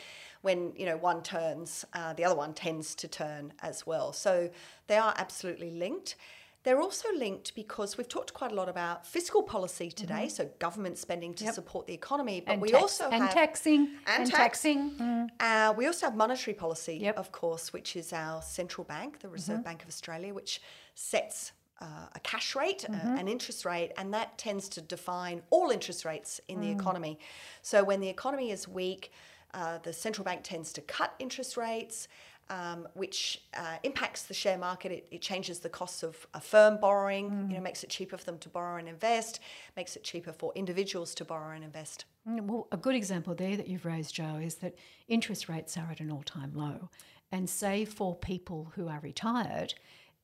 when 0.41 0.71
you 0.77 0.85
know 0.85 0.95
one 0.95 1.21
turns, 1.21 1.83
uh, 1.93 2.13
the 2.13 2.23
other 2.23 2.35
one 2.35 2.53
tends 2.53 2.95
to 2.95 3.07
turn 3.09 3.51
as 3.61 3.85
well. 3.85 4.13
So 4.13 4.49
they 4.88 4.97
are 4.97 5.13
absolutely 5.17 5.71
linked. 5.71 6.15
They're 6.68 6.82
also 6.82 7.07
linked 7.15 7.55
because 7.55 7.97
we've 7.97 8.09
talked 8.09 8.34
quite 8.34 8.51
a 8.51 8.55
lot 8.55 8.68
about 8.68 9.07
fiscal 9.07 9.41
policy 9.41 9.89
today, 9.89 10.26
mm-hmm. 10.26 10.43
so 10.43 10.49
government 10.59 10.97
spending 10.97 11.34
to 11.36 11.45
yep. 11.45 11.53
support 11.53 11.88
the 11.88 11.93
economy. 11.93 12.41
But 12.45 12.51
and 12.51 12.61
we 12.61 12.72
tax, 12.72 12.82
also 12.82 13.05
and 13.09 13.24
have 13.24 13.34
taxing 13.34 13.84
and, 14.05 14.24
and 14.24 14.30
tax. 14.30 14.38
taxing. 14.38 14.91
Mm. 14.99 15.30
Uh, 15.39 15.74
we 15.78 15.88
also 15.88 16.07
have 16.07 16.18
monetary 16.18 16.53
policy, 16.53 16.97
yep. 16.97 17.15
of 17.18 17.32
course, 17.32 17.72
which 17.72 17.95
is 17.95 18.11
our 18.11 18.41
central 18.41 18.84
bank, 18.84 19.20
the 19.20 19.30
Reserve 19.30 19.59
mm-hmm. 19.59 19.63
Bank 19.63 19.84
of 19.84 19.88
Australia, 19.88 20.34
which 20.34 20.61
sets 20.93 21.53
uh, 21.80 21.86
a 22.13 22.20
cash 22.20 22.53
rate, 22.53 22.84
uh, 22.84 22.91
mm-hmm. 22.91 23.15
uh, 23.15 23.22
an 23.22 23.30
interest 23.30 23.63
rate, 23.63 23.93
and 23.97 24.13
that 24.13 24.38
tends 24.38 24.68
to 24.68 24.82
define 24.82 25.43
all 25.51 25.70
interest 25.70 26.03
rates 26.03 26.41
in 26.49 26.57
mm. 26.57 26.63
the 26.63 26.72
economy. 26.72 27.18
So 27.61 27.82
when 27.82 28.01
the 28.01 28.09
economy 28.09 28.51
is 28.51 28.68
weak, 28.68 29.13
uh, 29.53 29.78
the 29.84 29.93
central 29.93 30.26
bank 30.26 30.41
tends 30.43 30.74
to 30.74 30.82
cut 30.82 31.13
interest 31.18 31.55
rates 31.55 32.09
um, 32.49 32.87
which 32.93 33.41
uh, 33.55 33.77
impacts 33.83 34.23
the 34.23 34.33
share 34.33 34.57
market. 34.57 34.91
It, 34.91 35.07
it, 35.11 35.21
changes 35.21 35.59
the 35.59 35.69
costs 35.69 36.03
of 36.03 36.27
a 36.33 36.39
firm 36.39 36.79
borrowing. 36.79 37.29
Mm. 37.29 37.49
You 37.49 37.55
know, 37.55 37.61
makes 37.61 37.83
it 37.83 37.89
cheaper 37.89 38.17
for 38.17 38.23
them 38.23 38.37
to 38.39 38.49
borrow 38.49 38.77
and 38.77 38.87
invest. 38.87 39.39
Makes 39.75 39.95
it 39.95 40.03
cheaper 40.03 40.31
for 40.31 40.51
individuals 40.55 41.13
to 41.15 41.25
borrow 41.25 41.53
and 41.55 41.63
invest. 41.63 42.05
Mm, 42.27 42.41
well, 42.41 42.67
a 42.71 42.77
good 42.77 42.95
example 42.95 43.35
there 43.35 43.57
that 43.57 43.67
you've 43.67 43.85
raised, 43.85 44.15
Jo, 44.15 44.35
is 44.35 44.55
that 44.55 44.75
interest 45.07 45.49
rates 45.49 45.77
are 45.77 45.89
at 45.91 45.99
an 45.99 46.11
all-time 46.11 46.51
low, 46.53 46.89
and 47.31 47.49
say 47.49 47.85
for 47.85 48.15
people 48.15 48.71
who 48.75 48.87
are 48.87 48.99
retired, 49.01 49.73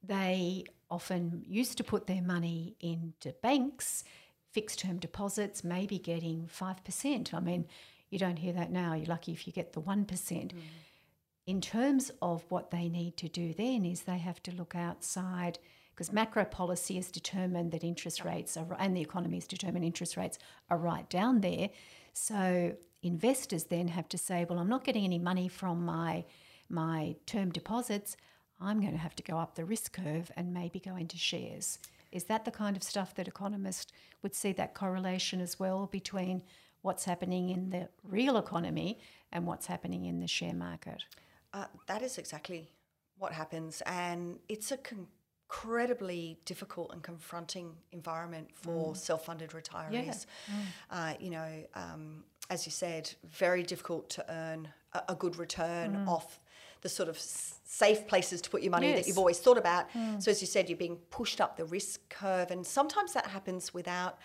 they 0.03 0.63
often 0.89 1.43
used 1.47 1.77
to 1.77 1.83
put 1.83 2.07
their 2.07 2.21
money 2.21 2.75
into 2.79 3.33
banks, 3.41 4.03
fixed-term 4.51 4.99
deposits, 4.99 5.63
maybe 5.63 5.97
getting 5.97 6.47
five 6.47 6.83
percent. 6.83 7.33
I 7.33 7.39
mean, 7.39 7.65
you 8.09 8.19
don't 8.19 8.37
hear 8.37 8.53
that 8.53 8.71
now. 8.71 8.93
You're 8.93 9.07
lucky 9.07 9.33
if 9.33 9.47
you 9.47 9.51
get 9.51 9.73
the 9.73 9.79
one 9.81 10.05
percent. 10.05 10.55
Mm 10.55 10.61
in 11.45 11.59
terms 11.59 12.11
of 12.21 12.43
what 12.49 12.71
they 12.71 12.87
need 12.87 13.17
to 13.17 13.27
do 13.27 13.53
then 13.53 13.85
is 13.85 14.01
they 14.01 14.17
have 14.17 14.41
to 14.43 14.51
look 14.55 14.75
outside 14.75 15.59
because 15.93 16.11
macro 16.11 16.45
policy 16.45 16.95
has 16.95 17.11
determined 17.11 17.71
that 17.71 17.83
interest 17.83 18.23
rates 18.23 18.55
are 18.57 18.65
and 18.79 18.95
the 18.95 19.01
economy 19.01 19.37
has 19.37 19.47
determined 19.47 19.85
interest 19.85 20.17
rates 20.17 20.39
are 20.69 20.77
right 20.77 21.09
down 21.09 21.41
there. 21.41 21.69
So 22.13 22.73
investors 23.01 23.65
then 23.65 23.89
have 23.89 24.07
to 24.07 24.17
say 24.17 24.45
well 24.47 24.59
i'm 24.59 24.69
not 24.69 24.85
getting 24.85 25.03
any 25.03 25.19
money 25.19 25.49
from 25.49 25.85
my 25.85 26.23
my 26.69 27.15
term 27.25 27.51
deposits. 27.51 28.15
I'm 28.61 28.79
going 28.79 28.93
to 28.93 28.99
have 28.99 29.15
to 29.17 29.23
go 29.23 29.37
up 29.37 29.55
the 29.55 29.65
risk 29.65 29.91
curve 29.93 30.31
and 30.37 30.53
maybe 30.53 30.79
go 30.79 30.95
into 30.95 31.17
shares. 31.17 31.79
Is 32.13 32.23
that 32.25 32.45
the 32.45 32.51
kind 32.51 32.77
of 32.77 32.83
stuff 32.83 33.13
that 33.15 33.27
economists 33.27 33.91
would 34.21 34.33
see 34.33 34.53
that 34.53 34.73
correlation 34.73 35.41
as 35.41 35.59
well 35.59 35.89
between 35.91 36.43
what's 36.81 37.03
happening 37.03 37.49
in 37.49 37.71
the 37.71 37.89
real 38.03 38.37
economy 38.37 38.99
and 39.33 39.45
what's 39.45 39.65
happening 39.65 40.05
in 40.05 40.21
the 40.21 40.27
share 40.27 40.53
market 40.53 41.03
uh, 41.53 41.65
that 41.87 42.01
is 42.01 42.17
exactly 42.17 42.69
what 43.17 43.31
happens, 43.31 43.81
and 43.85 44.39
it's 44.49 44.71
a 44.71 44.77
con- 44.77 45.07
incredibly 45.53 46.37
difficult 46.45 46.91
and 46.93 47.03
confronting 47.03 47.75
environment 47.91 48.49
for 48.53 48.93
mm. 48.93 48.97
self-funded 48.97 49.51
retirees. 49.51 50.25
Yeah. 50.47 50.53
Mm. 50.55 50.63
Uh, 50.89 51.13
you 51.19 51.29
know, 51.29 51.63
um, 51.75 52.23
as 52.49 52.65
you 52.65 52.71
said, 52.71 53.11
very 53.29 53.63
difficult 53.63 54.09
to 54.09 54.25
earn 54.29 54.67
a, 54.93 55.03
a 55.09 55.15
good 55.15 55.37
return 55.37 55.95
mm. 55.95 56.07
off 56.07 56.39
the 56.81 56.89
sort 56.89 57.07
of 57.07 57.17
safe 57.17 58.07
places 58.07 58.41
to 58.41 58.49
put 58.49 58.61
your 58.61 58.71
money 58.71 58.89
yes. 58.89 58.99
that 58.99 59.07
you've 59.07 59.17
always 59.17 59.39
thought 59.39 59.57
about. 59.57 59.89
Mm. 59.91 60.21
So, 60.21 60.31
as 60.31 60.41
you 60.41 60.47
said, 60.47 60.69
you're 60.69 60.77
being 60.77 60.97
pushed 61.11 61.39
up 61.39 61.55
the 61.55 61.65
risk 61.65 62.01
curve, 62.09 62.51
and 62.51 62.65
sometimes 62.65 63.13
that 63.13 63.27
happens 63.27 63.73
without 63.73 64.17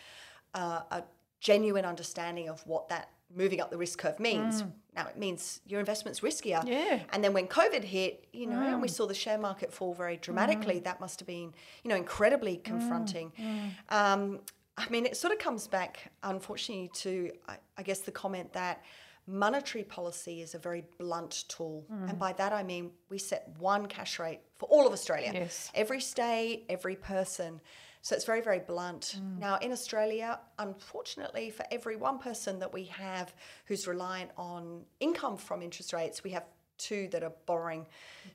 uh, 0.55 0.81
a 0.91 1.05
genuine 1.41 1.85
understanding 1.85 2.49
of 2.49 2.67
what 2.67 2.89
that 2.89 3.11
moving 3.35 3.61
up 3.61 3.71
the 3.71 3.79
risk 3.79 3.99
curve 3.99 4.19
means. 4.19 4.63
Mm. 4.63 4.73
Now 4.95 5.07
it 5.07 5.17
means 5.17 5.61
your 5.67 5.81
investment's 5.81 6.21
riskier. 6.21 6.67
Yeah. 6.67 7.01
And 7.13 7.23
then 7.23 7.33
when 7.33 7.47
COVID 7.47 7.85
hit, 7.85 8.27
you 8.33 8.47
know, 8.47 8.57
mm. 8.57 8.73
and 8.73 8.83
we 8.83 8.89
mm. 8.89 8.93
saw 8.93 9.07
the 9.07 9.15
share 9.15 9.39
market 9.39 9.73
fall 9.73 9.95
very 9.95 10.17
dramatically, 10.17 10.81
mm. 10.81 10.85
that 10.85 11.01
must 11.01 11.21
have 11.21 11.27
been, 11.27 11.55
you 11.85 11.91
know, 11.91 11.97
incredibly 11.97 12.57
mm. 12.57 12.65
confronting. 12.65 13.33
Mm. 13.39 13.71
Um, 13.91 14.41
I 14.77 14.89
mean, 14.91 15.07
it 15.07 15.17
sort 15.17 15.33
of 15.33 15.39
comes 15.39 15.67
back, 15.67 16.13
unfortunately, 16.23 16.91
to 16.95 17.33
I, 17.49 17.57
I 17.77 17.83
guess 17.83 18.01
the 18.01 18.13
comment 18.13 18.53
that 18.53 18.85
monetary 19.29 19.85
policy 19.85 20.41
is 20.41 20.55
a 20.55 20.59
very 20.59 20.85
blunt 20.99 21.45
tool. 21.49 21.85
And 22.09 22.19
by 22.19 22.33
that 22.35 22.53
I 22.53 22.63
mean 22.63 22.91
we 23.11 23.19
set 23.19 23.47
one 23.59 23.85
cash 23.87 24.19
rate 24.19 24.41
for 24.57 24.67
all 24.71 24.87
of 24.87 24.93
Australia. 24.93 25.31
Yes. 25.35 25.71
Every 25.75 26.01
state, 26.01 26.65
every 26.71 26.97
person. 26.97 27.61
So 28.09 28.17
it's 28.17 28.25
very, 28.25 28.41
very 28.41 28.61
blunt. 28.61 29.17
Mm. 29.19 29.39
Now, 29.39 29.59
in 29.59 29.71
Australia, 29.71 30.41
unfortunately, 30.59 31.51
for 31.51 31.67
every 31.71 31.95
one 31.95 32.19
person 32.19 32.59
that 32.59 32.73
we 32.73 32.85
have 32.85 33.35
who's 33.67 33.87
reliant 33.87 34.31
on 34.39 34.81
income 34.99 35.37
from 35.37 35.61
interest 35.61 35.93
rates, 35.93 36.25
we 36.25 36.31
have 36.31 36.45
two 36.79 37.09
that 37.13 37.23
are 37.23 37.35
borrowing 37.45 37.85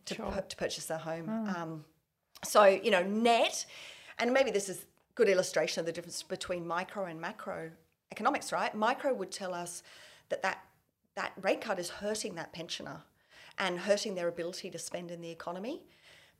to, 0.05 0.13
sure. 0.13 0.43
to 0.47 0.55
purchase 0.57 0.85
their 0.85 0.99
home. 0.99 1.25
Mm. 1.25 1.57
Um, 1.57 1.85
so, 2.43 2.65
you 2.65 2.91
know, 2.91 3.01
net, 3.01 3.65
and 4.19 4.31
maybe 4.31 4.51
this 4.51 4.69
is 4.69 4.85
good 5.15 5.27
illustration 5.27 5.79
of 5.79 5.87
the 5.87 5.91
difference 5.91 6.21
between 6.21 6.67
micro 6.67 7.05
and 7.05 7.19
macro 7.19 7.71
economics, 8.11 8.51
right? 8.51 8.75
Micro 8.75 9.11
would 9.11 9.31
tell 9.31 9.55
us 9.55 9.81
that 10.29 10.43
that, 10.43 10.63
that 11.15 11.31
rate 11.41 11.61
cut 11.61 11.79
is 11.79 11.89
hurting 11.89 12.35
that 12.35 12.53
pensioner 12.53 13.01
and 13.57 13.79
hurting 13.79 14.13
their 14.13 14.27
ability 14.27 14.69
to 14.69 14.77
spend 14.77 15.09
in 15.09 15.19
the 15.19 15.31
economy. 15.31 15.81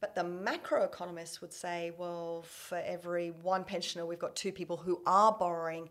But 0.03 0.15
the 0.15 0.21
macroeconomists 0.21 1.39
would 1.39 1.53
say, 1.53 1.93
well, 1.97 2.43
for 2.45 2.77
every 2.79 3.29
one 3.41 3.63
pensioner, 3.63 4.05
we've 4.05 4.19
got 4.19 4.35
two 4.35 4.51
people 4.51 4.75
who 4.75 5.01
are 5.05 5.31
borrowing 5.31 5.87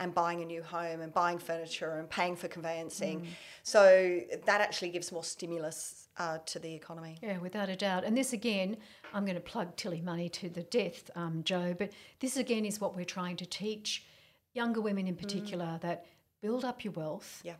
and 0.00 0.12
buying 0.12 0.42
a 0.42 0.44
new 0.44 0.64
home 0.64 1.00
and 1.00 1.14
buying 1.14 1.38
furniture 1.38 1.98
and 2.00 2.10
paying 2.10 2.34
for 2.34 2.48
conveyancing. 2.48 3.20
Mm. 3.20 3.26
So 3.62 4.20
that 4.46 4.60
actually 4.60 4.88
gives 4.88 5.12
more 5.12 5.22
stimulus 5.22 6.08
uh, 6.18 6.38
to 6.46 6.58
the 6.58 6.74
economy. 6.74 7.18
Yeah, 7.22 7.38
without 7.38 7.68
a 7.68 7.76
doubt. 7.76 8.02
And 8.02 8.18
this 8.18 8.32
again, 8.32 8.78
I'm 9.14 9.24
going 9.24 9.36
to 9.36 9.40
plug 9.40 9.76
Tilly 9.76 10.00
Money 10.00 10.28
to 10.30 10.48
the 10.48 10.64
death, 10.64 11.08
um, 11.14 11.44
Jo, 11.44 11.72
but 11.78 11.92
this 12.18 12.36
again 12.36 12.64
is 12.64 12.80
what 12.80 12.96
we're 12.96 13.04
trying 13.04 13.36
to 13.36 13.46
teach 13.46 14.02
younger 14.54 14.80
women 14.80 15.06
in 15.06 15.14
particular 15.14 15.66
mm. 15.66 15.80
that 15.82 16.06
build 16.42 16.64
up 16.64 16.82
your 16.82 16.94
wealth. 16.94 17.42
Yeah. 17.44 17.54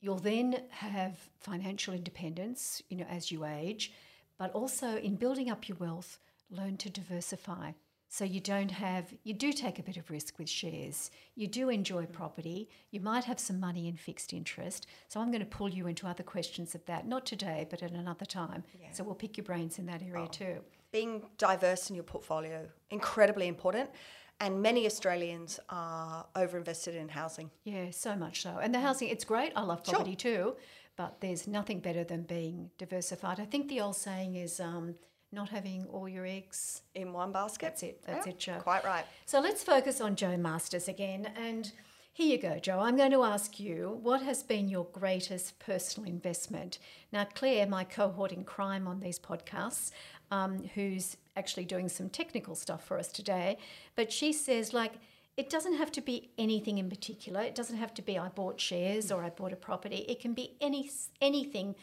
You'll 0.00 0.20
then 0.20 0.62
have 0.70 1.18
financial 1.40 1.94
independence, 1.94 2.80
you 2.88 2.98
know, 2.98 3.06
as 3.10 3.32
you 3.32 3.44
age 3.44 3.90
but 4.38 4.52
also 4.52 4.96
in 4.96 5.16
building 5.16 5.50
up 5.50 5.68
your 5.68 5.78
wealth, 5.78 6.18
learn 6.50 6.76
to 6.78 6.90
diversify. 6.90 7.72
So 8.08 8.24
you 8.24 8.40
don't 8.40 8.70
have, 8.70 9.12
you 9.24 9.34
do 9.34 9.52
take 9.52 9.78
a 9.78 9.82
bit 9.82 9.96
of 9.96 10.10
risk 10.10 10.38
with 10.38 10.48
shares. 10.48 11.10
You 11.34 11.48
do 11.48 11.68
enjoy 11.68 12.04
mm. 12.04 12.12
property. 12.12 12.68
You 12.90 13.00
might 13.00 13.24
have 13.24 13.40
some 13.40 13.58
money 13.58 13.88
in 13.88 13.96
fixed 13.96 14.32
interest. 14.32 14.86
So 15.08 15.20
I'm 15.20 15.30
going 15.30 15.40
to 15.40 15.46
pull 15.46 15.68
you 15.68 15.86
into 15.88 16.06
other 16.06 16.22
questions 16.22 16.74
of 16.74 16.84
that, 16.86 17.06
not 17.06 17.26
today, 17.26 17.66
but 17.68 17.82
at 17.82 17.90
another 17.90 18.24
time. 18.24 18.62
Yeah. 18.80 18.92
So 18.92 19.02
we'll 19.02 19.16
pick 19.16 19.36
your 19.36 19.44
brains 19.44 19.78
in 19.78 19.86
that 19.86 20.02
area 20.02 20.24
oh. 20.24 20.26
too. 20.26 20.60
Being 20.92 21.22
diverse 21.36 21.90
in 21.90 21.96
your 21.96 22.04
portfolio, 22.04 22.68
incredibly 22.90 23.48
important. 23.48 23.90
And 24.38 24.62
many 24.62 24.86
Australians 24.86 25.58
are 25.68 26.26
overinvested 26.36 26.94
in 26.94 27.08
housing. 27.08 27.50
Yeah, 27.64 27.90
so 27.90 28.14
much 28.14 28.42
so. 28.42 28.58
And 28.62 28.72
the 28.74 28.80
housing, 28.80 29.08
it's 29.08 29.24
great. 29.24 29.52
I 29.56 29.62
love 29.62 29.82
property 29.82 30.16
sure. 30.18 30.52
too 30.52 30.56
but 30.96 31.20
there's 31.20 31.46
nothing 31.46 31.80
better 31.80 32.04
than 32.04 32.22
being 32.22 32.70
diversified. 32.78 33.38
I 33.38 33.44
think 33.44 33.68
the 33.68 33.80
old 33.80 33.96
saying 33.96 34.34
is 34.34 34.60
um, 34.60 34.94
not 35.32 35.50
having 35.50 35.86
all 35.86 36.08
your 36.08 36.26
eggs 36.26 36.82
in 36.94 37.12
one 37.12 37.32
basket. 37.32 37.66
That's 37.66 37.82
it. 37.82 38.02
That's 38.06 38.26
yeah, 38.26 38.32
it, 38.32 38.38
Jo. 38.38 38.58
Quite 38.60 38.84
right. 38.84 39.04
So 39.26 39.40
let's 39.40 39.62
focus 39.62 40.00
on 40.00 40.16
Jo 40.16 40.36
Masters 40.36 40.88
again. 40.88 41.30
And 41.36 41.70
here 42.12 42.26
you 42.26 42.38
go, 42.38 42.58
Jo. 42.58 42.80
I'm 42.80 42.96
going 42.96 43.10
to 43.10 43.22
ask 43.22 43.60
you 43.60 43.98
what 44.02 44.22
has 44.22 44.42
been 44.42 44.68
your 44.68 44.86
greatest 44.92 45.58
personal 45.58 46.08
investment? 46.08 46.78
Now, 47.12 47.26
Claire, 47.34 47.66
my 47.66 47.84
cohort 47.84 48.32
in 48.32 48.44
crime 48.44 48.88
on 48.88 49.00
these 49.00 49.18
podcasts, 49.18 49.90
um, 50.30 50.64
who's 50.74 51.18
actually 51.36 51.66
doing 51.66 51.90
some 51.90 52.08
technical 52.08 52.54
stuff 52.54 52.84
for 52.84 52.98
us 52.98 53.08
today, 53.08 53.58
but 53.94 54.10
she 54.10 54.32
says, 54.32 54.72
like, 54.72 54.94
it 55.36 55.50
doesn't 55.50 55.74
have 55.74 55.92
to 55.92 56.00
be 56.00 56.30
anything 56.38 56.78
in 56.78 56.88
particular. 56.88 57.42
It 57.42 57.54
doesn't 57.54 57.76
have 57.76 57.92
to 57.94 58.02
be 58.02 58.18
I 58.18 58.28
bought 58.28 58.60
shares 58.60 59.12
or 59.12 59.22
I 59.22 59.30
bought 59.30 59.52
a 59.52 59.56
property. 59.56 60.04
It 60.08 60.20
can 60.20 60.32
be 60.32 60.56
any 60.60 60.90
anything 61.20 61.74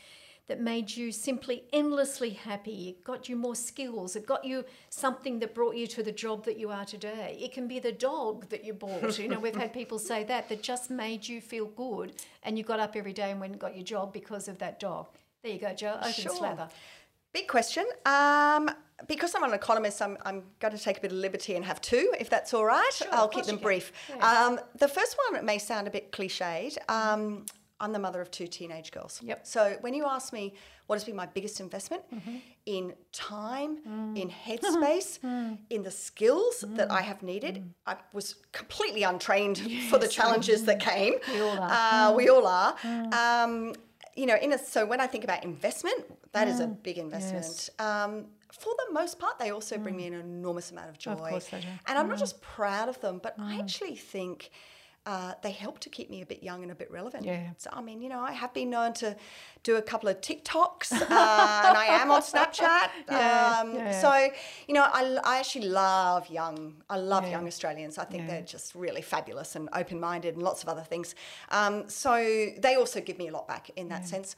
that 0.48 0.60
made 0.60 0.96
you 0.96 1.12
simply 1.12 1.64
endlessly 1.72 2.32
happy. 2.32 2.90
It 2.90 3.04
got 3.04 3.30
you 3.30 3.36
more 3.36 3.56
skills. 3.56 4.16
It 4.16 4.26
got 4.26 4.44
you 4.44 4.66
something 4.90 5.40
that 5.40 5.56
brought 5.56 5.76
you 5.76 5.88
to 5.88 6.04
the 6.04 6.12
job 6.12 6.44
that 6.46 6.58
you 6.58 6.70
are 6.70 6.84
today. 6.84 7.38
It 7.40 7.54
can 7.54 7.68
be 7.68 7.80
the 7.80 7.94
dog 7.94 8.50
that 8.50 8.66
you 8.66 8.74
bought. 8.74 9.18
you 9.20 9.30
know, 9.30 9.40
we've 9.40 9.56
had 9.56 9.72
people 9.72 10.00
say 10.00 10.24
that 10.26 10.50
that 10.50 10.62
just 10.62 10.90
made 10.90 11.28
you 11.28 11.40
feel 11.40 11.68
good, 11.68 12.14
and 12.44 12.58
you 12.58 12.64
got 12.64 12.80
up 12.80 12.96
every 12.96 13.14
day 13.14 13.32
and 13.32 13.40
went 13.40 13.54
and 13.54 13.62
got 13.62 13.76
your 13.76 13.86
job 13.86 14.12
because 14.12 14.48
of 14.48 14.58
that 14.60 14.80
dog. 14.80 15.08
There 15.44 15.54
you 15.54 15.60
go, 15.60 15.74
Jo. 15.74 15.98
Open 16.00 16.12
sure. 16.12 16.36
slather. 16.36 16.68
Big 17.32 17.48
question. 17.48 17.86
Um, 18.06 18.70
because 19.08 19.36
I'm 19.36 19.44
an 19.44 19.54
economist, 19.54 20.02
I'm, 20.02 20.18
I'm, 20.26 20.44
going 20.60 20.76
to 20.76 20.82
take 20.82 20.98
a 20.98 21.02
bit 21.02 21.12
of 21.12 21.18
liberty 21.18 21.56
and 21.56 21.66
have 21.66 21.82
two, 21.82 22.14
if 22.20 22.30
that's 22.30 22.54
all 22.54 22.66
right. 22.66 22.92
Sure, 22.94 23.08
I'll 23.12 23.28
keep 23.28 23.46
them 23.46 23.58
brief. 23.58 23.92
Yeah. 24.10 24.46
Um, 24.46 24.60
the 24.78 24.88
first 24.88 25.18
one 25.32 25.44
may 25.46 25.58
sound 25.58 25.88
a 25.88 25.92
bit 25.92 26.12
cliched. 26.12 26.78
Um, 26.90 27.46
I'm 27.80 27.92
the 27.92 28.00
mother 28.00 28.22
of 28.22 28.32
two 28.32 28.48
teenage 28.48 28.92
girls. 28.92 29.20
Yep. 29.24 29.46
So 29.46 29.78
when 29.82 29.94
you 29.94 30.06
ask 30.06 30.32
me 30.32 30.54
what 30.88 30.96
has 30.96 31.04
been 31.04 31.16
my 31.16 31.26
biggest 31.26 31.60
investment 31.60 32.04
mm-hmm. 32.14 32.38
in 32.66 32.94
time, 33.12 33.80
mm. 33.88 34.18
in 34.18 34.30
headspace, 34.48 35.20
mm. 35.20 35.58
in 35.70 35.84
the 35.84 35.92
skills 35.92 36.64
mm. 36.66 36.78
that 36.78 36.92
I 36.92 37.02
have 37.02 37.24
needed, 37.24 37.56
mm. 37.56 37.64
I 37.86 37.98
was 38.14 38.36
completely 38.54 39.04
untrained 39.04 39.58
yes. 39.66 39.90
for 39.90 39.98
the 39.98 40.08
challenges 40.08 40.64
that 40.66 40.80
came. 40.80 41.16
We 41.34 41.42
all 41.42 41.60
are. 41.60 41.72
Uh, 41.72 42.14
we 42.14 42.30
all 42.30 42.48
are. 42.48 42.76
Um, 42.84 43.74
you 44.16 44.28
know, 44.28 44.36
in 44.36 44.54
a, 44.54 44.58
so 44.58 44.86
when 44.86 45.02
I 45.02 45.08
think 45.08 45.24
about 45.24 45.44
investment, 45.44 46.06
that 46.32 46.48
is 46.48 46.60
a 46.60 46.68
big 46.68 46.98
investment. 46.98 47.70
Um, 47.80 48.28
for 48.60 48.74
the 48.88 48.94
most 48.94 49.18
part, 49.20 49.40
they 49.40 49.50
also 49.52 49.78
bring 49.78 49.96
me 49.98 50.06
an 50.06 50.14
enormous 50.14 50.72
amount 50.72 50.90
of 50.90 50.98
joy. 50.98 51.12
Of 51.14 51.20
course 51.22 51.48
they 51.48 51.60
do. 51.60 51.68
And 51.88 51.98
I'm 51.98 52.08
not 52.08 52.20
just 52.20 52.40
proud 52.42 52.88
of 52.88 53.00
them, 53.02 53.20
but 53.22 53.36
I 53.40 53.58
actually 53.60 53.96
think 53.96 54.52
uh, 55.06 55.34
they 55.42 55.52
help 55.52 55.80
to 55.80 55.90
keep 55.90 56.10
me 56.10 56.22
a 56.22 56.26
bit 56.26 56.42
young 56.42 56.62
and 56.64 56.72
a 56.72 56.76
bit 56.76 56.90
relevant. 56.90 57.26
Yeah. 57.26 57.50
So, 57.58 57.70
I 57.74 57.82
mean, 57.82 58.02
you 58.02 58.08
know, 58.10 58.22
I 58.22 58.32
have 58.32 58.54
been 58.54 58.70
known 58.70 58.94
to 58.94 59.16
do 59.64 59.76
a 59.76 59.82
couple 59.82 60.08
of 60.08 60.22
TikToks 60.22 60.92
uh, 60.94 60.96
and 61.68 61.78
I 61.78 61.88
am 61.90 62.10
on 62.12 62.22
Snapchat. 62.34 62.90
Yeah, 63.10 63.60
um, 63.62 63.76
yeah. 63.76 64.00
So, 64.00 64.30
you 64.68 64.74
know, 64.74 64.84
I, 64.84 65.18
I 65.26 65.40
actually 65.40 65.68
love 65.68 66.30
young, 66.30 66.76
I 66.90 66.98
love 66.98 67.26
Yeah. 67.26 67.32
young 67.32 67.48
Australians. 67.48 67.98
I 67.98 68.06
think 68.06 68.28
they're 68.28 68.42
just 68.44 68.76
really 68.76 69.02
fabulous 69.02 69.56
and 69.58 69.68
open 69.74 70.00
minded 70.00 70.36
and 70.36 70.44
lots 70.44 70.64
of 70.64 70.70
other 70.70 70.84
things. 70.84 71.16
Um, 71.50 71.90
so 71.90 72.14
they 72.58 72.76
also 72.76 73.02
give 73.02 73.18
me 73.18 73.28
a 73.28 73.32
lot 73.34 73.48
back 73.48 73.72
in 73.76 73.90
that 73.90 74.08
sense. 74.08 74.36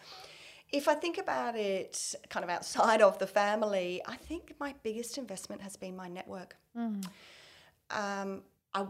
If 0.71 0.87
I 0.87 0.95
think 0.95 1.17
about 1.17 1.55
it 1.55 2.15
kind 2.29 2.43
of 2.43 2.49
outside 2.49 3.01
of 3.09 3.17
the 3.19 3.27
family, 3.27 4.01
I 4.05 4.15
think 4.15 4.53
my 4.59 4.73
biggest 4.83 5.17
investment 5.17 5.61
has 5.61 5.75
been 5.77 5.95
my 5.95 6.07
network. 6.07 6.57
Um, 7.91 8.41
I, 8.73 8.85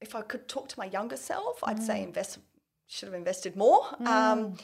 if 0.00 0.14
I 0.14 0.22
could 0.22 0.48
talk 0.48 0.68
to 0.68 0.78
my 0.78 0.86
younger 0.86 1.16
self, 1.16 1.62
I'd 1.64 1.82
say 1.82 2.02
invest 2.02 2.38
should 2.86 3.06
have 3.08 3.14
invested 3.14 3.56
more. 3.56 3.84
Um, 4.06 4.54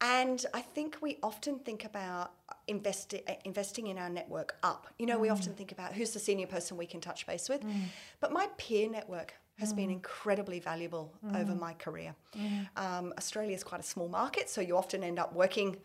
and 0.00 0.44
I 0.54 0.60
think 0.60 0.98
we 1.00 1.18
often 1.22 1.58
think 1.60 1.84
about 1.84 2.32
investi- 2.68 3.28
uh, 3.28 3.34
investing 3.44 3.86
in 3.88 3.98
our 3.98 4.08
network 4.08 4.56
up. 4.62 4.86
You 4.98 5.06
know, 5.06 5.18
we 5.18 5.28
often 5.28 5.54
think 5.54 5.72
about 5.72 5.92
who's 5.94 6.10
the 6.12 6.20
senior 6.20 6.46
person 6.46 6.76
we 6.76 6.86
can 6.86 7.00
touch 7.00 7.26
base 7.26 7.48
with. 7.48 7.64
But 8.20 8.32
my 8.32 8.48
peer 8.56 8.88
network 8.88 9.34
has 9.58 9.72
been 9.72 9.90
incredibly 9.90 10.60
valuable 10.60 11.12
over 11.34 11.54
my 11.54 11.74
career. 11.74 12.14
Um, 12.76 13.12
Australia 13.18 13.54
is 13.54 13.64
quite 13.64 13.80
a 13.80 13.84
small 13.84 14.08
market, 14.08 14.48
so 14.48 14.60
you 14.60 14.76
often 14.76 15.02
end 15.02 15.18
up 15.18 15.32
working 15.34 15.76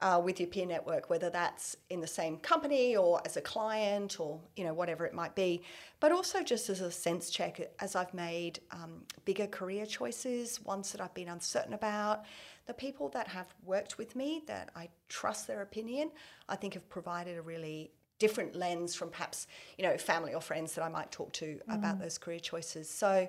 uh, 0.00 0.20
with 0.22 0.38
your 0.40 0.48
peer 0.48 0.66
network, 0.66 1.08
whether 1.08 1.30
that's 1.30 1.76
in 1.88 2.00
the 2.00 2.06
same 2.06 2.36
company 2.38 2.96
or 2.96 3.20
as 3.24 3.36
a 3.36 3.40
client 3.40 4.20
or 4.20 4.38
you 4.54 4.64
know 4.64 4.74
whatever 4.74 5.06
it 5.06 5.14
might 5.14 5.34
be, 5.34 5.62
but 6.00 6.12
also 6.12 6.42
just 6.42 6.68
as 6.68 6.80
a 6.80 6.90
sense 6.90 7.30
check 7.30 7.60
as 7.80 7.96
I've 7.96 8.12
made 8.12 8.60
um, 8.70 9.02
bigger 9.24 9.46
career 9.46 9.86
choices, 9.86 10.62
ones 10.64 10.92
that 10.92 11.00
I've 11.00 11.14
been 11.14 11.28
uncertain 11.28 11.72
about. 11.72 12.24
The 12.66 12.74
people 12.74 13.08
that 13.10 13.28
have 13.28 13.46
worked 13.64 13.96
with 13.96 14.16
me, 14.16 14.42
that 14.46 14.70
I 14.74 14.88
trust 15.08 15.46
their 15.46 15.62
opinion, 15.62 16.10
I 16.48 16.56
think 16.56 16.74
have 16.74 16.88
provided 16.88 17.38
a 17.38 17.42
really 17.42 17.92
different 18.18 18.56
lens 18.56 18.94
from 18.94 19.10
perhaps 19.10 19.46
you 19.76 19.84
know 19.84 19.96
family 19.98 20.34
or 20.34 20.40
friends 20.40 20.74
that 20.74 20.82
I 20.82 20.88
might 20.88 21.10
talk 21.12 21.32
to 21.34 21.46
mm. 21.46 21.60
about 21.74 21.98
those 22.00 22.18
career 22.18 22.40
choices. 22.40 22.88
So 22.88 23.28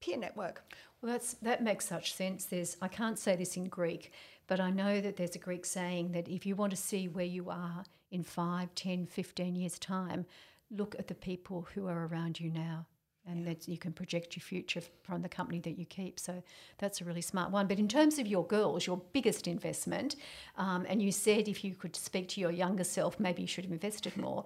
peer 0.00 0.16
network. 0.16 0.62
Well, 1.00 1.12
that's 1.12 1.34
that 1.34 1.62
makes 1.62 1.86
such 1.86 2.14
sense. 2.14 2.46
There's 2.46 2.76
I 2.80 2.88
can't 2.88 3.18
say 3.18 3.36
this 3.36 3.56
in 3.56 3.64
Greek, 3.64 4.12
but 4.46 4.60
I 4.60 4.70
know 4.70 5.00
that 5.00 5.16
there's 5.16 5.36
a 5.36 5.40
Greek 5.40 5.66
saying 5.66 6.12
that 6.12 6.28
if 6.28 6.46
you 6.46 6.56
want 6.56 6.70
to 6.70 6.76
see 6.76 7.08
where 7.08 7.24
you 7.24 7.50
are 7.50 7.84
in 8.10 8.22
5, 8.22 8.74
10, 8.74 9.06
15 9.06 9.56
years 9.56 9.78
time, 9.78 10.26
look 10.70 10.94
at 10.98 11.08
the 11.08 11.14
people 11.14 11.66
who 11.74 11.86
are 11.86 12.06
around 12.06 12.40
you 12.40 12.50
now. 12.50 12.86
And 13.28 13.44
that 13.46 13.66
you 13.66 13.76
can 13.76 13.92
project 13.92 14.36
your 14.36 14.42
future 14.42 14.80
from 15.02 15.22
the 15.22 15.28
company 15.28 15.58
that 15.60 15.76
you 15.76 15.84
keep. 15.84 16.20
So 16.20 16.44
that's 16.78 17.00
a 17.00 17.04
really 17.04 17.20
smart 17.20 17.50
one. 17.50 17.66
But 17.66 17.80
in 17.80 17.88
terms 17.88 18.20
of 18.20 18.26
your 18.28 18.46
girls, 18.46 18.86
your 18.86 19.02
biggest 19.12 19.48
investment, 19.48 20.14
um, 20.56 20.86
and 20.88 21.02
you 21.02 21.10
said 21.10 21.48
if 21.48 21.64
you 21.64 21.74
could 21.74 21.96
speak 21.96 22.28
to 22.30 22.40
your 22.40 22.52
younger 22.52 22.84
self, 22.84 23.18
maybe 23.18 23.42
you 23.42 23.48
should 23.48 23.64
have 23.64 23.72
invested 23.72 24.16
more. 24.16 24.44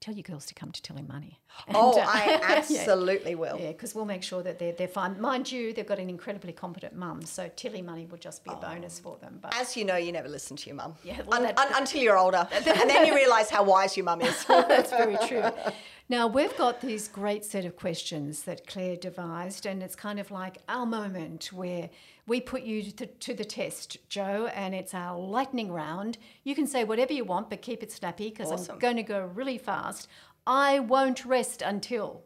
Tell 0.00 0.14
your 0.14 0.22
girls 0.22 0.46
to 0.46 0.54
come 0.54 0.70
to 0.70 0.92
Money. 1.02 1.40
Oh, 1.74 1.90
And, 1.98 2.06
uh, 2.06 2.08
I 2.08 2.26
yeah. 2.68 2.80
absolutely 2.84 3.34
will. 3.34 3.58
Yeah, 3.58 3.72
because 3.72 3.92
we'll 3.94 4.04
make 4.04 4.22
sure 4.22 4.44
that 4.44 4.60
they're, 4.60 4.72
they're 4.72 4.86
fine. 4.86 5.20
Mind 5.20 5.50
you, 5.50 5.72
they've 5.72 5.86
got 5.86 5.98
an 5.98 6.08
incredibly 6.08 6.52
competent 6.52 6.94
mum, 6.94 7.22
so 7.22 7.50
Tilly 7.56 7.82
money 7.82 8.06
will 8.06 8.18
just 8.18 8.44
be 8.44 8.50
a 8.52 8.54
bonus 8.54 9.00
for 9.00 9.16
them. 9.16 9.38
But 9.42 9.56
As 9.56 9.76
you 9.76 9.84
know, 9.84 9.96
you 9.96 10.12
never 10.12 10.28
listen 10.28 10.56
to 10.56 10.66
your 10.68 10.76
mum. 10.76 10.94
Yeah, 11.02 11.20
well, 11.26 11.44
Un- 11.44 11.52
un- 11.56 11.72
until 11.74 12.00
you're 12.00 12.16
older. 12.16 12.46
and 12.52 12.64
then 12.88 13.06
you 13.06 13.14
realise 13.14 13.50
how 13.50 13.64
wise 13.64 13.96
your 13.96 14.04
mum 14.04 14.20
is. 14.22 14.44
that's 14.48 14.90
very 14.90 15.16
true. 15.26 15.42
Now, 16.08 16.28
we've 16.28 16.56
got 16.56 16.80
these 16.80 17.08
great 17.08 17.44
set 17.44 17.64
of 17.64 17.76
questions 17.76 18.42
that 18.44 18.66
Claire 18.68 18.96
devised, 18.96 19.66
and 19.66 19.82
it's 19.82 19.96
kind 19.96 20.20
of 20.20 20.30
like 20.30 20.58
our 20.68 20.86
moment 20.86 21.52
where 21.52 21.90
we 22.28 22.40
put 22.40 22.62
you 22.62 22.82
to, 22.92 23.06
to 23.06 23.34
the 23.34 23.44
test, 23.44 23.96
Jo, 24.08 24.48
and 24.54 24.74
it's 24.74 24.94
our 24.94 25.18
lightning 25.18 25.72
round. 25.72 26.18
You 26.44 26.54
can 26.54 26.66
say 26.66 26.84
whatever 26.84 27.12
you 27.12 27.24
want, 27.24 27.50
but 27.50 27.62
keep 27.62 27.82
it 27.82 27.90
snappy 27.90 28.28
because 28.28 28.52
Awesome. 28.52 28.74
I'm 28.74 28.78
going 28.78 28.96
to 28.96 29.02
go 29.02 29.20
really 29.34 29.58
fast. 29.58 30.08
I 30.46 30.78
won't 30.78 31.24
rest 31.24 31.62
until. 31.62 32.22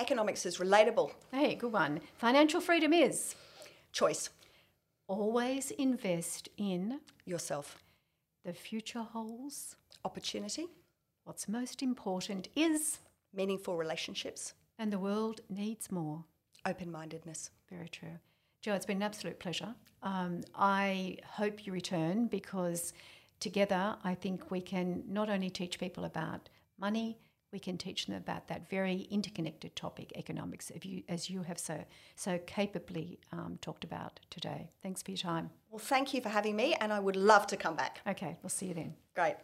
Economics 0.00 0.44
is 0.46 0.58
relatable. 0.58 1.12
Hey, 1.32 1.54
good 1.54 1.72
one. 1.72 2.00
Financial 2.16 2.60
freedom 2.60 2.92
is 2.92 3.34
Choice. 3.92 4.30
always 5.08 5.70
invest 5.72 6.48
in 6.56 7.00
Yourself. 7.24 7.78
the 8.44 8.52
future 8.52 9.02
holds. 9.02 9.76
Opportunity. 10.04 10.66
What's 11.24 11.48
most 11.48 11.82
important 11.82 12.48
is, 12.56 12.98
Meaningful 13.34 13.76
relationships. 13.76 14.54
and 14.78 14.92
the 14.92 14.98
world 14.98 15.40
needs 15.50 15.90
more. 15.90 16.24
Open 16.64 16.90
mindedness. 16.90 17.50
Very 17.70 17.88
true. 17.88 18.18
Jo, 18.60 18.74
it's 18.74 18.86
been 18.86 18.96
an 18.98 19.02
absolute 19.04 19.38
pleasure. 19.38 19.74
Um, 20.02 20.42
I 20.54 21.18
hope 21.24 21.66
you 21.66 21.72
return 21.72 22.26
because 22.26 22.92
together 23.40 23.96
I 24.02 24.14
think 24.14 24.50
we 24.50 24.60
can 24.60 25.04
not 25.08 25.30
only 25.30 25.50
teach 25.50 25.78
people 25.78 26.04
about 26.04 26.48
money, 26.78 27.18
we 27.52 27.58
can 27.58 27.78
teach 27.78 28.06
them 28.06 28.16
about 28.16 28.48
that 28.48 28.68
very 28.68 29.06
interconnected 29.10 29.74
topic, 29.74 30.12
economics, 30.16 30.70
if 30.70 30.84
you, 30.84 31.02
as 31.08 31.30
you 31.30 31.42
have 31.42 31.58
so 31.58 31.84
so 32.14 32.38
capably 32.46 33.20
um, 33.32 33.58
talked 33.60 33.84
about 33.84 34.20
today. 34.28 34.70
Thanks 34.82 35.02
for 35.02 35.12
your 35.12 35.18
time. 35.18 35.50
Well, 35.70 35.78
thank 35.78 36.12
you 36.12 36.20
for 36.20 36.28
having 36.28 36.56
me, 36.56 36.74
and 36.74 36.92
I 36.92 37.00
would 37.00 37.16
love 37.16 37.46
to 37.48 37.56
come 37.56 37.74
back. 37.74 38.00
Okay, 38.06 38.36
we'll 38.42 38.50
see 38.50 38.66
you 38.66 38.74
then. 38.74 38.94
Great. 39.14 39.36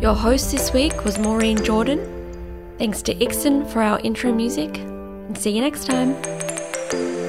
Your 0.00 0.14
host 0.14 0.50
this 0.50 0.72
week 0.72 1.04
was 1.04 1.18
Maureen 1.18 1.62
Jordan. 1.62 2.74
Thanks 2.78 3.00
to 3.02 3.22
Ixon 3.22 3.66
for 3.66 3.80
our 3.80 4.00
intro 4.00 4.32
music, 4.32 4.76
and 4.78 5.38
see 5.38 5.50
you 5.50 5.60
next 5.60 5.86
time 5.86 6.16
thank 6.94 7.18
you. 7.18 7.23